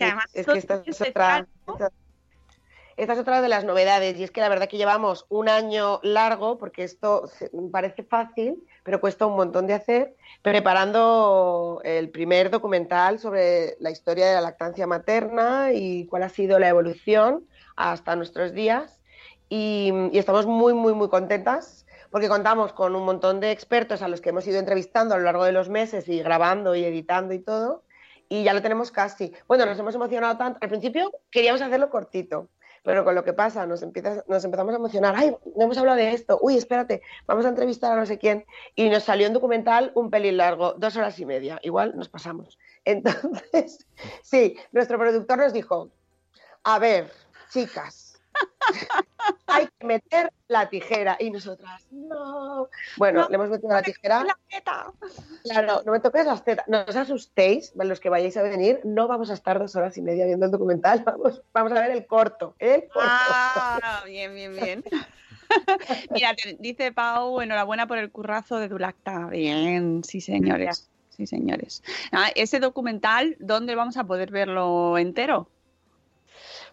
Que 0.00 0.04
además 0.06 0.24
es 0.32 0.46
que 0.46 0.58
esta 0.58 0.82
es, 0.86 1.00
otra, 1.00 1.46
esta- 1.68 1.90
esta 2.96 3.12
es 3.14 3.18
otra 3.18 3.40
de 3.40 3.48
las 3.48 3.64
novedades 3.64 4.18
y 4.18 4.24
es 4.24 4.30
que 4.30 4.40
la 4.40 4.48
verdad 4.48 4.68
que 4.68 4.76
llevamos 4.76 5.24
un 5.30 5.48
año 5.48 6.00
largo, 6.02 6.58
porque 6.58 6.84
esto 6.84 7.30
parece 7.72 8.02
fácil, 8.02 8.62
pero 8.82 9.00
cuesta 9.00 9.24
un 9.26 9.36
montón 9.36 9.66
de 9.66 9.74
hacer, 9.74 10.16
preparando 10.42 11.80
el 11.84 12.10
primer 12.10 12.50
documental 12.50 13.18
sobre 13.18 13.76
la 13.80 13.90
historia 13.90 14.26
de 14.28 14.34
la 14.34 14.40
lactancia 14.40 14.86
materna 14.86 15.72
y 15.72 16.06
cuál 16.06 16.24
ha 16.24 16.28
sido 16.28 16.58
la 16.58 16.68
evolución 16.68 17.44
hasta 17.76 18.16
nuestros 18.16 18.52
días. 18.52 19.00
Y, 19.48 19.92
y 20.12 20.18
estamos 20.18 20.46
muy, 20.46 20.74
muy, 20.74 20.92
muy 20.94 21.08
contentas 21.08 21.86
porque 22.10 22.28
contamos 22.28 22.72
con 22.72 22.94
un 22.96 23.04
montón 23.04 23.40
de 23.40 23.50
expertos 23.52 24.02
a 24.02 24.08
los 24.08 24.20
que 24.20 24.30
hemos 24.30 24.46
ido 24.46 24.58
entrevistando 24.58 25.14
a 25.14 25.18
lo 25.18 25.24
largo 25.24 25.44
de 25.44 25.52
los 25.52 25.68
meses 25.68 26.08
y 26.08 26.20
grabando 26.22 26.74
y 26.74 26.84
editando 26.84 27.34
y 27.34 27.38
todo 27.38 27.82
y 28.30 28.44
ya 28.44 28.54
lo 28.54 28.62
tenemos 28.62 28.90
casi. 28.92 29.34
Bueno, 29.48 29.66
nos 29.66 29.78
hemos 29.78 29.94
emocionado 29.94 30.38
tanto. 30.38 30.58
Al 30.62 30.68
principio 30.68 31.12
queríamos 31.30 31.60
hacerlo 31.60 31.90
cortito, 31.90 32.48
pero 32.84 33.04
con 33.04 33.16
lo 33.16 33.24
que 33.24 33.32
pasa 33.32 33.66
nos, 33.66 33.82
empieza, 33.82 34.24
nos 34.28 34.44
empezamos 34.44 34.72
a 34.72 34.76
emocionar. 34.76 35.14
Ay, 35.18 35.36
no 35.56 35.64
hemos 35.64 35.76
hablado 35.76 35.98
de 35.98 36.12
esto. 36.12 36.38
Uy, 36.40 36.56
espérate, 36.56 37.02
vamos 37.26 37.44
a 37.44 37.48
entrevistar 37.48 37.92
a 37.92 37.96
no 37.96 38.06
sé 38.06 38.18
quién. 38.18 38.46
Y 38.76 38.88
nos 38.88 39.02
salió 39.02 39.26
un 39.26 39.34
documental 39.34 39.90
un 39.96 40.10
pelín 40.10 40.36
largo, 40.36 40.74
dos 40.74 40.96
horas 40.96 41.18
y 41.18 41.26
media. 41.26 41.58
Igual 41.62 41.96
nos 41.96 42.08
pasamos. 42.08 42.56
Entonces, 42.84 43.84
sí, 44.22 44.56
nuestro 44.70 44.96
productor 44.96 45.38
nos 45.38 45.52
dijo, 45.52 45.90
a 46.62 46.78
ver, 46.78 47.10
chicas, 47.50 48.09
hay 49.46 49.68
que 49.78 49.86
meter 49.86 50.32
la 50.48 50.68
tijera. 50.68 51.16
Y 51.18 51.30
nosotras, 51.30 51.86
no. 51.90 52.68
Bueno, 52.96 53.22
No, 53.22 53.28
le 53.28 53.34
hemos 53.36 53.50
metido 53.50 53.72
la 53.72 53.82
tijera. 53.82 54.24
La 54.24 54.38
teta. 54.48 54.92
Claro, 55.44 55.82
no 55.84 55.92
me 55.92 56.00
toques 56.00 56.26
las 56.26 56.44
tetas. 56.44 56.66
No 56.68 56.84
os 56.86 56.96
asustéis, 56.96 57.72
los 57.74 58.00
que 58.00 58.08
vayáis 58.08 58.36
a 58.36 58.42
venir, 58.42 58.80
no 58.84 59.08
vamos 59.08 59.30
a 59.30 59.34
estar 59.34 59.58
dos 59.58 59.74
horas 59.76 59.96
y 59.96 60.02
media 60.02 60.26
viendo 60.26 60.46
el 60.46 60.52
documental, 60.52 61.02
vamos, 61.06 61.42
vamos 61.52 61.72
a 61.72 61.80
ver 61.80 61.90
el 61.92 62.06
corto. 62.06 62.54
El 62.58 62.82
corto. 62.88 63.08
Ah, 63.10 64.02
bien, 64.06 64.34
bien, 64.34 64.54
bien. 64.54 64.84
Mira, 66.10 66.34
te- 66.34 66.56
dice 66.60 66.92
Pau, 66.92 67.40
enhorabuena 67.40 67.86
por 67.86 67.98
el 67.98 68.10
currazo 68.12 68.58
de 68.58 68.68
Dulacta. 68.68 69.26
Bien, 69.26 70.04
sí, 70.04 70.20
señores. 70.20 70.90
Sí, 71.10 71.26
señores. 71.26 71.82
Ah, 72.12 72.30
ese 72.34 72.60
documental, 72.60 73.36
¿dónde 73.40 73.74
vamos 73.74 73.96
a 73.96 74.04
poder 74.04 74.30
verlo 74.30 74.96
entero? 74.96 75.50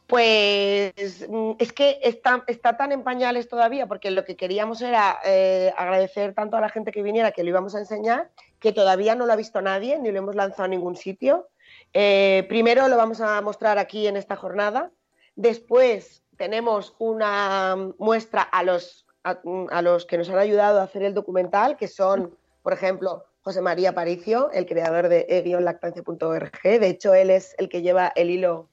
Pues 0.08 1.28
mm, 1.30 1.52
es 1.60 1.74
que 1.74 2.00
está, 2.02 2.44
está 2.48 2.78
tan 2.78 2.94
en 2.94 3.04
pañales 3.04 3.50
todavía, 3.50 3.88
porque 3.88 4.10
lo 4.10 4.24
que 4.24 4.38
queríamos 4.38 4.82
era 4.82 5.20
eh, 5.26 5.74
agradecer 5.78 6.34
tanto 6.34 6.56
a 6.56 6.62
la 6.62 6.70
gente 6.70 6.94
que 6.94 7.04
viniera 7.04 7.34
que 7.34 7.44
lo 7.44 7.50
íbamos 7.50 7.76
a 7.76 7.80
enseñar, 7.80 8.32
que 8.60 8.72
todavía 8.72 9.16
no 9.16 9.26
lo 9.26 9.34
ha 9.34 9.36
visto 9.36 9.62
nadie, 9.62 10.00
ni 10.00 10.12
lo 10.12 10.20
hemos 10.20 10.36
lanzado 10.36 10.64
a 10.64 10.70
ningún 10.70 10.96
sitio. 10.96 11.50
Eh, 11.94 12.46
primero 12.48 12.88
lo 12.88 12.96
vamos 12.96 13.20
a 13.20 13.42
mostrar 13.42 13.78
aquí 13.78 14.08
en 14.08 14.16
esta 14.16 14.38
jornada, 14.38 14.92
después 15.36 16.24
tenemos 16.38 16.96
una 17.00 17.76
muestra 17.98 18.44
a 18.44 18.64
los, 18.64 19.06
a, 19.26 19.40
a 19.72 19.82
los 19.82 20.06
que 20.06 20.18
nos 20.18 20.30
han 20.30 20.38
ayudado 20.38 20.80
a 20.80 20.84
hacer 20.84 21.04
el 21.04 21.14
documental, 21.14 21.76
que 21.76 21.90
son, 21.90 22.34
por 22.62 22.72
ejemplo, 22.72 23.26
José 23.42 23.62
María 23.62 23.94
Paricio, 23.94 24.52
el 24.52 24.66
creador 24.66 25.10
de 25.10 25.26
e-lactancia.org. 25.28 26.62
De 26.64 26.88
hecho, 26.88 27.14
él 27.14 27.30
es 27.30 27.56
el 27.58 27.68
que 27.68 27.82
lleva 27.82 28.12
el 28.16 28.30
hilo 28.30 28.70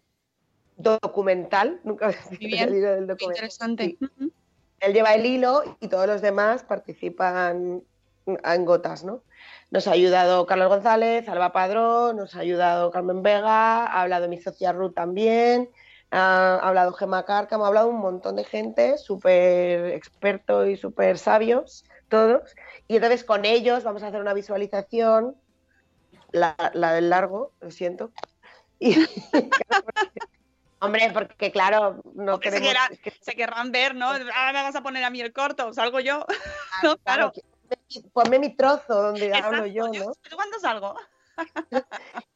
documental. 0.76 1.80
Nunca 1.84 2.06
había 2.06 2.64
hilo 2.64 2.90
del 2.94 3.06
documental. 3.06 3.36
interesante. 3.36 3.96
Sí. 4.18 4.32
Él 4.80 4.92
lleva 4.92 5.14
el 5.14 5.24
hilo 5.24 5.62
y 5.80 5.88
todos 5.88 6.06
los 6.06 6.20
demás 6.20 6.62
participan 6.62 7.82
en 8.26 8.64
gotas, 8.64 9.04
¿no? 9.04 9.22
Nos 9.70 9.86
ha 9.86 9.92
ayudado 9.92 10.46
Carlos 10.46 10.68
González, 10.68 11.28
Alba 11.28 11.52
Padrón, 11.52 12.16
nos 12.16 12.34
ha 12.34 12.40
ayudado 12.40 12.90
Carmen 12.90 13.22
Vega, 13.22 13.86
ha 13.86 14.02
hablado 14.02 14.28
mi 14.28 14.38
socia 14.38 14.72
Ruth 14.72 14.94
también, 14.94 15.70
ha 16.10 16.56
hablado 16.58 16.92
Gemma 16.92 17.24
Cárcamo, 17.24 17.64
ha 17.64 17.68
hablado 17.68 17.88
un 17.88 18.00
montón 18.00 18.36
de 18.36 18.44
gente, 18.44 18.98
súper 18.98 19.86
expertos 19.86 20.68
y 20.68 20.76
súper 20.76 21.18
sabios, 21.18 21.84
todos. 22.08 22.54
Y 22.88 22.96
entonces 22.96 23.24
con 23.24 23.44
ellos 23.44 23.84
vamos 23.84 24.02
a 24.02 24.08
hacer 24.08 24.20
una 24.20 24.34
visualización, 24.34 25.36
la, 26.30 26.56
la 26.74 26.92
del 26.92 27.10
largo, 27.10 27.52
lo 27.60 27.70
siento. 27.70 28.12
Y, 28.78 28.94
hombre, 30.84 31.10
porque 31.12 31.50
claro, 31.52 32.00
no 32.14 32.32
Porque 32.32 32.50
se, 32.50 32.56
queremos... 32.60 32.72
querrán, 32.74 32.92
es 32.92 33.00
que- 33.00 33.10
se 33.20 33.34
querrán 33.34 33.72
ver, 33.72 33.94
¿no? 33.94 34.06
Ahora 34.08 34.52
me 34.52 34.62
vas 34.62 34.76
a 34.76 34.82
poner 34.82 35.04
a 35.04 35.10
mí 35.10 35.20
el 35.20 35.32
corto, 35.32 35.72
salgo 35.72 36.00
yo. 36.00 36.24
Claro, 36.80 36.96
claro. 37.04 37.32
que- 37.32 37.42
Ponme 38.12 38.38
mi 38.38 38.54
trozo 38.54 38.94
donde 39.02 39.32
hablo 39.34 39.64
Exacto, 39.64 39.66
yo, 39.66 39.92
yo- 39.92 40.04
¿no? 40.04 40.12
¿yo 40.30 40.36
¿Cuándo 40.36 40.58
salgo? 40.60 40.94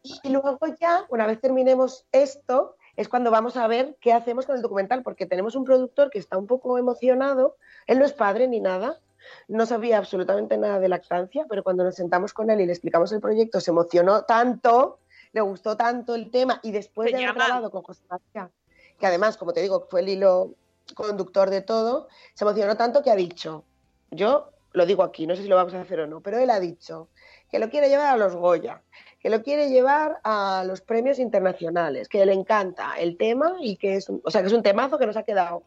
Y 0.03 0.31
luego 0.31 0.59
ya, 0.81 1.05
una 1.09 1.27
vez 1.27 1.41
terminemos 1.41 2.07
esto, 2.13 2.77
es 2.97 3.09
cuando 3.09 3.31
vamos 3.31 3.57
a 3.57 3.67
ver 3.67 3.97
qué 4.01 4.13
hacemos 4.13 4.47
con 4.47 4.57
el 4.57 4.63
documental, 4.63 5.03
porque 5.03 5.27
tenemos 5.27 5.55
un 5.55 5.65
productor 5.65 6.11
que 6.11 6.19
está 6.19 6.37
un 6.37 6.47
poco 6.47 6.79
emocionado, 6.79 7.57
él 7.87 7.99
no 7.99 8.05
es 8.05 8.13
padre 8.13 8.49
ni 8.49 8.59
nada, 8.61 8.99
no 9.47 9.67
sabía 9.67 9.99
absolutamente 9.99 10.57
nada 10.57 10.81
de 10.81 10.89
lactancia, 10.89 11.45
pero 11.49 11.63
cuando 11.63 11.85
nos 11.85 11.95
sentamos 11.95 12.33
con 12.33 12.51
él 12.51 12.61
y 12.61 12.67
le 12.67 12.73
explicamos 12.73 13.13
el 13.13 13.21
proyecto, 13.21 13.61
se 13.61 13.71
emocionó 13.71 14.23
tanto, 14.25 14.99
le 15.33 15.41
gustó 15.41 15.77
tanto 15.77 16.15
el 16.15 16.31
tema, 16.31 16.61
y 16.63 16.71
después 16.73 17.11
Se 17.11 17.17
de 17.17 17.25
haber 17.25 17.35
llama- 17.35 17.45
grabado 17.47 17.71
con 17.71 17.83
José 17.83 18.03
María, 18.09 18.51
que 18.99 19.07
además, 19.07 19.37
como 19.37 19.53
te 19.53 19.61
digo, 19.63 19.87
fue 19.91 20.01
el 20.01 20.09
hilo 20.09 20.55
conductor 20.95 21.51
de 21.51 21.61
todo, 21.61 22.09
se 22.35 22.45
emocionó 22.45 22.77
tanto 22.77 23.03
que 23.03 23.11
ha 23.11 23.17
dicho, 23.17 23.65
yo 24.11 24.51
lo 24.73 24.87
digo 24.87 25.03
aquí, 25.03 25.27
no 25.27 25.37
sé 25.37 25.43
si 25.43 25.49
lo 25.49 25.57
vamos 25.57 25.75
a 25.75 25.81
hacer 25.81 26.01
o 26.01 26.07
no, 26.07 26.21
pero 26.21 26.39
él 26.39 26.51
ha 26.51 26.61
dicho 26.61 27.09
que 27.51 27.59
lo 27.59 27.69
quiere 27.71 27.89
llevar 27.89 28.15
a 28.15 28.17
los 28.17 28.35
Goya, 28.37 28.83
que 29.21 29.31
lo 29.31 29.43
quiere 29.43 29.69
llevar 29.71 30.21
a 30.25 30.63
los 30.67 30.81
premios 30.81 31.19
internacionales, 31.19 32.09
que 32.09 32.25
le 32.25 32.33
encanta 32.33 32.95
el 32.99 33.17
tema 33.17 33.57
y 33.61 33.77
que 33.77 33.95
es 33.97 34.09
un, 34.09 34.21
o 34.25 34.31
sea, 34.31 34.41
que 34.43 34.47
es 34.49 34.53
un 34.53 34.63
temazo 34.63 34.99
que 34.99 35.07
nos 35.07 35.17
ha 35.17 35.23
quedado 35.25 35.63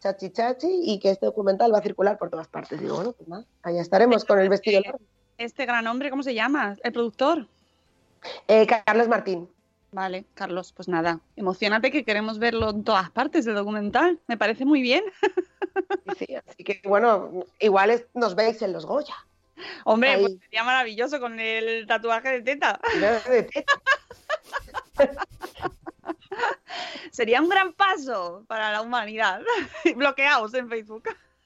chachi 0.00 0.30
chachi 0.30 0.68
y 0.84 0.98
que 0.98 1.10
este 1.10 1.26
documental 1.26 1.72
va 1.72 1.78
a 1.78 1.82
circular 1.82 2.18
por 2.18 2.30
todas 2.30 2.48
partes. 2.48 2.80
Digo, 2.80 2.94
bueno, 2.96 3.12
pues 3.12 3.28
nada, 3.28 3.44
allá 3.62 3.80
estaremos 3.80 4.24
con 4.24 4.38
el 4.38 4.48
vestido 4.48 4.80
largo. 4.80 5.00
Este 5.38 5.66
gran 5.66 5.86
hombre, 5.86 6.10
¿cómo 6.10 6.22
se 6.22 6.34
llama? 6.34 6.76
El 6.82 6.92
productor. 6.92 7.48
Eh, 8.48 8.66
Carlos 8.66 9.08
Martín. 9.08 9.48
Vale, 9.92 10.24
Carlos, 10.34 10.72
pues 10.72 10.88
nada, 10.88 11.20
emocionate 11.36 11.92
que 11.92 12.04
queremos 12.04 12.38
verlo 12.40 12.70
en 12.70 12.82
todas 12.82 13.10
partes 13.10 13.44
del 13.44 13.54
documental. 13.54 14.18
Me 14.26 14.36
parece 14.36 14.64
muy 14.64 14.82
bien. 14.82 15.04
Sí, 16.18 16.26
sí, 16.26 16.34
así 16.34 16.64
que 16.64 16.80
bueno, 16.84 17.44
igual 17.60 17.90
es- 17.90 18.06
nos 18.14 18.34
veis 18.34 18.60
en 18.62 18.72
los 18.72 18.86
Goya. 18.86 19.14
Hombre, 19.84 20.10
Ahí. 20.10 20.20
pues 20.22 20.32
sería 20.40 20.64
maravilloso 20.64 21.20
con 21.20 21.38
el 21.38 21.86
tatuaje 21.86 22.28
de 22.30 22.42
teta. 22.42 22.80
¿no? 22.96 23.30
De 23.32 23.42
teta. 23.44 23.72
Sería 27.12 27.40
un 27.40 27.48
gran 27.48 27.72
paso 27.72 28.44
para 28.48 28.72
la 28.72 28.82
humanidad. 28.82 29.42
Bloqueados 29.96 30.52
en 30.54 30.68
Facebook. 30.68 31.04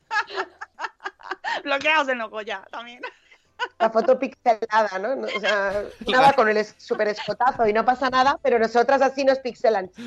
Bloqueados 1.64 2.08
en 2.08 2.20
Ocoya 2.22 2.66
también. 2.70 3.02
La 3.78 3.90
foto 3.90 4.18
pixelada, 4.18 4.98
¿no? 5.00 5.26
O 5.26 5.40
sea, 5.40 5.84
nada 6.06 6.32
con 6.32 6.48
el 6.48 6.64
super 6.76 7.08
escotazo 7.08 7.66
y 7.66 7.72
no 7.72 7.84
pasa 7.84 8.08
nada, 8.10 8.38
pero 8.42 8.58
nosotras 8.58 9.02
así 9.02 9.24
nos 9.24 9.38
pixelan. 9.40 9.90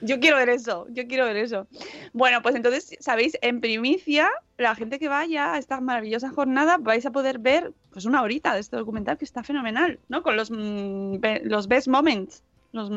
Yo 0.00 0.18
quiero 0.18 0.38
ver 0.38 0.48
eso, 0.48 0.86
yo 0.90 1.06
quiero 1.06 1.24
ver 1.24 1.36
eso. 1.36 1.68
Bueno, 2.12 2.42
pues 2.42 2.56
entonces, 2.56 2.96
¿sabéis? 2.98 3.38
En 3.42 3.60
primicia, 3.60 4.28
la 4.58 4.74
gente 4.74 4.98
que 4.98 5.06
vaya 5.06 5.52
a 5.52 5.58
esta 5.58 5.80
maravillosa 5.80 6.30
jornada 6.30 6.78
vais 6.78 7.06
a 7.06 7.12
poder 7.12 7.38
ver 7.38 7.72
pues 7.92 8.04
una 8.04 8.22
horita 8.22 8.54
de 8.54 8.60
este 8.60 8.76
documental 8.76 9.18
que 9.18 9.24
está 9.24 9.44
fenomenal, 9.44 10.00
¿no? 10.08 10.24
Con 10.24 10.36
los, 10.36 10.50
mm, 10.50 11.20
be- 11.20 11.42
los 11.44 11.68
best 11.68 11.86
moments. 11.86 12.42
Los, 12.72 12.90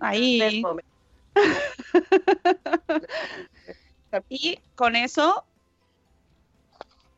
ahí. 0.00 0.62
Momento. 0.62 0.90
Y 4.28 4.58
con 4.74 4.94
eso, 4.94 5.42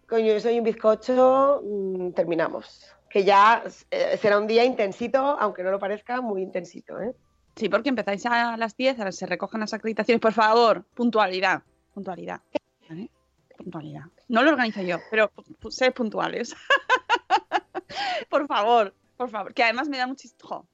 Coño, 0.08 0.32
yo 0.32 0.40
soy 0.40 0.58
un 0.58 0.64
bizcocho, 0.64 1.62
mm, 1.64 2.10
terminamos. 2.12 2.86
Que 3.08 3.24
ya 3.24 3.62
eh, 3.90 4.18
será 4.20 4.38
un 4.38 4.46
día 4.46 4.64
intensito, 4.64 5.18
aunque 5.18 5.62
no 5.62 5.70
lo 5.70 5.78
parezca, 5.78 6.20
muy 6.20 6.42
intensito, 6.42 7.00
¿eh? 7.00 7.14
sí, 7.56 7.68
porque 7.68 7.88
empezáis 7.88 8.26
a 8.26 8.56
las 8.56 8.76
10, 8.76 8.98
ahora 8.98 9.12
se 9.12 9.26
recogen 9.26 9.60
las 9.60 9.72
acreditaciones. 9.72 10.20
Por 10.20 10.32
favor, 10.32 10.84
puntualidad. 10.94 11.62
Puntualidad. 11.94 12.40
¿vale? 12.88 13.08
Puntualidad. 13.56 14.02
No 14.28 14.42
lo 14.42 14.50
organizo 14.50 14.82
yo, 14.82 14.98
pero 15.10 15.30
sed 15.70 15.92
puntuales. 15.92 16.54
por 18.28 18.46
favor, 18.46 18.92
por 19.16 19.30
favor. 19.30 19.54
Que 19.54 19.62
además 19.62 19.88
me 19.88 19.98
da 19.98 20.06
muchísimo. 20.06 20.66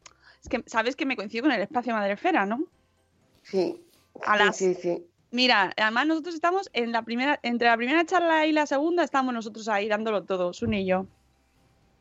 Es 0.42 0.48
que 0.48 0.62
sabes 0.66 0.96
que 0.96 1.04
me 1.04 1.16
coincido 1.16 1.42
con 1.44 1.52
el 1.52 1.60
espacio 1.60 1.92
Madrefera, 1.92 2.46
¿no? 2.46 2.64
Sí. 3.42 3.84
A 4.24 4.38
sí, 4.38 4.44
las- 4.44 4.56
sí, 4.56 4.74
sí. 4.74 5.06
Mira, 5.32 5.72
además 5.76 6.06
nosotros 6.06 6.34
estamos 6.34 6.68
en 6.72 6.92
la 6.92 7.02
primera, 7.02 7.38
entre 7.42 7.68
la 7.68 7.76
primera 7.76 8.04
charla 8.04 8.46
y 8.46 8.52
la 8.52 8.66
segunda, 8.66 9.04
estamos 9.04 9.32
nosotros 9.32 9.68
ahí 9.68 9.88
dándolo 9.88 10.24
todo, 10.24 10.52
Sun 10.52 10.74
y 10.74 10.84
yo. 10.86 11.06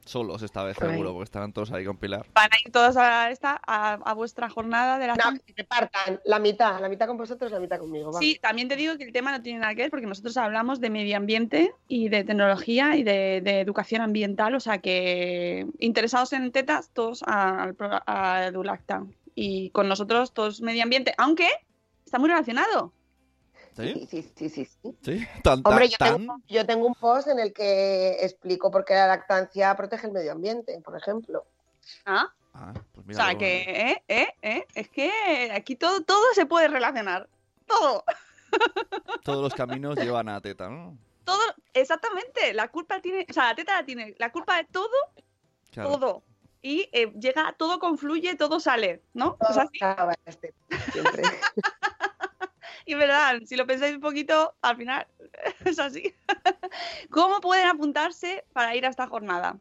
Solos 0.06 0.42
esta 0.42 0.64
vez, 0.64 0.76
seguro, 0.76 1.12
porque 1.12 1.26
estarán 1.26 1.54
todos 1.54 1.72
ahí 1.72 1.86
con 1.86 1.96
Pilar. 1.98 2.26
Van 2.34 2.50
a 2.52 2.56
ir 2.66 2.72
todos 2.72 2.98
a 2.98 3.30
esta, 3.30 3.62
a, 3.68 3.94
a 3.94 4.14
vuestra 4.16 4.50
jornada 4.50 4.98
de 4.98 5.06
la 5.06 5.14
No, 5.16 5.34
que 5.34 5.38
se 5.46 5.54
repartan 5.56 6.20
la 6.26 6.40
mitad, 6.40 6.82
la 6.82 6.90
mitad 6.90 7.06
con 7.06 7.18
vosotros, 7.18 7.52
la 7.52 7.60
mitad 7.60 7.78
conmigo. 7.78 8.12
va. 8.12 8.20
Sí, 8.20 8.40
también 8.42 8.68
te 8.68 8.76
digo 8.76 8.98
que 8.98 9.04
el 9.04 9.12
tema 9.12 9.32
no 9.32 9.44
tiene 9.44 9.60
nada 9.60 9.76
que 9.76 9.84
ver 9.84 9.92
porque 9.92 10.08
nosotros 10.08 10.36
hablamos 10.38 10.80
de 10.80 10.90
medio 10.90 11.16
ambiente 11.16 11.76
y 11.88 12.10
de 12.10 12.24
tecnología 12.24 12.96
y 12.98 13.04
de, 13.04 13.42
de 13.44 13.60
educación 13.60 14.02
ambiental, 14.02 14.56
o 14.56 14.60
sea 14.60 14.80
que 14.80 15.68
interesados 15.78 16.34
en 16.34 16.52
tetas, 16.52 16.90
todos 16.90 17.22
a, 17.28 17.62
al 17.62 17.76
pro- 17.76 18.02
a 18.08 18.48
Edulacta. 18.48 19.06
Y 19.36 19.70
con 19.70 19.88
nosotros 19.88 20.34
todos 20.34 20.62
medio 20.62 20.82
ambiente, 20.82 21.14
aunque 21.20 21.48
está 22.04 22.18
muy 22.18 22.30
relacionado. 22.30 22.94
¿Sí? 23.80 24.08
Sí, 24.10 24.22
sí, 24.22 24.34
sí, 24.36 24.50
sí, 24.50 24.66
sí. 24.66 24.98
¿Sí? 25.04 25.28
¿Tan, 25.44 25.62
Hombre, 25.64 25.88
yo 25.88 25.98
tan- 25.98 26.18
tengo, 26.18 26.38
yo 26.48 26.66
tengo 26.66 26.86
un 26.88 26.96
post 26.96 27.28
en 27.30 27.40
el 27.40 27.54
que 27.54 28.18
explico 28.24 28.70
por 28.72 28.84
qué 28.86 28.94
la 28.96 29.08
lactancia 29.08 29.76
protege 29.76 30.08
el 30.08 30.14
medio 30.14 30.32
ambiente, 30.34 30.80
por 30.82 30.98
ejemplo. 30.98 31.46
¿Ah? 32.06 32.28
Ah, 32.54 32.74
pues 32.94 33.06
O 33.06 33.08
mira, 33.08 33.16
sea 33.16 33.26
luego- 33.34 33.40
que, 33.40 33.62
¿eh? 33.62 34.04
¿eh? 34.08 34.28
¿eh? 34.42 34.68
Es 34.76 34.90
que 34.90 35.52
aquí 35.54 35.76
todo, 35.76 36.02
todo 36.04 36.24
se 36.34 36.46
puede 36.46 36.68
relacionar. 36.68 37.30
Todo. 37.66 38.04
Todos 39.24 39.44
los 39.44 39.54
caminos 39.54 39.96
llevan 39.98 40.28
a 40.30 40.42
teta, 40.42 40.68
¿no? 40.70 40.98
Todo, 41.24 41.42
exactamente. 41.74 42.54
La 42.54 42.68
culpa 42.70 43.00
tiene, 43.00 43.26
o 43.30 43.34
sea, 43.34 43.46
la 43.50 43.56
teta 43.56 43.76
la 43.80 43.86
tiene 43.86 44.16
la 44.18 44.32
culpa 44.32 44.58
de 44.58 44.64
todo, 44.66 44.90
Claro. 45.72 45.90
todo. 45.92 46.24
Y 46.62 46.90
eh, 46.92 47.14
llega, 47.20 47.54
todo 47.58 47.80
confluye, 47.80 48.36
todo 48.36 48.60
sale, 48.60 49.04
¿no? 49.14 49.38
Es 49.40 49.48
Todo 49.50 49.62
así. 49.62 49.78
acaba 49.82 50.14
en 50.14 50.20
este, 50.26 50.54
siempre. 50.92 51.24
Y 52.90 52.96
verdad, 52.96 53.40
si 53.46 53.56
lo 53.56 53.68
pensáis 53.68 53.94
un 53.94 54.02
poquito, 54.02 54.56
al 54.64 54.76
final 54.76 55.06
es 55.66 55.78
así. 55.78 56.12
¿Cómo 57.12 57.40
pueden 57.40 57.68
apuntarse 57.68 58.46
para 58.52 58.76
ir 58.76 58.84
a 58.84 58.90
esta 58.90 59.06
jornada? 59.06 59.58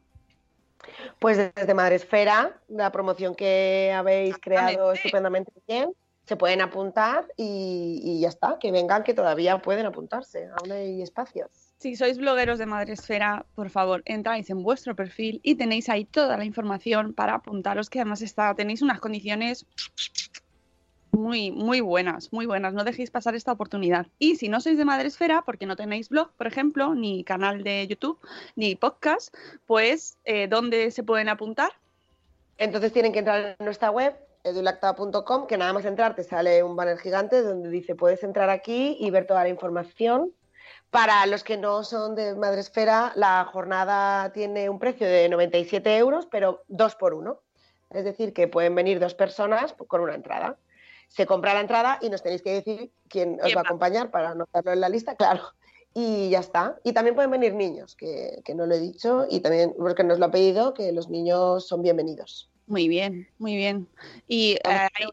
Pues 1.19 1.37
desde 1.37 1.73
Madresfera, 1.75 2.59
la 2.69 2.91
promoción 2.91 3.35
que 3.35 3.93
habéis 3.95 4.35
creado 4.39 4.93
estupendamente 4.93 5.51
bien, 5.67 5.93
se 6.25 6.37
pueden 6.37 6.61
apuntar 6.61 7.27
y, 7.37 8.01
y 8.03 8.21
ya 8.21 8.29
está, 8.29 8.57
que 8.59 8.71
vengan, 8.71 9.03
que 9.03 9.13
todavía 9.13 9.59
pueden 9.59 9.85
apuntarse, 9.85 10.49
aún 10.59 10.71
hay 10.71 11.03
espacios. 11.03 11.51
Si 11.77 11.95
sois 11.95 12.17
blogueros 12.17 12.57
de 12.57 12.65
Madresfera, 12.65 13.45
por 13.53 13.69
favor, 13.69 14.01
entráis 14.05 14.49
en 14.49 14.63
vuestro 14.63 14.95
perfil 14.95 15.39
y 15.43 15.53
tenéis 15.53 15.87
ahí 15.87 16.05
toda 16.05 16.35
la 16.35 16.45
información 16.45 17.13
para 17.13 17.35
apuntaros, 17.35 17.91
que 17.91 17.99
además 17.99 18.23
está, 18.23 18.55
tenéis 18.55 18.81
unas 18.81 18.99
condiciones 18.99 19.67
muy, 21.11 21.51
muy 21.51 21.81
buenas, 21.81 22.31
muy 22.31 22.45
buenas. 22.45 22.73
No 22.73 22.83
dejéis 22.83 23.11
pasar 23.11 23.35
esta 23.35 23.51
oportunidad. 23.51 24.07
Y 24.19 24.35
si 24.35 24.49
no 24.49 24.61
sois 24.61 24.77
de 24.77 24.85
Madresfera, 24.85 25.43
porque 25.45 25.65
no 25.65 25.75
tenéis 25.75 26.09
blog, 26.09 26.31
por 26.37 26.47
ejemplo, 26.47 26.95
ni 26.95 27.23
canal 27.23 27.63
de 27.63 27.87
YouTube, 27.87 28.19
ni 28.55 28.75
podcast, 28.75 29.33
pues, 29.67 30.17
eh, 30.25 30.47
¿dónde 30.47 30.91
se 30.91 31.03
pueden 31.03 31.29
apuntar? 31.29 31.71
Entonces 32.57 32.91
tienen 32.91 33.13
que 33.13 33.19
entrar 33.19 33.55
en 33.57 33.65
nuestra 33.65 33.89
web, 33.89 34.15
edulacta.com, 34.43 35.47
que 35.47 35.57
nada 35.57 35.73
más 35.73 35.85
entrar 35.85 36.15
te 36.15 36.23
sale 36.23 36.63
un 36.63 36.75
banner 36.75 36.97
gigante 36.97 37.41
donde 37.41 37.69
dice 37.69 37.95
puedes 37.95 38.23
entrar 38.23 38.49
aquí 38.49 38.97
y 38.99 39.09
ver 39.11 39.25
toda 39.25 39.43
la 39.43 39.49
información. 39.49 40.31
Para 40.91 41.25
los 41.27 41.43
que 41.43 41.57
no 41.57 41.83
son 41.83 42.15
de 42.15 42.35
Madresfera, 42.35 43.11
la 43.15 43.45
jornada 43.45 44.31
tiene 44.31 44.69
un 44.69 44.79
precio 44.79 45.07
de 45.07 45.29
97 45.29 45.97
euros, 45.97 46.27
pero 46.31 46.63
dos 46.67 46.95
por 46.95 47.13
uno. 47.13 47.39
Es 47.91 48.03
decir, 48.03 48.33
que 48.33 48.47
pueden 48.47 48.75
venir 48.75 48.99
dos 48.99 49.13
personas 49.13 49.73
con 49.87 50.01
una 50.01 50.15
entrada. 50.15 50.57
Se 51.09 51.25
compra 51.25 51.53
la 51.53 51.59
entrada 51.61 51.99
y 52.01 52.09
nos 52.09 52.23
tenéis 52.23 52.41
que 52.41 52.53
decir 52.53 52.91
quién 53.09 53.35
os 53.35 53.41
¿Quién 53.41 53.57
va 53.57 53.61
a 53.61 53.63
acompañar 53.65 54.09
para 54.09 54.29
anotarlo 54.31 54.71
en 54.71 54.79
la 54.79 54.87
lista, 54.89 55.15
claro. 55.15 55.41
y 55.93 56.29
ya 56.29 56.39
está. 56.39 56.79
Y 56.83 56.93
también 56.93 57.15
pueden 57.15 57.31
venir 57.31 57.53
niños, 57.53 57.95
que, 57.95 58.41
que 58.45 58.55
no 58.55 58.65
lo 58.65 58.75
he 58.75 58.79
dicho, 58.79 59.25
y 59.29 59.41
también, 59.41 59.73
porque 59.77 60.03
nos 60.03 60.19
lo 60.19 60.25
ha 60.27 60.31
pedido, 60.31 60.73
que 60.73 60.91
los 60.93 61.09
niños 61.09 61.67
son 61.67 61.81
bienvenidos. 61.81 62.49
Muy 62.67 62.87
bien, 62.87 63.27
muy 63.39 63.55
bien. 63.55 63.87
Y 64.27 64.57
Vamos 64.63 64.83
eh, 64.85 65.09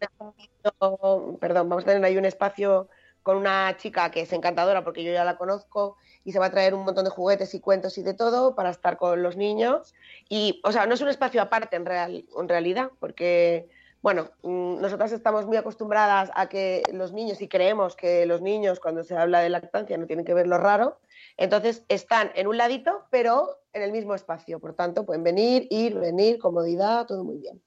espacio- 0.61 1.39
perdón, 1.41 1.69
vamos 1.71 1.85
a 1.85 1.87
tener 1.87 2.05
ahí 2.05 2.17
un 2.19 2.27
espacio 2.27 2.89
con 3.23 3.39
una 3.39 3.75
chica 3.79 4.11
que 4.11 4.21
es 4.21 4.33
encantadora 4.33 4.85
porque 4.85 5.03
yo 5.03 5.13
ya 5.13 5.25
la 5.25 5.37
conozco 5.37 5.97
y 6.23 6.33
se 6.33 6.39
va 6.39 6.47
a 6.47 6.51
traer 6.51 6.75
un 6.75 6.85
montón 6.85 7.05
de 7.05 7.11
juguetes 7.11 7.55
y 7.55 7.61
cuentos 7.61 7.99
y 7.99 8.03
de 8.03 8.15
todo 8.15 8.55
para 8.55 8.71
estar 8.71 8.97
con 8.99 9.23
los 9.23 9.37
niños. 9.37 9.95
Y, 10.29 10.61
o 10.65 10.71
sea, 10.71 10.87
no 10.87 10.95
es 10.95 11.01
un 11.01 11.09
espacio 11.09 11.41
aparte 11.43 11.75
en, 11.77 11.87
real- 11.87 12.27
en 12.39 12.49
realidad, 12.49 12.91
porque, 13.01 13.69
bueno, 14.07 14.31
mm, 14.45 14.81
nosotras 14.81 15.11
estamos 15.11 15.47
muy 15.47 15.57
acostumbradas 15.57 16.31
a 16.37 16.49
que 16.49 16.85
los 16.93 17.13
niños, 17.13 17.41
y 17.43 17.49
creemos 17.49 17.97
que 17.97 18.25
los 18.25 18.41
niños 18.41 18.79
cuando 18.79 19.03
se 19.03 19.17
habla 19.17 19.41
de 19.41 19.49
lactancia 19.49 19.99
no 19.99 20.07
tienen 20.07 20.25
que 20.25 20.33
ver 20.33 20.47
lo 20.47 20.59
raro, 20.59 21.01
entonces 21.37 21.83
están 21.89 22.31
en 22.37 22.47
un 22.47 22.57
ladito, 22.57 23.03
pero 23.11 23.59
en 23.73 23.83
el 23.83 23.91
mismo 23.91 24.15
espacio. 24.15 24.61
Por 24.61 24.75
tanto, 24.75 25.05
pueden 25.05 25.25
venir, 25.25 25.67
ir, 25.71 25.97
venir, 25.99 26.39
comodidad, 26.39 27.05
todo 27.09 27.25
muy 27.25 27.39
bien. 27.39 27.61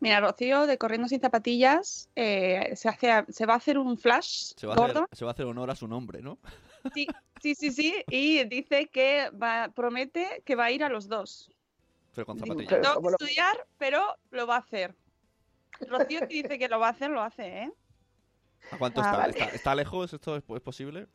mira, 0.00 0.20
Rocío 0.20 0.66
de 0.66 0.76
Corriendo 0.76 1.08
sin 1.08 1.22
zapatillas 1.22 2.10
eh, 2.14 2.72
se, 2.76 2.90
hace, 2.90 3.24
se 3.32 3.46
va 3.46 3.54
a 3.54 3.56
hacer 3.56 3.78
un 3.78 3.96
flash 3.96 4.52
Se 4.58 4.66
va, 4.66 4.74
a 4.74 4.76
gordo. 4.76 5.04
hacer, 5.04 5.16
se 5.16 5.24
va 5.24 5.30
a 5.30 5.32
hacer 5.32 5.46
honor 5.46 5.70
a 5.70 5.76
su 5.76 5.88
nombre, 5.88 6.20
¿no? 6.20 6.36
Sí, 6.94 7.06
sí, 7.40 7.54
sí, 7.54 7.70
sí. 7.72 8.04
Y 8.10 8.44
dice 8.44 8.88
que 8.88 9.30
va, 9.30 9.70
promete 9.74 10.42
que 10.44 10.56
va 10.56 10.66
a 10.66 10.70
ir 10.70 10.84
a 10.84 10.90
los 10.90 11.08
dos. 11.08 11.50
Pero 12.14 12.26
con 12.26 12.38
zapatillas. 12.38 12.68
pero- 12.68 12.82
Tengo 12.82 12.94
¿cómo 12.96 13.08
que 13.08 13.12
lo- 13.12 13.26
estudiar, 13.26 13.66
pero 13.78 14.02
lo 14.30 14.46
va 14.46 14.56
a 14.56 14.58
hacer. 14.58 14.94
Rocío 15.80 16.20
si 16.28 16.42
dice 16.42 16.58
que 16.58 16.68
lo 16.68 16.78
va 16.78 16.88
a 16.88 16.90
hacer, 16.90 17.10
lo 17.10 17.22
hace, 17.22 17.46
¿eh? 17.62 17.72
¿A 18.70 18.78
cuánto 18.78 19.00
Ah, 19.00 19.04
está? 19.04 19.16
vale. 19.18 19.30
está? 19.32 19.44
está 19.54 19.74
lejos? 19.74 20.12
¿Esto 20.12 20.36
es, 20.36 20.42
es 20.48 20.60
posible? 20.60 21.06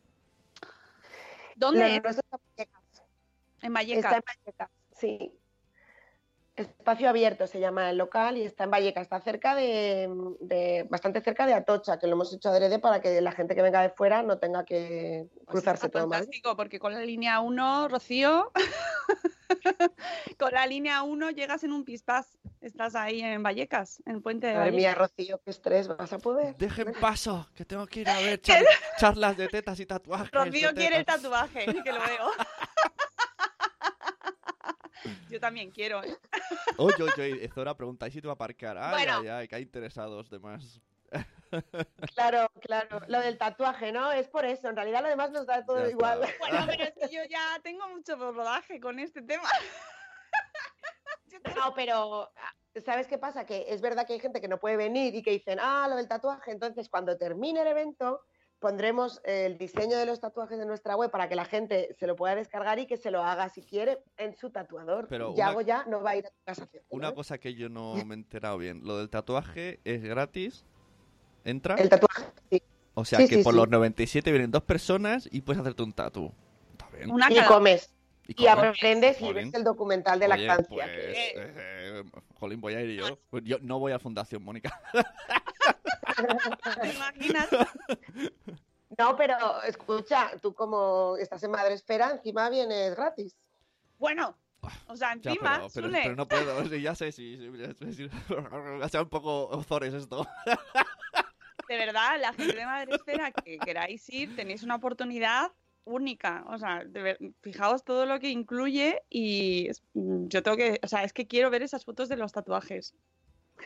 ¿Dónde? 1.56 1.98
Es? 1.98 2.04
está 2.06 2.22
en 2.22 2.40
Vallecas. 2.58 3.04
En 3.62 3.74
Vallecas. 3.74 4.06
Está 4.06 4.16
en 4.18 4.24
Vallecas, 4.26 4.70
sí. 4.96 5.36
Espacio 6.56 7.08
abierto 7.08 7.48
se 7.48 7.60
llama 7.62 7.90
el 7.90 7.98
local 7.98 8.36
y 8.38 8.42
está 8.44 8.66
en 8.66 8.72
Vallecas. 8.72 9.04
Está 9.04 9.22
cerca 9.22 9.56
de, 9.56 10.10
de- 10.42 10.86
bastante 10.90 11.22
cerca 11.22 11.46
de 11.46 11.54
Atocha, 11.54 11.98
que 12.00 12.08
lo 12.08 12.14
hemos 12.14 12.34
hecho 12.34 12.50
adrede 12.50 12.80
para 12.80 13.00
que 13.02 13.22
la 13.22 13.32
gente 13.32 13.56
que 13.56 13.62
venga 13.62 13.82
de 13.82 13.90
fuera 13.92 14.24
no 14.24 14.40
tenga 14.40 14.66
que 14.66 15.28
Pues 15.36 15.46
cruzarse 15.48 15.86
está 15.88 16.00
todo 16.00 16.08
mal. 16.08 16.20
fantástico, 16.20 16.58
porque 16.58 16.78
con 16.80 16.94
la 16.94 17.00
línea 17.00 17.40
1, 17.40 17.88
Rocío, 17.88 18.52
con 20.38 20.52
la 20.52 20.66
línea 20.68 21.02
1 21.04 21.32
llegas 21.32 21.64
en 21.64 21.72
un 21.72 21.86
pispás. 21.86 22.38
Estás 22.62 22.94
ahí 22.96 23.22
en 23.22 23.42
Vallecas, 23.42 24.04
en 24.06 24.22
Puente 24.22 24.48
de 24.48 24.54
Madre 24.54 24.72
Vallecas. 24.72 24.92
mía, 24.92 24.96
Rocío, 24.96 25.42
qué 25.44 25.50
estrés 25.52 25.88
vas 25.88 26.12
a 26.12 26.20
poder. 26.20 26.58
Dejen 26.58 26.94
paso, 27.00 27.50
que 27.56 27.64
tengo 27.64 27.88
que 27.88 28.02
ir 28.02 28.10
a 28.10 28.20
ver 28.20 28.42
char- 28.42 28.66
charlas 28.98 29.38
de 29.38 29.48
tetas 29.48 29.80
y 29.80 29.86
tatuajes. 29.86 30.30
Rocío 30.32 30.74
quiere 30.74 30.98
el 30.98 31.06
tatuaje, 31.06 31.66
que 31.84 31.92
lo 31.94 32.00
veo. 32.02 32.32
Yo 35.30 35.40
también 35.40 35.72
quiero. 35.72 36.04
¿eh? 36.04 36.18
Oye, 36.78 37.02
oye, 37.04 37.34
oye, 37.34 37.50
Zora, 37.54 37.76
preguntáis 37.78 38.14
si 38.14 38.22
te 38.22 38.28
va 38.28 38.34
a 38.34 38.36
aparcar. 38.36 38.78
Ay, 38.78 38.92
Bueno. 38.92 39.20
ay, 39.22 39.28
ay, 39.30 39.48
que 39.48 39.56
hay 39.56 39.62
interesados 39.62 40.30
de 40.30 40.40
más. 40.40 40.82
Claro, 42.14 42.52
claro. 42.62 43.02
Lo 43.08 43.22
del 43.22 43.38
tatuaje, 43.38 43.92
¿no? 43.92 44.12
Es 44.12 44.28
por 44.28 44.46
eso. 44.46 44.68
En 44.70 44.76
realidad 44.76 45.02
lo 45.02 45.08
demás 45.08 45.32
nos 45.32 45.46
da 45.48 45.66
todo 45.66 45.78
Ya 45.78 45.84
está. 45.84 45.92
igual. 45.94 46.20
Bueno, 46.40 46.66
pero 46.68 46.84
es 46.84 46.94
que 46.94 47.16
yo 47.16 47.22
ya 47.30 47.58
tengo 47.64 47.88
mucho 47.90 48.16
rodaje 48.18 48.80
con 48.82 49.00
este 49.00 49.22
tema. 49.22 49.48
No, 51.56 51.74
pero 51.76 52.30
¿sabes 52.86 53.08
qué 53.08 53.18
pasa? 53.18 53.46
Que 53.46 53.66
es 53.70 53.82
verdad 53.82 54.06
que 54.08 54.14
hay 54.14 54.20
gente 54.20 54.42
que 54.42 54.48
no 54.48 54.60
puede 54.60 54.78
venir 54.78 55.16
y 55.16 55.22
que 55.24 55.32
dicen, 55.32 55.60
ah, 55.62 55.88
lo 55.90 55.96
del 55.96 56.08
tatuaje. 56.08 56.52
Entonces, 56.52 56.90
cuando 56.90 57.18
termine 57.18 57.62
el 57.62 57.68
evento, 57.68 58.22
pondremos 58.60 59.22
el 59.24 59.58
diseño 59.58 59.98
de 59.98 60.06
los 60.06 60.20
tatuajes 60.20 60.58
de 60.60 60.66
nuestra 60.66 60.96
web 60.96 61.10
para 61.12 61.30
que 61.30 61.36
la 61.36 61.46
gente 61.46 61.96
se 61.98 62.08
lo 62.08 62.16
pueda 62.16 62.36
descargar 62.36 62.78
y 62.80 62.88
que 62.88 62.98
se 62.98 63.10
lo 63.12 63.24
haga 63.24 63.48
si 63.50 63.62
quiere 63.62 64.00
en 64.18 64.36
su 64.36 64.50
tatuador. 64.50 65.08
Pero 65.08 65.34
ya 65.36 65.46
una- 65.46 65.52
hago 65.52 65.62
ya, 65.62 65.86
no 65.86 66.02
va 66.02 66.12
a 66.12 66.16
ir 66.18 66.26
a 66.26 66.30
tu 66.30 66.36
casa 66.46 66.68
Una 66.90 67.14
cosa 67.14 67.38
que 67.38 67.54
yo 67.56 67.70
no 67.70 67.94
me 68.06 68.14
he 68.16 68.18
enterado 68.18 68.58
bien. 68.58 68.82
Lo 68.84 68.98
del 68.98 69.10
tatuaje 69.10 69.80
es 69.86 70.02
gratis. 70.04 70.66
¿Entra? 71.46 71.76
El 71.76 71.88
tatuaje, 71.90 72.24
sí. 72.52 72.62
O 72.96 73.06
sea 73.06 73.20
sí, 73.20 73.30
que 73.30 73.36
sí, 73.38 73.44
por 73.44 73.54
sí. 73.54 73.60
los 73.60 73.70
97 73.70 74.30
vienen 74.30 74.52
dos 74.52 74.64
personas 74.64 75.30
y 75.32 75.42
puedes 75.42 75.62
hacerte 75.62 75.84
un 75.84 75.94
tatu. 75.94 76.34
Está 76.72 76.90
bien. 76.90 77.10
Una 77.12 77.32
Y 77.32 77.36
cada- 77.36 77.48
comes. 77.48 77.96
Y 78.38 78.48
aprendes 78.48 79.20
y 79.22 79.34
ves 79.34 79.54
el 79.54 79.64
documental 79.64 80.20
de 80.20 80.28
Oye, 80.28 80.46
lactancia. 80.46 80.68
pues, 80.86 80.86
que- 80.86 81.34
eh, 81.36 82.04
jolín, 82.36 82.62
voy 82.62 82.74
a 82.76 82.82
ir 82.82 83.00
yo. 83.02 83.20
Pues 83.30 83.44
yo 83.44 83.58
no 83.62 83.80
voy 83.80 83.92
a 83.92 84.00
Fundación 84.00 84.44
Mónica. 84.44 84.80
¿Te 86.82 86.90
imaginas? 86.94 87.50
No, 88.98 89.16
pero 89.16 89.62
escucha, 89.64 90.32
tú 90.42 90.54
como 90.54 91.16
estás 91.18 91.42
en 91.44 91.52
Madre 91.52 91.76
Esfera, 91.76 92.10
encima 92.10 92.50
vienes 92.50 92.96
gratis. 92.96 93.38
Bueno, 93.98 94.36
o 94.88 94.96
sea, 94.98 95.10
Ya, 95.22 95.30
encima, 95.32 95.58
pero, 95.58 95.70
pero, 95.74 95.88
Sune, 95.88 96.02
pero 96.04 96.16
no 96.16 96.28
puedo. 96.28 96.66
sí, 96.68 96.82
ya 96.82 96.96
sé, 96.96 97.12
sí. 97.14 97.38
sí, 97.38 97.52
ya 97.58 97.74
sé, 97.76 97.94
sí. 97.94 98.10
Ha 98.84 98.90
sido 98.90 99.04
un 99.04 99.10
poco 99.10 99.48
ozores 99.50 99.94
esto. 99.94 100.28
de 101.70 101.78
verdad, 101.78 102.20
la 102.20 102.34
gente 102.34 102.56
de 102.58 102.66
Madre 102.66 102.96
Esfera 102.96 103.32
que 103.32 103.60
queráis 103.60 104.10
ir, 104.10 104.36
tenéis 104.36 104.64
una 104.64 104.76
oportunidad 104.76 105.52
única. 105.86 106.44
O 106.50 106.58
sea, 106.58 106.84
de 106.86 107.02
ver- 107.02 107.20
fijaos 107.42 107.84
todo 107.84 108.06
lo 108.06 108.20
que 108.20 108.30
incluye 108.30 109.02
y 109.10 109.70
mm, 109.94 110.28
yo 110.28 110.44
tengo 110.44 110.58
que, 110.58 110.80
o 110.84 110.88
sea, 110.88 111.04
es 111.04 111.14
que 111.14 111.28
quiero 111.28 111.50
ver 111.50 111.62
esas 111.64 111.86
fotos 111.86 112.10
de 112.10 112.18
los 112.18 112.32
tatuajes. 112.32 112.94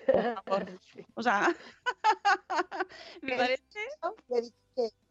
Por 0.06 0.24
favor. 0.46 0.80
Sí. 0.94 1.06
O 1.16 1.22
sea, 1.24 1.56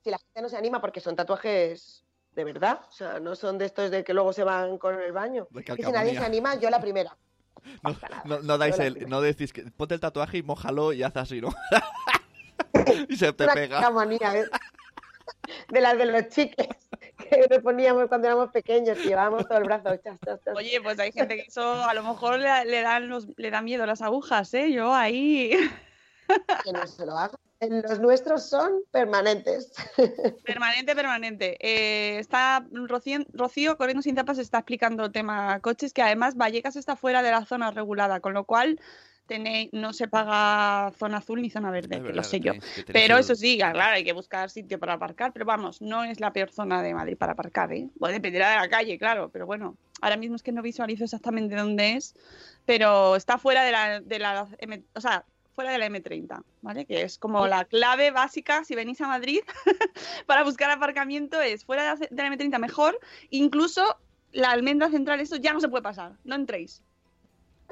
si 0.02 0.10
la 0.10 0.18
gente 0.18 0.42
no 0.42 0.48
se 0.48 0.56
anima 0.56 0.80
porque 0.80 1.00
son 1.00 1.16
tatuajes 1.16 2.04
de 2.34 2.44
verdad, 2.44 2.80
o 2.88 2.92
sea, 2.92 3.20
no 3.20 3.36
son 3.36 3.58
de 3.58 3.66
estos 3.66 3.90
de 3.90 4.04
que 4.04 4.14
luego 4.14 4.32
se 4.32 4.42
van 4.44 4.78
con 4.78 4.98
el 5.00 5.12
baño. 5.12 5.46
Y 5.78 5.82
si 5.82 5.92
nadie 5.92 6.12
se 6.12 6.24
anima, 6.24 6.54
yo 6.58 6.70
la 6.70 6.80
primera. 6.80 7.16
No, 8.24 8.58
dais 8.58 8.76
Yo 8.78 8.82
el, 8.84 8.92
primera. 8.94 9.10
no 9.10 9.20
decís 9.20 9.52
que 9.52 9.62
ponte 9.70 9.94
el 9.94 10.00
tatuaje 10.00 10.38
y 10.38 10.42
mójalo 10.42 10.92
y 10.94 11.02
haz 11.02 11.16
así, 11.16 11.40
¿no? 11.40 11.50
y 13.08 13.16
se 13.16 13.32
te 13.34 13.44
Una 13.44 13.54
pega. 13.54 13.80
¿eh? 14.34 14.46
de 15.68 15.80
las 15.80 15.98
de 15.98 16.06
los 16.06 16.28
chiques 16.28 16.81
que 17.24 17.46
nos 17.48 17.58
poníamos 17.60 18.08
cuando 18.08 18.26
éramos 18.26 18.50
pequeños 18.50 18.98
y 18.98 19.08
llevábamos 19.08 19.46
todo 19.46 19.58
el 19.58 19.64
brazo. 19.64 19.96
chas, 19.96 20.18
chas, 20.24 20.40
chas. 20.44 20.56
Oye, 20.56 20.80
pues 20.82 20.98
hay 20.98 21.12
gente 21.12 21.36
que 21.36 21.42
eso 21.42 21.84
a 21.84 21.94
lo 21.94 22.02
mejor 22.02 22.38
le, 22.38 22.64
le 22.64 22.82
dan 22.82 23.08
los, 23.08 23.26
le 23.36 23.50
da 23.50 23.62
miedo 23.62 23.86
las 23.86 24.02
agujas, 24.02 24.52
¿eh? 24.54 24.72
Yo 24.72 24.92
ahí, 24.94 25.52
Que 26.64 26.72
no 26.72 26.86
se 26.86 27.06
lo 27.06 27.16
hagan. 27.16 27.38
Los 27.60 28.00
nuestros 28.00 28.48
son 28.48 28.82
permanentes. 28.90 29.72
permanente, 30.44 30.96
permanente. 30.96 31.56
Eh, 31.60 32.18
está 32.18 32.66
Rocío, 32.72 33.20
Rocío, 33.32 33.76
corriendo 33.76 34.02
sin 34.02 34.16
tapas, 34.16 34.38
está 34.38 34.58
explicando 34.58 35.04
el 35.04 35.12
tema 35.12 35.60
coches, 35.60 35.92
que 35.92 36.02
además 36.02 36.36
Vallecas 36.36 36.74
está 36.74 36.96
fuera 36.96 37.22
de 37.22 37.30
la 37.30 37.44
zona 37.44 37.70
regulada, 37.70 38.18
con 38.18 38.34
lo 38.34 38.44
cual 38.44 38.80
tenéis, 39.26 39.70
no 39.72 39.92
se 39.92 40.08
paga 40.08 40.92
zona 40.98 41.18
azul 41.18 41.40
ni 41.40 41.50
zona 41.50 41.70
verde, 41.70 42.02
que 42.02 42.12
lo 42.12 42.22
sé 42.22 42.40
yo. 42.40 42.52
Pero 42.92 43.18
eso 43.18 43.34
sí, 43.34 43.56
claro, 43.56 43.94
hay 43.94 44.04
que 44.04 44.12
buscar 44.12 44.50
sitio 44.50 44.78
para 44.78 44.94
aparcar, 44.94 45.32
pero 45.32 45.44
vamos, 45.44 45.80
no 45.80 46.04
es 46.04 46.20
la 46.20 46.32
peor 46.32 46.50
zona 46.50 46.82
de 46.82 46.94
Madrid 46.94 47.16
para 47.16 47.32
aparcar, 47.32 47.72
¿eh? 47.72 47.88
Bueno, 47.96 48.14
dependerá 48.14 48.50
de 48.50 48.56
la 48.56 48.68
calle, 48.68 48.98
claro, 48.98 49.30
pero 49.30 49.46
bueno, 49.46 49.76
ahora 50.00 50.16
mismo 50.16 50.36
es 50.36 50.42
que 50.42 50.52
no 50.52 50.62
visualizo 50.62 51.04
exactamente 51.04 51.56
dónde 51.56 51.96
es, 51.96 52.14
pero 52.66 53.16
está 53.16 53.38
fuera 53.38 53.64
de 53.64 53.72
la, 53.72 54.00
de 54.00 54.18
la 54.18 54.48
M, 54.58 54.82
o 54.94 55.00
sea, 55.00 55.24
fuera 55.54 55.70
de 55.70 55.78
la 55.78 55.86
M30, 55.88 56.42
¿vale? 56.62 56.84
Que 56.86 57.02
es 57.02 57.18
como 57.18 57.46
la 57.46 57.64
clave 57.64 58.10
básica 58.10 58.64
si 58.64 58.74
venís 58.74 59.00
a 59.00 59.08
Madrid 59.08 59.40
para 60.26 60.44
buscar 60.44 60.70
aparcamiento 60.70 61.40
es 61.40 61.64
fuera 61.64 61.82
de 61.82 61.88
la, 62.00 62.06
de 62.10 62.30
la 62.30 62.36
M30 62.36 62.58
mejor, 62.58 62.98
incluso 63.30 63.98
la 64.32 64.50
almendra 64.50 64.90
central, 64.90 65.20
eso 65.20 65.36
ya 65.36 65.52
no 65.52 65.60
se 65.60 65.68
puede 65.68 65.82
pasar, 65.82 66.12
no 66.24 66.34
entréis. 66.34 66.82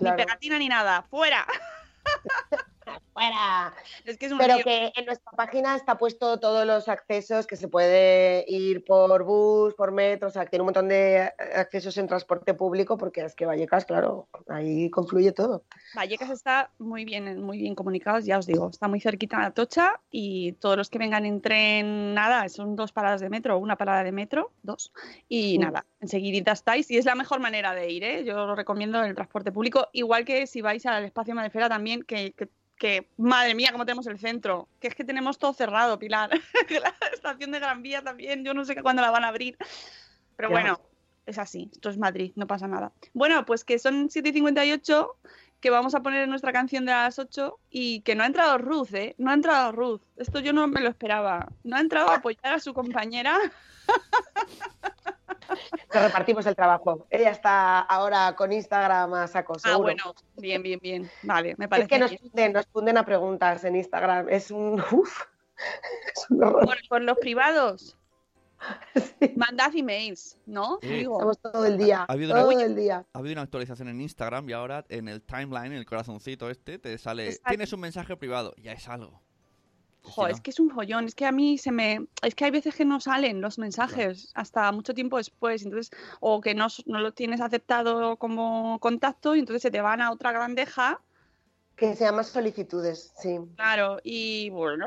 Claro. 0.00 0.16
Ni 0.16 0.24
pegatina 0.24 0.58
ni 0.58 0.68
nada, 0.68 1.02
fuera. 1.02 1.46
Fuera. 3.12 3.74
Es 4.04 4.16
que 4.16 4.26
es 4.26 4.32
un 4.32 4.38
Pero 4.38 4.58
que 4.58 4.92
en 4.94 5.06
nuestra 5.06 5.32
página 5.32 5.76
está 5.76 5.98
puesto 5.98 6.38
todos 6.38 6.66
los 6.66 6.88
accesos 6.88 7.46
que 7.46 7.56
se 7.56 7.68
puede 7.68 8.44
ir 8.48 8.84
por 8.84 9.24
bus, 9.24 9.74
por 9.74 9.92
metro, 9.92 10.28
o 10.28 10.30
sea, 10.30 10.44
que 10.44 10.50
tiene 10.50 10.62
un 10.62 10.66
montón 10.66 10.88
de 10.88 11.32
accesos 11.54 11.96
en 11.98 12.06
transporte 12.06 12.54
público 12.54 12.96
porque 12.96 13.22
es 13.22 13.34
que 13.34 13.46
Vallecas, 13.46 13.84
claro, 13.84 14.28
ahí 14.48 14.90
confluye 14.90 15.32
todo. 15.32 15.64
Vallecas 15.94 16.30
está 16.30 16.70
muy 16.78 17.04
bien, 17.04 17.42
muy 17.42 17.58
bien 17.58 17.74
comunicados, 17.74 18.24
ya 18.24 18.38
os 18.38 18.46
digo, 18.46 18.70
está 18.70 18.88
muy 18.88 19.00
cerquita 19.00 19.38
de 19.38 19.46
Atocha 19.46 20.00
y 20.10 20.52
todos 20.52 20.76
los 20.76 20.90
que 20.90 20.98
vengan 20.98 21.26
en 21.26 21.40
tren, 21.40 22.14
nada, 22.14 22.48
son 22.48 22.76
dos 22.76 22.92
paradas 22.92 23.20
de 23.20 23.30
metro, 23.30 23.58
una 23.58 23.76
parada 23.76 24.04
de 24.04 24.12
metro, 24.12 24.52
dos, 24.62 24.92
y 25.28 25.58
nada, 25.58 25.86
enseguidita 26.00 26.52
estáis 26.52 26.90
y 26.90 26.98
es 26.98 27.04
la 27.04 27.14
mejor 27.14 27.40
manera 27.40 27.74
de 27.74 27.90
ir, 27.90 28.04
¿eh? 28.04 28.24
yo 28.24 28.46
lo 28.46 28.54
recomiendo 28.54 29.02
el 29.02 29.14
transporte 29.14 29.52
público, 29.52 29.88
igual 29.92 30.24
que 30.24 30.46
si 30.46 30.60
vais 30.60 30.84
al 30.86 31.04
espacio 31.04 31.34
Madrefera 31.34 31.68
también, 31.68 32.02
que, 32.02 32.32
que, 32.32 32.48
que, 32.80 33.10
madre 33.18 33.54
mía, 33.54 33.68
cómo 33.72 33.84
tenemos 33.84 34.06
el 34.06 34.18
centro, 34.18 34.66
que 34.80 34.88
es 34.88 34.94
que 34.94 35.04
tenemos 35.04 35.38
todo 35.38 35.52
cerrado, 35.52 35.98
Pilar, 35.98 36.30
la 36.70 36.94
estación 37.12 37.50
de 37.52 37.60
Gran 37.60 37.82
Vía 37.82 38.00
también, 38.00 38.42
yo 38.42 38.54
no 38.54 38.64
sé 38.64 38.74
cuándo 38.80 39.02
la 39.02 39.10
van 39.10 39.22
a 39.22 39.28
abrir, 39.28 39.58
pero 40.34 40.48
Ya. 40.48 40.52
bueno, 40.54 40.80
es 41.26 41.36
así, 41.36 41.68
esto 41.70 41.90
es 41.90 41.98
Madrid, 41.98 42.32
no 42.36 42.46
pasa 42.46 42.66
nada. 42.66 42.90
Bueno, 43.12 43.44
pues 43.44 43.64
que 43.64 43.78
son 43.78 44.08
7 44.08 44.30
y 44.30 44.32
58 44.32 45.14
que 45.60 45.68
vamos 45.68 45.94
a 45.94 46.00
poner 46.00 46.26
nuestra 46.26 46.54
canción 46.54 46.86
de 46.86 46.92
las 46.92 47.18
8 47.18 47.58
y 47.68 48.00
que 48.00 48.14
no 48.14 48.22
ha 48.22 48.26
entrado 48.26 48.56
Ruth, 48.56 48.94
¿eh? 48.94 49.14
No 49.18 49.30
ha 49.30 49.34
entrado 49.34 49.72
Ruth. 49.72 50.00
Esto 50.16 50.40
yo 50.40 50.54
no 50.54 50.66
me 50.66 50.80
lo 50.80 50.88
esperaba. 50.88 51.52
No 51.64 51.76
ha 51.76 51.80
entrado 51.80 52.08
a 52.08 52.16
apoyar 52.16 52.54
a 52.54 52.60
su 52.60 52.72
compañera. 52.72 53.38
Nos 55.94 56.02
repartimos 56.04 56.46
el 56.46 56.54
trabajo. 56.56 57.06
Ella 57.10 57.30
está 57.30 57.80
ahora 57.80 58.34
con 58.36 58.52
Instagram 58.52 59.12
a 59.14 59.26
saco, 59.26 59.56
Ah, 59.64 59.76
bueno, 59.76 60.14
bien, 60.36 60.62
bien, 60.62 60.78
bien. 60.82 61.10
Vale, 61.22 61.54
me 61.58 61.68
parece 61.68 61.84
Es 61.84 61.88
que 61.88 61.98
nos 61.98 62.10
bien. 62.10 62.20
funden, 62.22 62.52
nos 62.52 62.66
funden 62.66 62.96
a 62.98 63.04
preguntas 63.04 63.64
en 63.64 63.76
Instagram. 63.76 64.28
Es 64.28 64.50
un. 64.50 64.74
Uf, 64.92 65.22
es 66.16 66.30
un 66.30 66.42
horror. 66.44 66.64
Por, 66.64 66.76
por 66.88 67.02
los 67.02 67.18
privados. 67.18 67.96
Mandad 69.36 69.74
emails, 69.74 70.36
¿no? 70.46 70.78
Sí. 70.82 70.88
Digo. 70.88 71.14
Estamos 71.16 71.38
todo 71.40 71.64
el 71.66 71.78
día. 71.78 72.04
Ha 72.06 72.12
habido 72.12 72.34
todo 72.34 72.48
una- 72.50 72.62
el 72.62 72.76
día. 72.76 73.06
Ha 73.12 73.18
habido 73.18 73.32
una 73.32 73.42
actualización 73.42 73.88
en 73.88 74.00
Instagram 74.02 74.48
y 74.50 74.52
ahora 74.52 74.84
en 74.90 75.08
el 75.08 75.22
timeline, 75.22 75.72
en 75.72 75.78
el 75.78 75.86
corazoncito 75.86 76.50
este, 76.50 76.78
te 76.78 76.98
sale, 76.98 77.26
Exacto. 77.28 77.48
tienes 77.48 77.72
un 77.72 77.80
mensaje 77.80 78.16
privado, 78.16 78.54
ya 78.58 78.72
es 78.72 78.86
algo. 78.88 79.22
Jo, 80.02 80.26
es 80.26 80.40
que 80.40 80.50
es 80.50 80.58
un 80.60 80.70
follón, 80.70 81.04
es 81.06 81.14
que 81.14 81.26
a 81.26 81.32
mí 81.32 81.58
se 81.58 81.70
me... 81.72 82.06
Es 82.22 82.34
que 82.34 82.46
hay 82.46 82.50
veces 82.50 82.74
que 82.74 82.84
no 82.84 83.00
salen 83.00 83.40
los 83.40 83.58
mensajes 83.58 84.32
hasta 84.34 84.70
mucho 84.72 84.94
tiempo 84.94 85.18
después, 85.18 85.62
entonces, 85.62 85.90
o 86.20 86.40
que 86.40 86.54
no, 86.54 86.66
no 86.86 87.00
lo 87.00 87.12
tienes 87.12 87.40
aceptado 87.40 88.16
como 88.16 88.78
contacto 88.80 89.36
y 89.36 89.40
entonces 89.40 89.62
se 89.62 89.70
te 89.70 89.80
van 89.80 90.00
a 90.00 90.10
otra 90.10 90.32
bandeja, 90.32 91.00
Que 91.76 91.94
se 91.96 92.04
llama 92.04 92.22
solicitudes, 92.24 93.12
sí. 93.16 93.38
claro, 93.56 93.98
y 94.02 94.50
bueno, 94.50 94.86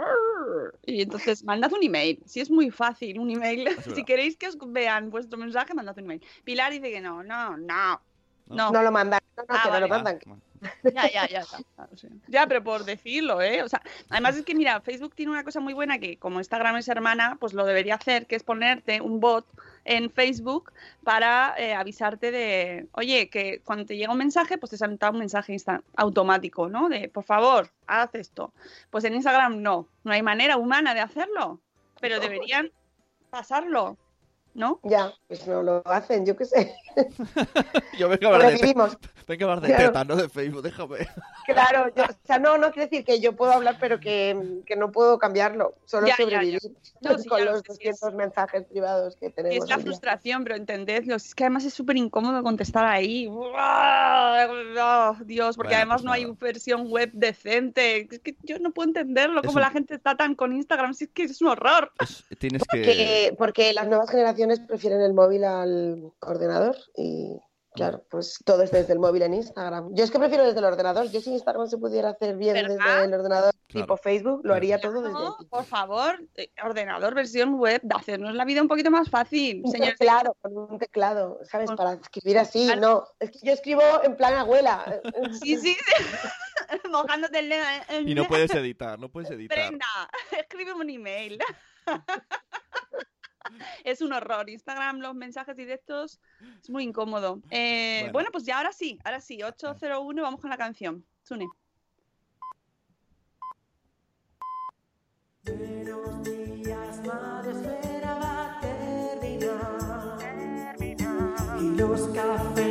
y 0.86 1.01
entonces 1.03 1.43
mandad 1.43 1.72
un 1.74 1.84
email, 1.84 2.22
si 2.26 2.39
es 2.41 2.51
muy 2.51 2.70
fácil, 2.72 3.20
un 3.20 3.30
email, 3.32 3.68
si 3.95 4.03
queréis 4.03 4.36
que 4.38 4.47
os 4.47 4.57
vean 4.59 5.09
vuestro 5.09 5.38
mensaje, 5.38 5.74
mandad 5.74 5.97
un 5.97 6.03
email. 6.05 6.22
Pilar 6.43 6.72
dice 6.72 6.91
que 6.91 7.01
no, 7.01 7.24
no, 7.24 7.57
no, 7.57 8.01
no, 8.47 8.72
No 8.72 8.84
lo 8.84 8.91
mandan. 8.91 9.22
No, 9.38 9.43
no, 9.43 9.55
Ah, 9.55 9.61
que 9.64 9.68
no 9.70 9.74
vale. 9.74 9.88
lo 9.88 9.89
mandan. 9.89 10.16
Ah, 10.18 10.26
bueno. 10.28 10.41
Ya, 10.84 11.09
ya, 11.11 11.28
ya, 11.28 11.43
ya, 12.28 12.47
pero 12.47 12.64
por 12.64 12.86
decirlo, 12.86 13.41
¿eh? 13.41 13.64
O 13.64 13.70
sea, 13.70 13.82
además 14.09 14.38
es 14.38 14.45
que, 14.45 14.55
mira, 14.55 14.82
Facebook 14.82 15.16
tiene 15.16 15.32
una 15.32 15.43
cosa 15.43 15.59
muy 15.59 15.74
buena 15.74 15.99
que, 15.99 16.18
como 16.18 16.39
Instagram 16.39 16.78
es 16.78 16.88
hermana, 16.88 17.38
pues 17.39 17.53
lo 17.53 17.66
debería 17.66 17.95
hacer, 17.95 18.26
que 18.26 18.36
es 18.36 18.43
ponerte 18.43 19.01
un 19.01 19.20
bot 19.20 19.45
en 19.86 20.09
Facebook 20.09 20.72
para 21.03 21.55
eh, 21.57 21.74
avisarte 21.74 22.32
de, 22.32 22.88
oye, 22.93 23.30
que 23.30 23.61
cuando 23.64 23.86
te 23.86 23.97
llega 23.97 24.11
un 24.11 24.18
mensaje, 24.18 24.57
pues 24.57 24.72
te 24.72 24.78
salta 24.78 25.09
un 25.09 25.20
mensaje 25.20 25.55
automático, 25.95 26.70
¿no? 26.70 26.89
De, 26.89 27.09
por 27.09 27.24
favor, 27.24 27.70
haz 27.88 28.14
esto. 28.16 28.53
Pues 28.89 29.03
en 29.03 29.16
Instagram 29.16 29.61
no, 29.61 29.88
no 30.03 30.11
hay 30.11 30.22
manera 30.22 30.57
humana 30.57 30.93
de 30.93 31.01
hacerlo, 31.01 31.59
pero 31.99 32.20
deberían 32.20 32.72
pasarlo, 33.30 33.97
¿no? 34.53 34.79
Ya, 34.83 35.11
pues 35.27 35.47
no 35.47 35.61
lo 35.63 35.81
hacen, 35.85 36.25
yo 36.25 36.35
qué 36.35 36.45
sé. 36.45 36.75
Yo 37.97 38.07
vengo 38.09 38.27
a 38.29 38.35
hablar 38.35 38.51
de, 38.57 38.73
vengo 39.27 39.49
a 39.49 39.53
hablar 39.53 39.61
de 39.61 39.75
Claro. 39.75 40.03
no 40.05 40.15
de 40.15 40.29
Facebook, 40.29 40.61
déjame. 40.63 40.97
Claro, 41.45 41.91
yo, 41.93 42.03
o 42.03 42.07
sea, 42.25 42.39
no, 42.39 42.57
no 42.57 42.71
quiere 42.71 42.87
decir 42.87 43.03
que 43.05 43.19
yo 43.19 43.35
puedo 43.35 43.51
hablar, 43.51 43.75
pero 43.77 43.99
que, 43.99 44.61
que 44.65 44.77
no 44.77 44.91
puedo 44.93 45.19
cambiarlo. 45.19 45.75
Solo 45.83 46.07
Ya, 46.07 46.13
ya, 46.17 46.17
ya. 46.17 46.23
sobrevivir 46.23 46.61
No, 47.01 47.17
sí, 47.17 47.27
con 47.27 47.43
los 47.43 47.57
sé, 47.59 47.63
sí, 47.73 47.87
es- 47.89 47.99
200 47.99 48.13
mensajes 48.15 48.63
privados 48.63 49.17
que 49.17 49.25
Y 49.27 49.31
tenemos. 49.31 49.63
es 49.65 49.69
la 49.69 49.77
frustración, 49.79 50.43
pero 50.45 50.55
entendedlo. 50.55 51.15
Es 51.15 51.35
que 51.35 51.43
además 51.43 51.65
es 51.65 51.73
súper 51.73 51.97
incómodo 51.97 52.41
contestar 52.43 52.85
ahí. 52.85 53.27
¡Uah! 53.27 55.17
Dios, 55.25 55.55
porque 55.57 55.69
Bueno, 55.69 55.77
además 55.77 55.95
pues 56.01 56.05
no 56.05 56.11
hay 56.13 56.25
versión 56.39 56.87
web 56.89 57.09
decente. 57.13 58.07
Es 58.09 58.19
que 58.19 58.35
yo 58.43 58.57
no 58.59 58.71
puedo 58.71 58.87
entenderlo, 58.87 59.41
un- 59.47 59.59
la 59.61 59.69
gente 59.69 59.95
está 59.95 60.15
tan 60.15 60.35
con 60.35 60.53
Instagram. 60.53 60.93
Si 60.93 61.05
es 61.05 61.09
que 61.11 61.23
es 61.23 61.41
un 61.41 61.49
horror. 61.49 61.91
Es- 61.99 62.23
tienes. 62.39 62.63
Que- 62.71 63.35
porque 63.37 63.73
las 63.73 63.87
nuevas 63.87 64.09
generaciones 64.09 64.42
prefieren 64.67 65.01
el 65.01 65.13
móvil 65.13 65.43
al 65.43 66.11
ordenador 66.21 66.75
y 66.95 67.39
claro, 67.75 68.05
pues 68.09 68.37
todo 68.45 68.61
es 68.63 68.71
desde 68.71 68.93
el 68.93 68.99
móvil 68.99 69.23
en 69.23 69.33
Instagram. 69.33 69.93
Yo 69.95 70.03
es 70.03 70.11
que 70.11 70.19
prefiero 70.19 70.45
desde 70.45 70.59
el 70.59 70.65
ordenador. 70.65 71.09
Yo 71.09 71.19
si 71.21 71.31
Instagram 71.31 71.67
se 71.67 71.77
pudiera 71.77 72.09
hacer 72.09 72.37
bien 72.37 72.53
¿Verdad? 72.53 72.75
desde 72.77 73.05
el 73.05 73.13
ordenador 73.13 73.53
Claro. 73.67 73.85
tipo 73.87 73.97
Facebook, 73.97 74.41
lo 74.43 74.53
haría 74.53 74.79
todo 74.79 75.01
desde 75.01 75.13
No, 75.13 75.33
aquí. 75.33 75.45
por 75.45 75.63
favor, 75.65 76.21
eh, 76.35 76.51
ordenador, 76.63 77.15
versión 77.15 77.55
web, 77.55 77.81
de 77.81 77.95
hacernos 77.95 78.35
la 78.35 78.45
vida 78.45 78.61
un 78.61 78.67
poquito 78.67 78.91
más 78.91 79.09
fácil, 79.09 79.63
Un 79.65 79.71
señores. 79.71 79.97
teclado, 79.97 80.37
con 80.41 80.55
un 80.55 80.77
teclado, 80.77 81.39
¿sabes? 81.45 81.71
Para 81.75 81.93
escribir 81.93 82.37
así, 82.37 82.67
Claro. 82.67 82.81
no. 82.81 83.03
Es 83.19 83.31
que 83.31 83.39
yo 83.41 83.51
escribo 83.53 83.81
en 84.03 84.15
plan 84.15 84.35
abuela. 84.35 85.01
Sí, 85.43 85.57
sí, 85.57 85.73
sí. 85.73 85.77
Mojándote 86.91 87.39
el 87.39 87.49
dedo. 87.49 87.63
eh, 87.89 88.03
Y 88.05 88.13
no 88.13 88.25
puedes 88.27 88.53
editar, 88.53 88.99
no 88.99 89.09
puedes 89.09 89.31
editar. 89.31 89.57
Brenda, 89.57 89.85
escríbeme 90.39 90.79
un 90.81 90.89
email. 90.91 91.39
es 93.83 94.01
un 94.01 94.13
horror. 94.13 94.49
Instagram, 94.49 94.99
los 94.99 95.15
mensajes 95.15 95.55
directos, 95.55 96.19
es 96.61 96.69
muy 96.69 96.83
incómodo. 96.83 97.41
Eh, 97.49 97.99
Bueno. 98.01 98.13
bueno. 98.13 98.29
pues 98.31 98.45
ya 98.45 98.57
ahora 98.57 98.71
sí, 98.73 98.99
ahora 99.03 99.21
sí, 99.21 99.41
801, 99.43 100.21
vamos 100.21 100.39
con 100.41 100.49
la 100.49 100.57
canción. 100.57 101.05
Sune. 101.23 101.47
Y 111.59 111.75
los 111.77 112.07
cafés 112.09 112.62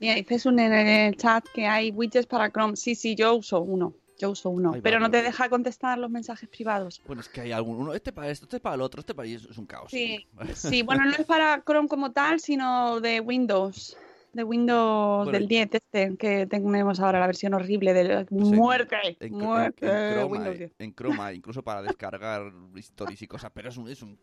Mira, 0.00 0.14
dices 0.14 0.46
un 0.46 0.58
en 0.58 0.72
el 0.72 1.16
chat 1.16 1.46
que 1.54 1.66
hay 1.66 1.90
widgets 1.90 2.26
para 2.26 2.50
Chrome. 2.50 2.74
Sí, 2.74 2.94
sí, 2.94 3.14
yo 3.14 3.34
uso 3.34 3.60
uno. 3.60 3.94
Yo 4.18 4.30
uso 4.30 4.48
uno. 4.48 4.74
Pero 4.82 4.98
no 4.98 5.10
te 5.10 5.22
deja 5.22 5.48
contestar 5.48 5.98
los 5.98 6.10
mensajes 6.10 6.48
privados. 6.48 7.00
Bueno, 7.06 7.20
es 7.20 7.28
que 7.28 7.42
hay 7.42 7.52
algún... 7.52 7.76
Uno, 7.76 7.94
este 7.94 8.12
para 8.12 8.30
esto, 8.30 8.46
este 8.46 8.60
para 8.60 8.74
el 8.74 8.80
otro, 8.80 9.00
este 9.00 9.14
para... 9.14 9.28
es 9.28 9.58
un 9.58 9.66
caos. 9.66 9.90
Sí, 9.90 10.26
sí, 10.54 10.82
bueno, 10.82 11.04
no 11.04 11.12
es 11.12 11.24
para 11.26 11.62
Chrome 11.62 11.88
como 11.88 12.12
tal, 12.12 12.40
sino 12.40 13.00
de 13.00 13.20
Windows. 13.20 13.96
De 14.32 14.44
Windows 14.44 15.24
Bueno, 15.24 15.38
del 15.38 15.48
10 15.48 15.68
este, 15.74 16.16
que 16.16 16.46
tenemos 16.46 17.00
ahora 17.00 17.20
la 17.20 17.26
versión 17.26 17.52
horrible 17.52 17.92
de 17.92 18.26
muerte. 18.30 18.96
En, 19.20 19.32
muerte. 19.34 19.86
en 19.86 20.14
Chrome 20.14 20.24
Windows 20.24 20.52
hay- 20.52 20.58
10. 20.58 20.72
en 20.78 20.94
Chrome 20.94 21.18
hay, 21.20 21.36
incluso 21.36 21.62
para 21.62 21.82
descargar 21.82 22.52
stories 22.76 23.20
y 23.20 23.26
cosas, 23.26 23.50
pero 23.52 23.68
es 23.68 23.76
un, 23.76 23.88
es 23.88 24.00
un 24.02 24.18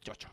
chocho. 0.00 0.28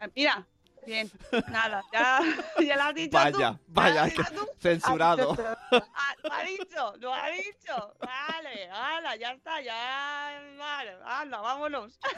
Ah, 0.00 0.08
Mira, 0.14 0.46
bien, 0.86 1.10
nada, 1.48 1.82
ya, 1.92 2.20
ya 2.64 2.76
lo 2.76 2.82
has 2.84 2.94
dicho. 2.94 3.10
Vaya, 3.12 3.58
vaya, 3.68 4.08
que- 4.10 4.24
tú. 4.24 4.48
censurado. 4.58 5.36
Ah, 5.72 6.14
lo 6.22 6.32
ha 6.32 6.42
dicho, 6.42 6.94
lo 6.98 7.12
ha 7.12 7.28
dicho. 7.30 7.94
Vale, 8.00 8.70
hala, 8.70 9.16
ya 9.16 9.32
está, 9.32 9.60
ya. 9.60 10.40
Vale, 10.58 10.96
anda, 11.04 11.40
vámonos. 11.40 11.98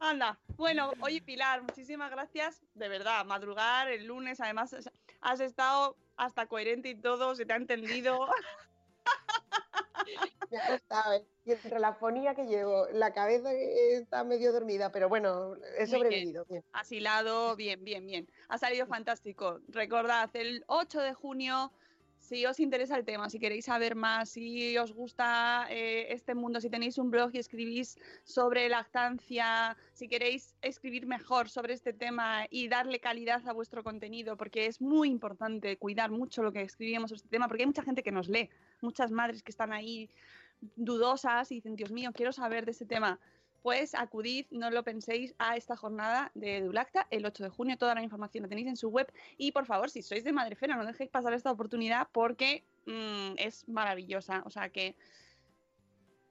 Anda, 0.00 0.38
bueno, 0.56 0.92
oye 1.00 1.22
Pilar, 1.22 1.62
muchísimas 1.62 2.10
gracias, 2.10 2.60
de 2.74 2.88
verdad, 2.88 3.24
madrugar 3.24 3.88
el 3.88 4.04
lunes, 4.04 4.38
además 4.40 4.74
has 5.20 5.40
estado 5.40 5.96
hasta 6.16 6.46
coherente 6.46 6.90
y 6.90 6.94
todo, 6.94 7.34
se 7.34 7.46
te 7.46 7.52
ha 7.54 7.56
entendido. 7.56 8.28
Costado, 10.68 11.12
¿eh? 11.14 11.26
Y 11.44 11.52
entre 11.52 11.78
la 11.78 11.94
fonía 11.94 12.34
que 12.34 12.46
llevo, 12.46 12.86
la 12.92 13.12
cabeza 13.12 13.52
está 13.52 14.24
medio 14.24 14.52
dormida, 14.52 14.90
pero 14.92 15.08
bueno, 15.08 15.56
he 15.76 15.86
bien. 15.86 15.88
sobrevivido. 15.88 16.46
bien. 16.48 16.64
asilado, 16.72 17.56
bien, 17.56 17.84
bien, 17.84 18.06
bien. 18.06 18.28
Ha 18.48 18.58
salido 18.58 18.86
fantástico. 18.86 19.60
Recordad, 19.68 20.30
el 20.34 20.64
8 20.68 21.00
de 21.00 21.14
junio 21.14 21.72
si 22.24 22.46
os 22.46 22.58
interesa 22.58 22.96
el 22.96 23.04
tema, 23.04 23.28
si 23.28 23.38
queréis 23.38 23.66
saber 23.66 23.94
más, 23.94 24.30
si 24.30 24.76
os 24.78 24.92
gusta 24.92 25.66
eh, 25.68 26.06
este 26.08 26.34
mundo, 26.34 26.58
si 26.58 26.70
tenéis 26.70 26.96
un 26.96 27.10
blog 27.10 27.30
y 27.34 27.38
escribís 27.38 27.98
sobre 28.24 28.66
lactancia, 28.70 29.76
si 29.92 30.08
queréis 30.08 30.54
escribir 30.62 31.06
mejor 31.06 31.50
sobre 31.50 31.74
este 31.74 31.92
tema 31.92 32.46
y 32.48 32.68
darle 32.68 32.98
calidad 32.98 33.46
a 33.46 33.52
vuestro 33.52 33.84
contenido, 33.84 34.38
porque 34.38 34.64
es 34.64 34.80
muy 34.80 35.10
importante 35.10 35.76
cuidar 35.76 36.10
mucho 36.10 36.42
lo 36.42 36.50
que 36.50 36.62
escribimos 36.62 37.10
sobre 37.10 37.18
este 37.18 37.28
tema, 37.28 37.46
porque 37.46 37.64
hay 37.64 37.66
mucha 37.66 37.82
gente 37.82 38.02
que 38.02 38.12
nos 38.12 38.28
lee, 38.30 38.48
muchas 38.80 39.10
madres 39.10 39.42
que 39.42 39.50
están 39.50 39.74
ahí 39.74 40.08
dudosas 40.76 41.52
y 41.52 41.56
dicen, 41.56 41.76
Dios 41.76 41.90
mío, 41.90 42.10
quiero 42.14 42.32
saber 42.32 42.64
de 42.64 42.70
este 42.70 42.86
tema. 42.86 43.20
Pues 43.64 43.94
acudid, 43.94 44.44
no 44.50 44.70
lo 44.70 44.82
penséis, 44.84 45.34
a 45.38 45.56
esta 45.56 45.74
jornada 45.74 46.30
de 46.34 46.58
Edulacta 46.58 47.06
el 47.10 47.24
8 47.24 47.44
de 47.44 47.48
junio. 47.48 47.78
Toda 47.78 47.94
la 47.94 48.02
información 48.02 48.42
la 48.42 48.48
tenéis 48.48 48.66
en 48.66 48.76
su 48.76 48.90
web. 48.90 49.10
Y 49.38 49.52
por 49.52 49.64
favor, 49.64 49.88
si 49.88 50.02
sois 50.02 50.22
de 50.22 50.34
Madrefera, 50.34 50.76
no 50.76 50.84
dejéis 50.84 51.08
pasar 51.08 51.32
esta 51.32 51.50
oportunidad 51.50 52.08
porque 52.12 52.66
mm, 52.84 53.36
es 53.38 53.66
maravillosa. 53.66 54.42
O 54.44 54.50
sea 54.50 54.68
que 54.68 54.98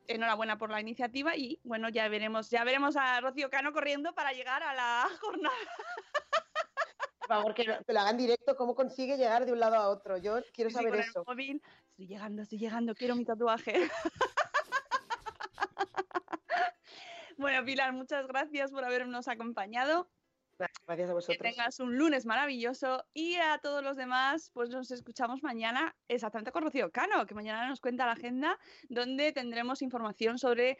enhorabuena 0.05 0.59
por 0.59 0.69
la 0.69 0.79
iniciativa 0.79 1.35
y 1.35 1.59
bueno, 1.63 1.89
ya 1.89 2.07
veremos, 2.07 2.51
ya 2.51 2.63
veremos 2.63 2.95
a 2.97 3.19
Rocío 3.19 3.49
Cano 3.49 3.73
corriendo 3.73 4.13
para 4.13 4.31
llegar 4.33 4.61
a 4.61 4.75
la 4.75 5.09
jornada. 5.19 5.55
Por 7.17 7.27
favor, 7.29 7.53
que 7.55 7.63
lo- 7.63 7.99
hagan 7.99 8.15
directo, 8.17 8.55
cómo 8.55 8.75
consigue 8.75 9.17
llegar 9.17 9.47
de 9.47 9.53
un 9.53 9.59
lado 9.59 9.75
a 9.77 9.89
otro. 9.89 10.17
Yo 10.17 10.39
quiero 10.53 10.69
Sí, 10.69 10.75
saber 10.75 10.89
con 10.91 10.99
el 10.99 11.05
eso. 11.09 11.23
móvil. 11.25 11.63
Estoy 11.89 12.05
llegando, 12.05 12.43
estoy 12.43 12.59
llegando, 12.59 12.93
quiero 12.93 13.15
mi 13.15 13.25
tatuaje. 13.25 13.73
bueno, 17.37 17.63
Pilar, 17.65 17.93
muchas 17.93 18.27
gracias 18.27 18.71
por 18.71 18.83
habernos 18.83 19.27
acompañado. 19.27 20.09
Gracias 20.57 20.79
a 20.87 20.95
Que 20.95 21.13
vosotros. 21.13 21.37
tengas 21.39 21.79
un 21.79 21.97
lunes 21.97 22.25
maravilloso 22.25 23.03
y 23.13 23.35
a 23.35 23.57
todos 23.57 23.83
los 23.83 23.97
demás, 23.97 24.51
pues 24.53 24.69
nos 24.69 24.91
escuchamos 24.91 25.41
mañana 25.41 25.95
exactamente 26.07 26.51
con 26.51 26.63
Rocío 26.63 26.91
Cano, 26.91 27.25
que 27.25 27.33
mañana 27.33 27.67
nos 27.67 27.81
cuenta 27.81 28.05
la 28.05 28.11
agenda 28.13 28.59
donde 28.87 29.31
tendremos 29.31 29.81
información 29.81 30.37
sobre 30.37 30.77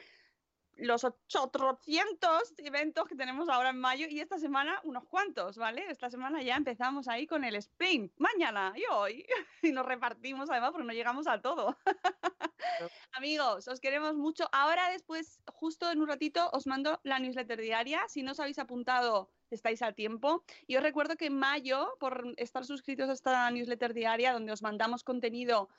los 0.78 1.04
800 1.04 2.54
eventos 2.58 3.08
que 3.08 3.16
tenemos 3.16 3.50
ahora 3.50 3.70
en 3.70 3.80
mayo 3.80 4.08
y 4.10 4.20
esta 4.20 4.40
semana 4.40 4.80
unos 4.84 5.06
cuantos, 5.06 5.58
¿vale? 5.58 5.86
Esta 5.90 6.10
semana 6.10 6.42
ya 6.42 6.56
empezamos 6.56 7.08
ahí 7.08 7.28
con 7.28 7.44
el 7.44 7.56
sprint, 7.56 8.12
mañana 8.18 8.74
y 8.76 8.84
hoy, 8.92 9.26
y 9.62 9.72
nos 9.72 9.86
repartimos 9.86 10.50
además 10.50 10.72
porque 10.72 10.88
no 10.88 10.94
llegamos 10.94 11.28
a 11.28 11.42
todo. 11.42 11.78
Amigos, 13.14 13.68
os 13.68 13.80
queremos 13.80 14.16
mucho. 14.16 14.48
Ahora 14.52 14.90
después, 14.90 15.40
justo 15.54 15.92
en 15.92 16.02
un 16.02 16.08
ratito, 16.08 16.50
os 16.54 16.66
mando 16.66 17.00
la 17.04 17.20
newsletter 17.20 17.60
diaria. 17.60 18.08
Si 18.08 18.24
no 18.24 18.32
os 18.32 18.40
habéis 18.40 18.60
apuntado, 18.60 19.30
estáis 19.52 19.82
a 19.82 19.94
tiempo. 19.94 20.44
Y 20.66 20.78
os 20.78 20.84
recuerdo 20.84 21.16
que 21.16 21.28
en 21.28 21.38
mayo, 21.38 21.96
por 22.00 22.34
estar 22.38 22.66
suscritos 22.66 23.10
a 23.10 23.14
esta 23.14 23.52
newsletter 23.52 23.94
diaria, 23.94 24.34
donde 24.34 24.52
os 24.52 24.62
mandamos 24.62 25.04
contenido 25.04 25.70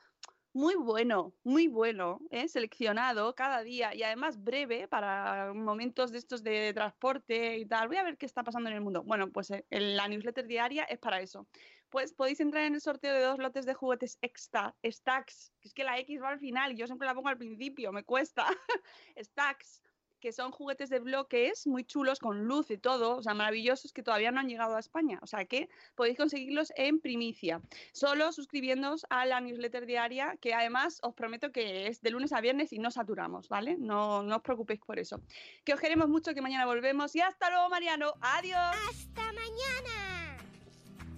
muy 0.54 0.76
bueno, 0.76 1.34
muy 1.42 1.66
bueno, 1.66 2.20
¿eh? 2.30 2.46
seleccionado 2.48 3.34
cada 3.34 3.62
día 3.64 3.92
y 3.92 4.04
además 4.04 4.42
breve 4.42 4.86
para 4.86 5.52
momentos 5.52 6.12
de 6.12 6.18
estos 6.18 6.44
de 6.44 6.72
transporte 6.72 7.58
y 7.58 7.66
tal. 7.66 7.88
Voy 7.88 7.96
a 7.96 8.04
ver 8.04 8.16
qué 8.16 8.24
está 8.24 8.44
pasando 8.44 8.70
en 8.70 8.76
el 8.76 8.80
mundo. 8.80 9.02
Bueno, 9.02 9.30
pues 9.32 9.50
eh, 9.50 9.66
en 9.70 9.96
la 9.96 10.06
newsletter 10.06 10.46
diaria 10.46 10.84
es 10.84 11.00
para 11.00 11.20
eso. 11.20 11.48
Pues 11.90 12.14
podéis 12.14 12.38
entrar 12.38 12.64
en 12.64 12.74
el 12.74 12.80
sorteo 12.80 13.12
de 13.12 13.22
dos 13.22 13.38
lotes 13.38 13.66
de 13.66 13.74
juguetes 13.74 14.16
extra, 14.22 14.76
stacks, 14.84 15.52
es 15.60 15.74
que 15.74 15.84
la 15.84 15.98
X 15.98 16.22
va 16.22 16.28
al 16.30 16.38
final 16.38 16.72
y 16.72 16.76
yo 16.76 16.86
siempre 16.86 17.06
la 17.06 17.14
pongo 17.14 17.28
al 17.28 17.38
principio, 17.38 17.90
me 17.92 18.04
cuesta. 18.04 18.46
stacks, 19.18 19.82
que 20.24 20.32
son 20.32 20.52
juguetes 20.52 20.88
de 20.88 21.00
bloques 21.00 21.66
muy 21.66 21.84
chulos 21.84 22.18
con 22.18 22.46
luz 22.46 22.70
y 22.70 22.78
todo, 22.78 23.18
o 23.18 23.22
sea, 23.22 23.34
maravillosos 23.34 23.92
que 23.92 24.02
todavía 24.02 24.30
no 24.30 24.40
han 24.40 24.48
llegado 24.48 24.74
a 24.74 24.80
España. 24.80 25.18
O 25.20 25.26
sea 25.26 25.44
que 25.44 25.68
podéis 25.94 26.16
conseguirlos 26.16 26.72
en 26.76 26.98
primicia, 26.98 27.60
solo 27.92 28.32
suscribiéndoos 28.32 29.04
a 29.10 29.26
la 29.26 29.42
newsletter 29.42 29.84
diaria, 29.84 30.38
que 30.40 30.54
además 30.54 30.98
os 31.02 31.12
prometo 31.12 31.52
que 31.52 31.88
es 31.88 32.00
de 32.00 32.10
lunes 32.10 32.32
a 32.32 32.40
viernes 32.40 32.72
y 32.72 32.78
no 32.78 32.90
saturamos, 32.90 33.50
¿vale? 33.50 33.76
No, 33.78 34.22
no 34.22 34.36
os 34.36 34.42
preocupéis 34.42 34.80
por 34.80 34.98
eso. 34.98 35.20
Que 35.62 35.74
os 35.74 35.80
queremos 35.80 36.08
mucho, 36.08 36.32
que 36.32 36.40
mañana 36.40 36.64
volvemos 36.64 37.14
y 37.14 37.20
hasta 37.20 37.50
luego, 37.50 37.68
Mariano. 37.68 38.14
Adiós. 38.22 38.74
Hasta 38.88 39.30
mañana. 39.34 40.38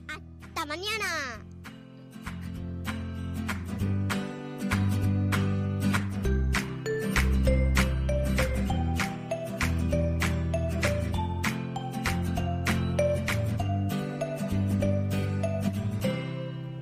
Hasta 0.08 0.66
mañana. 0.66 1.46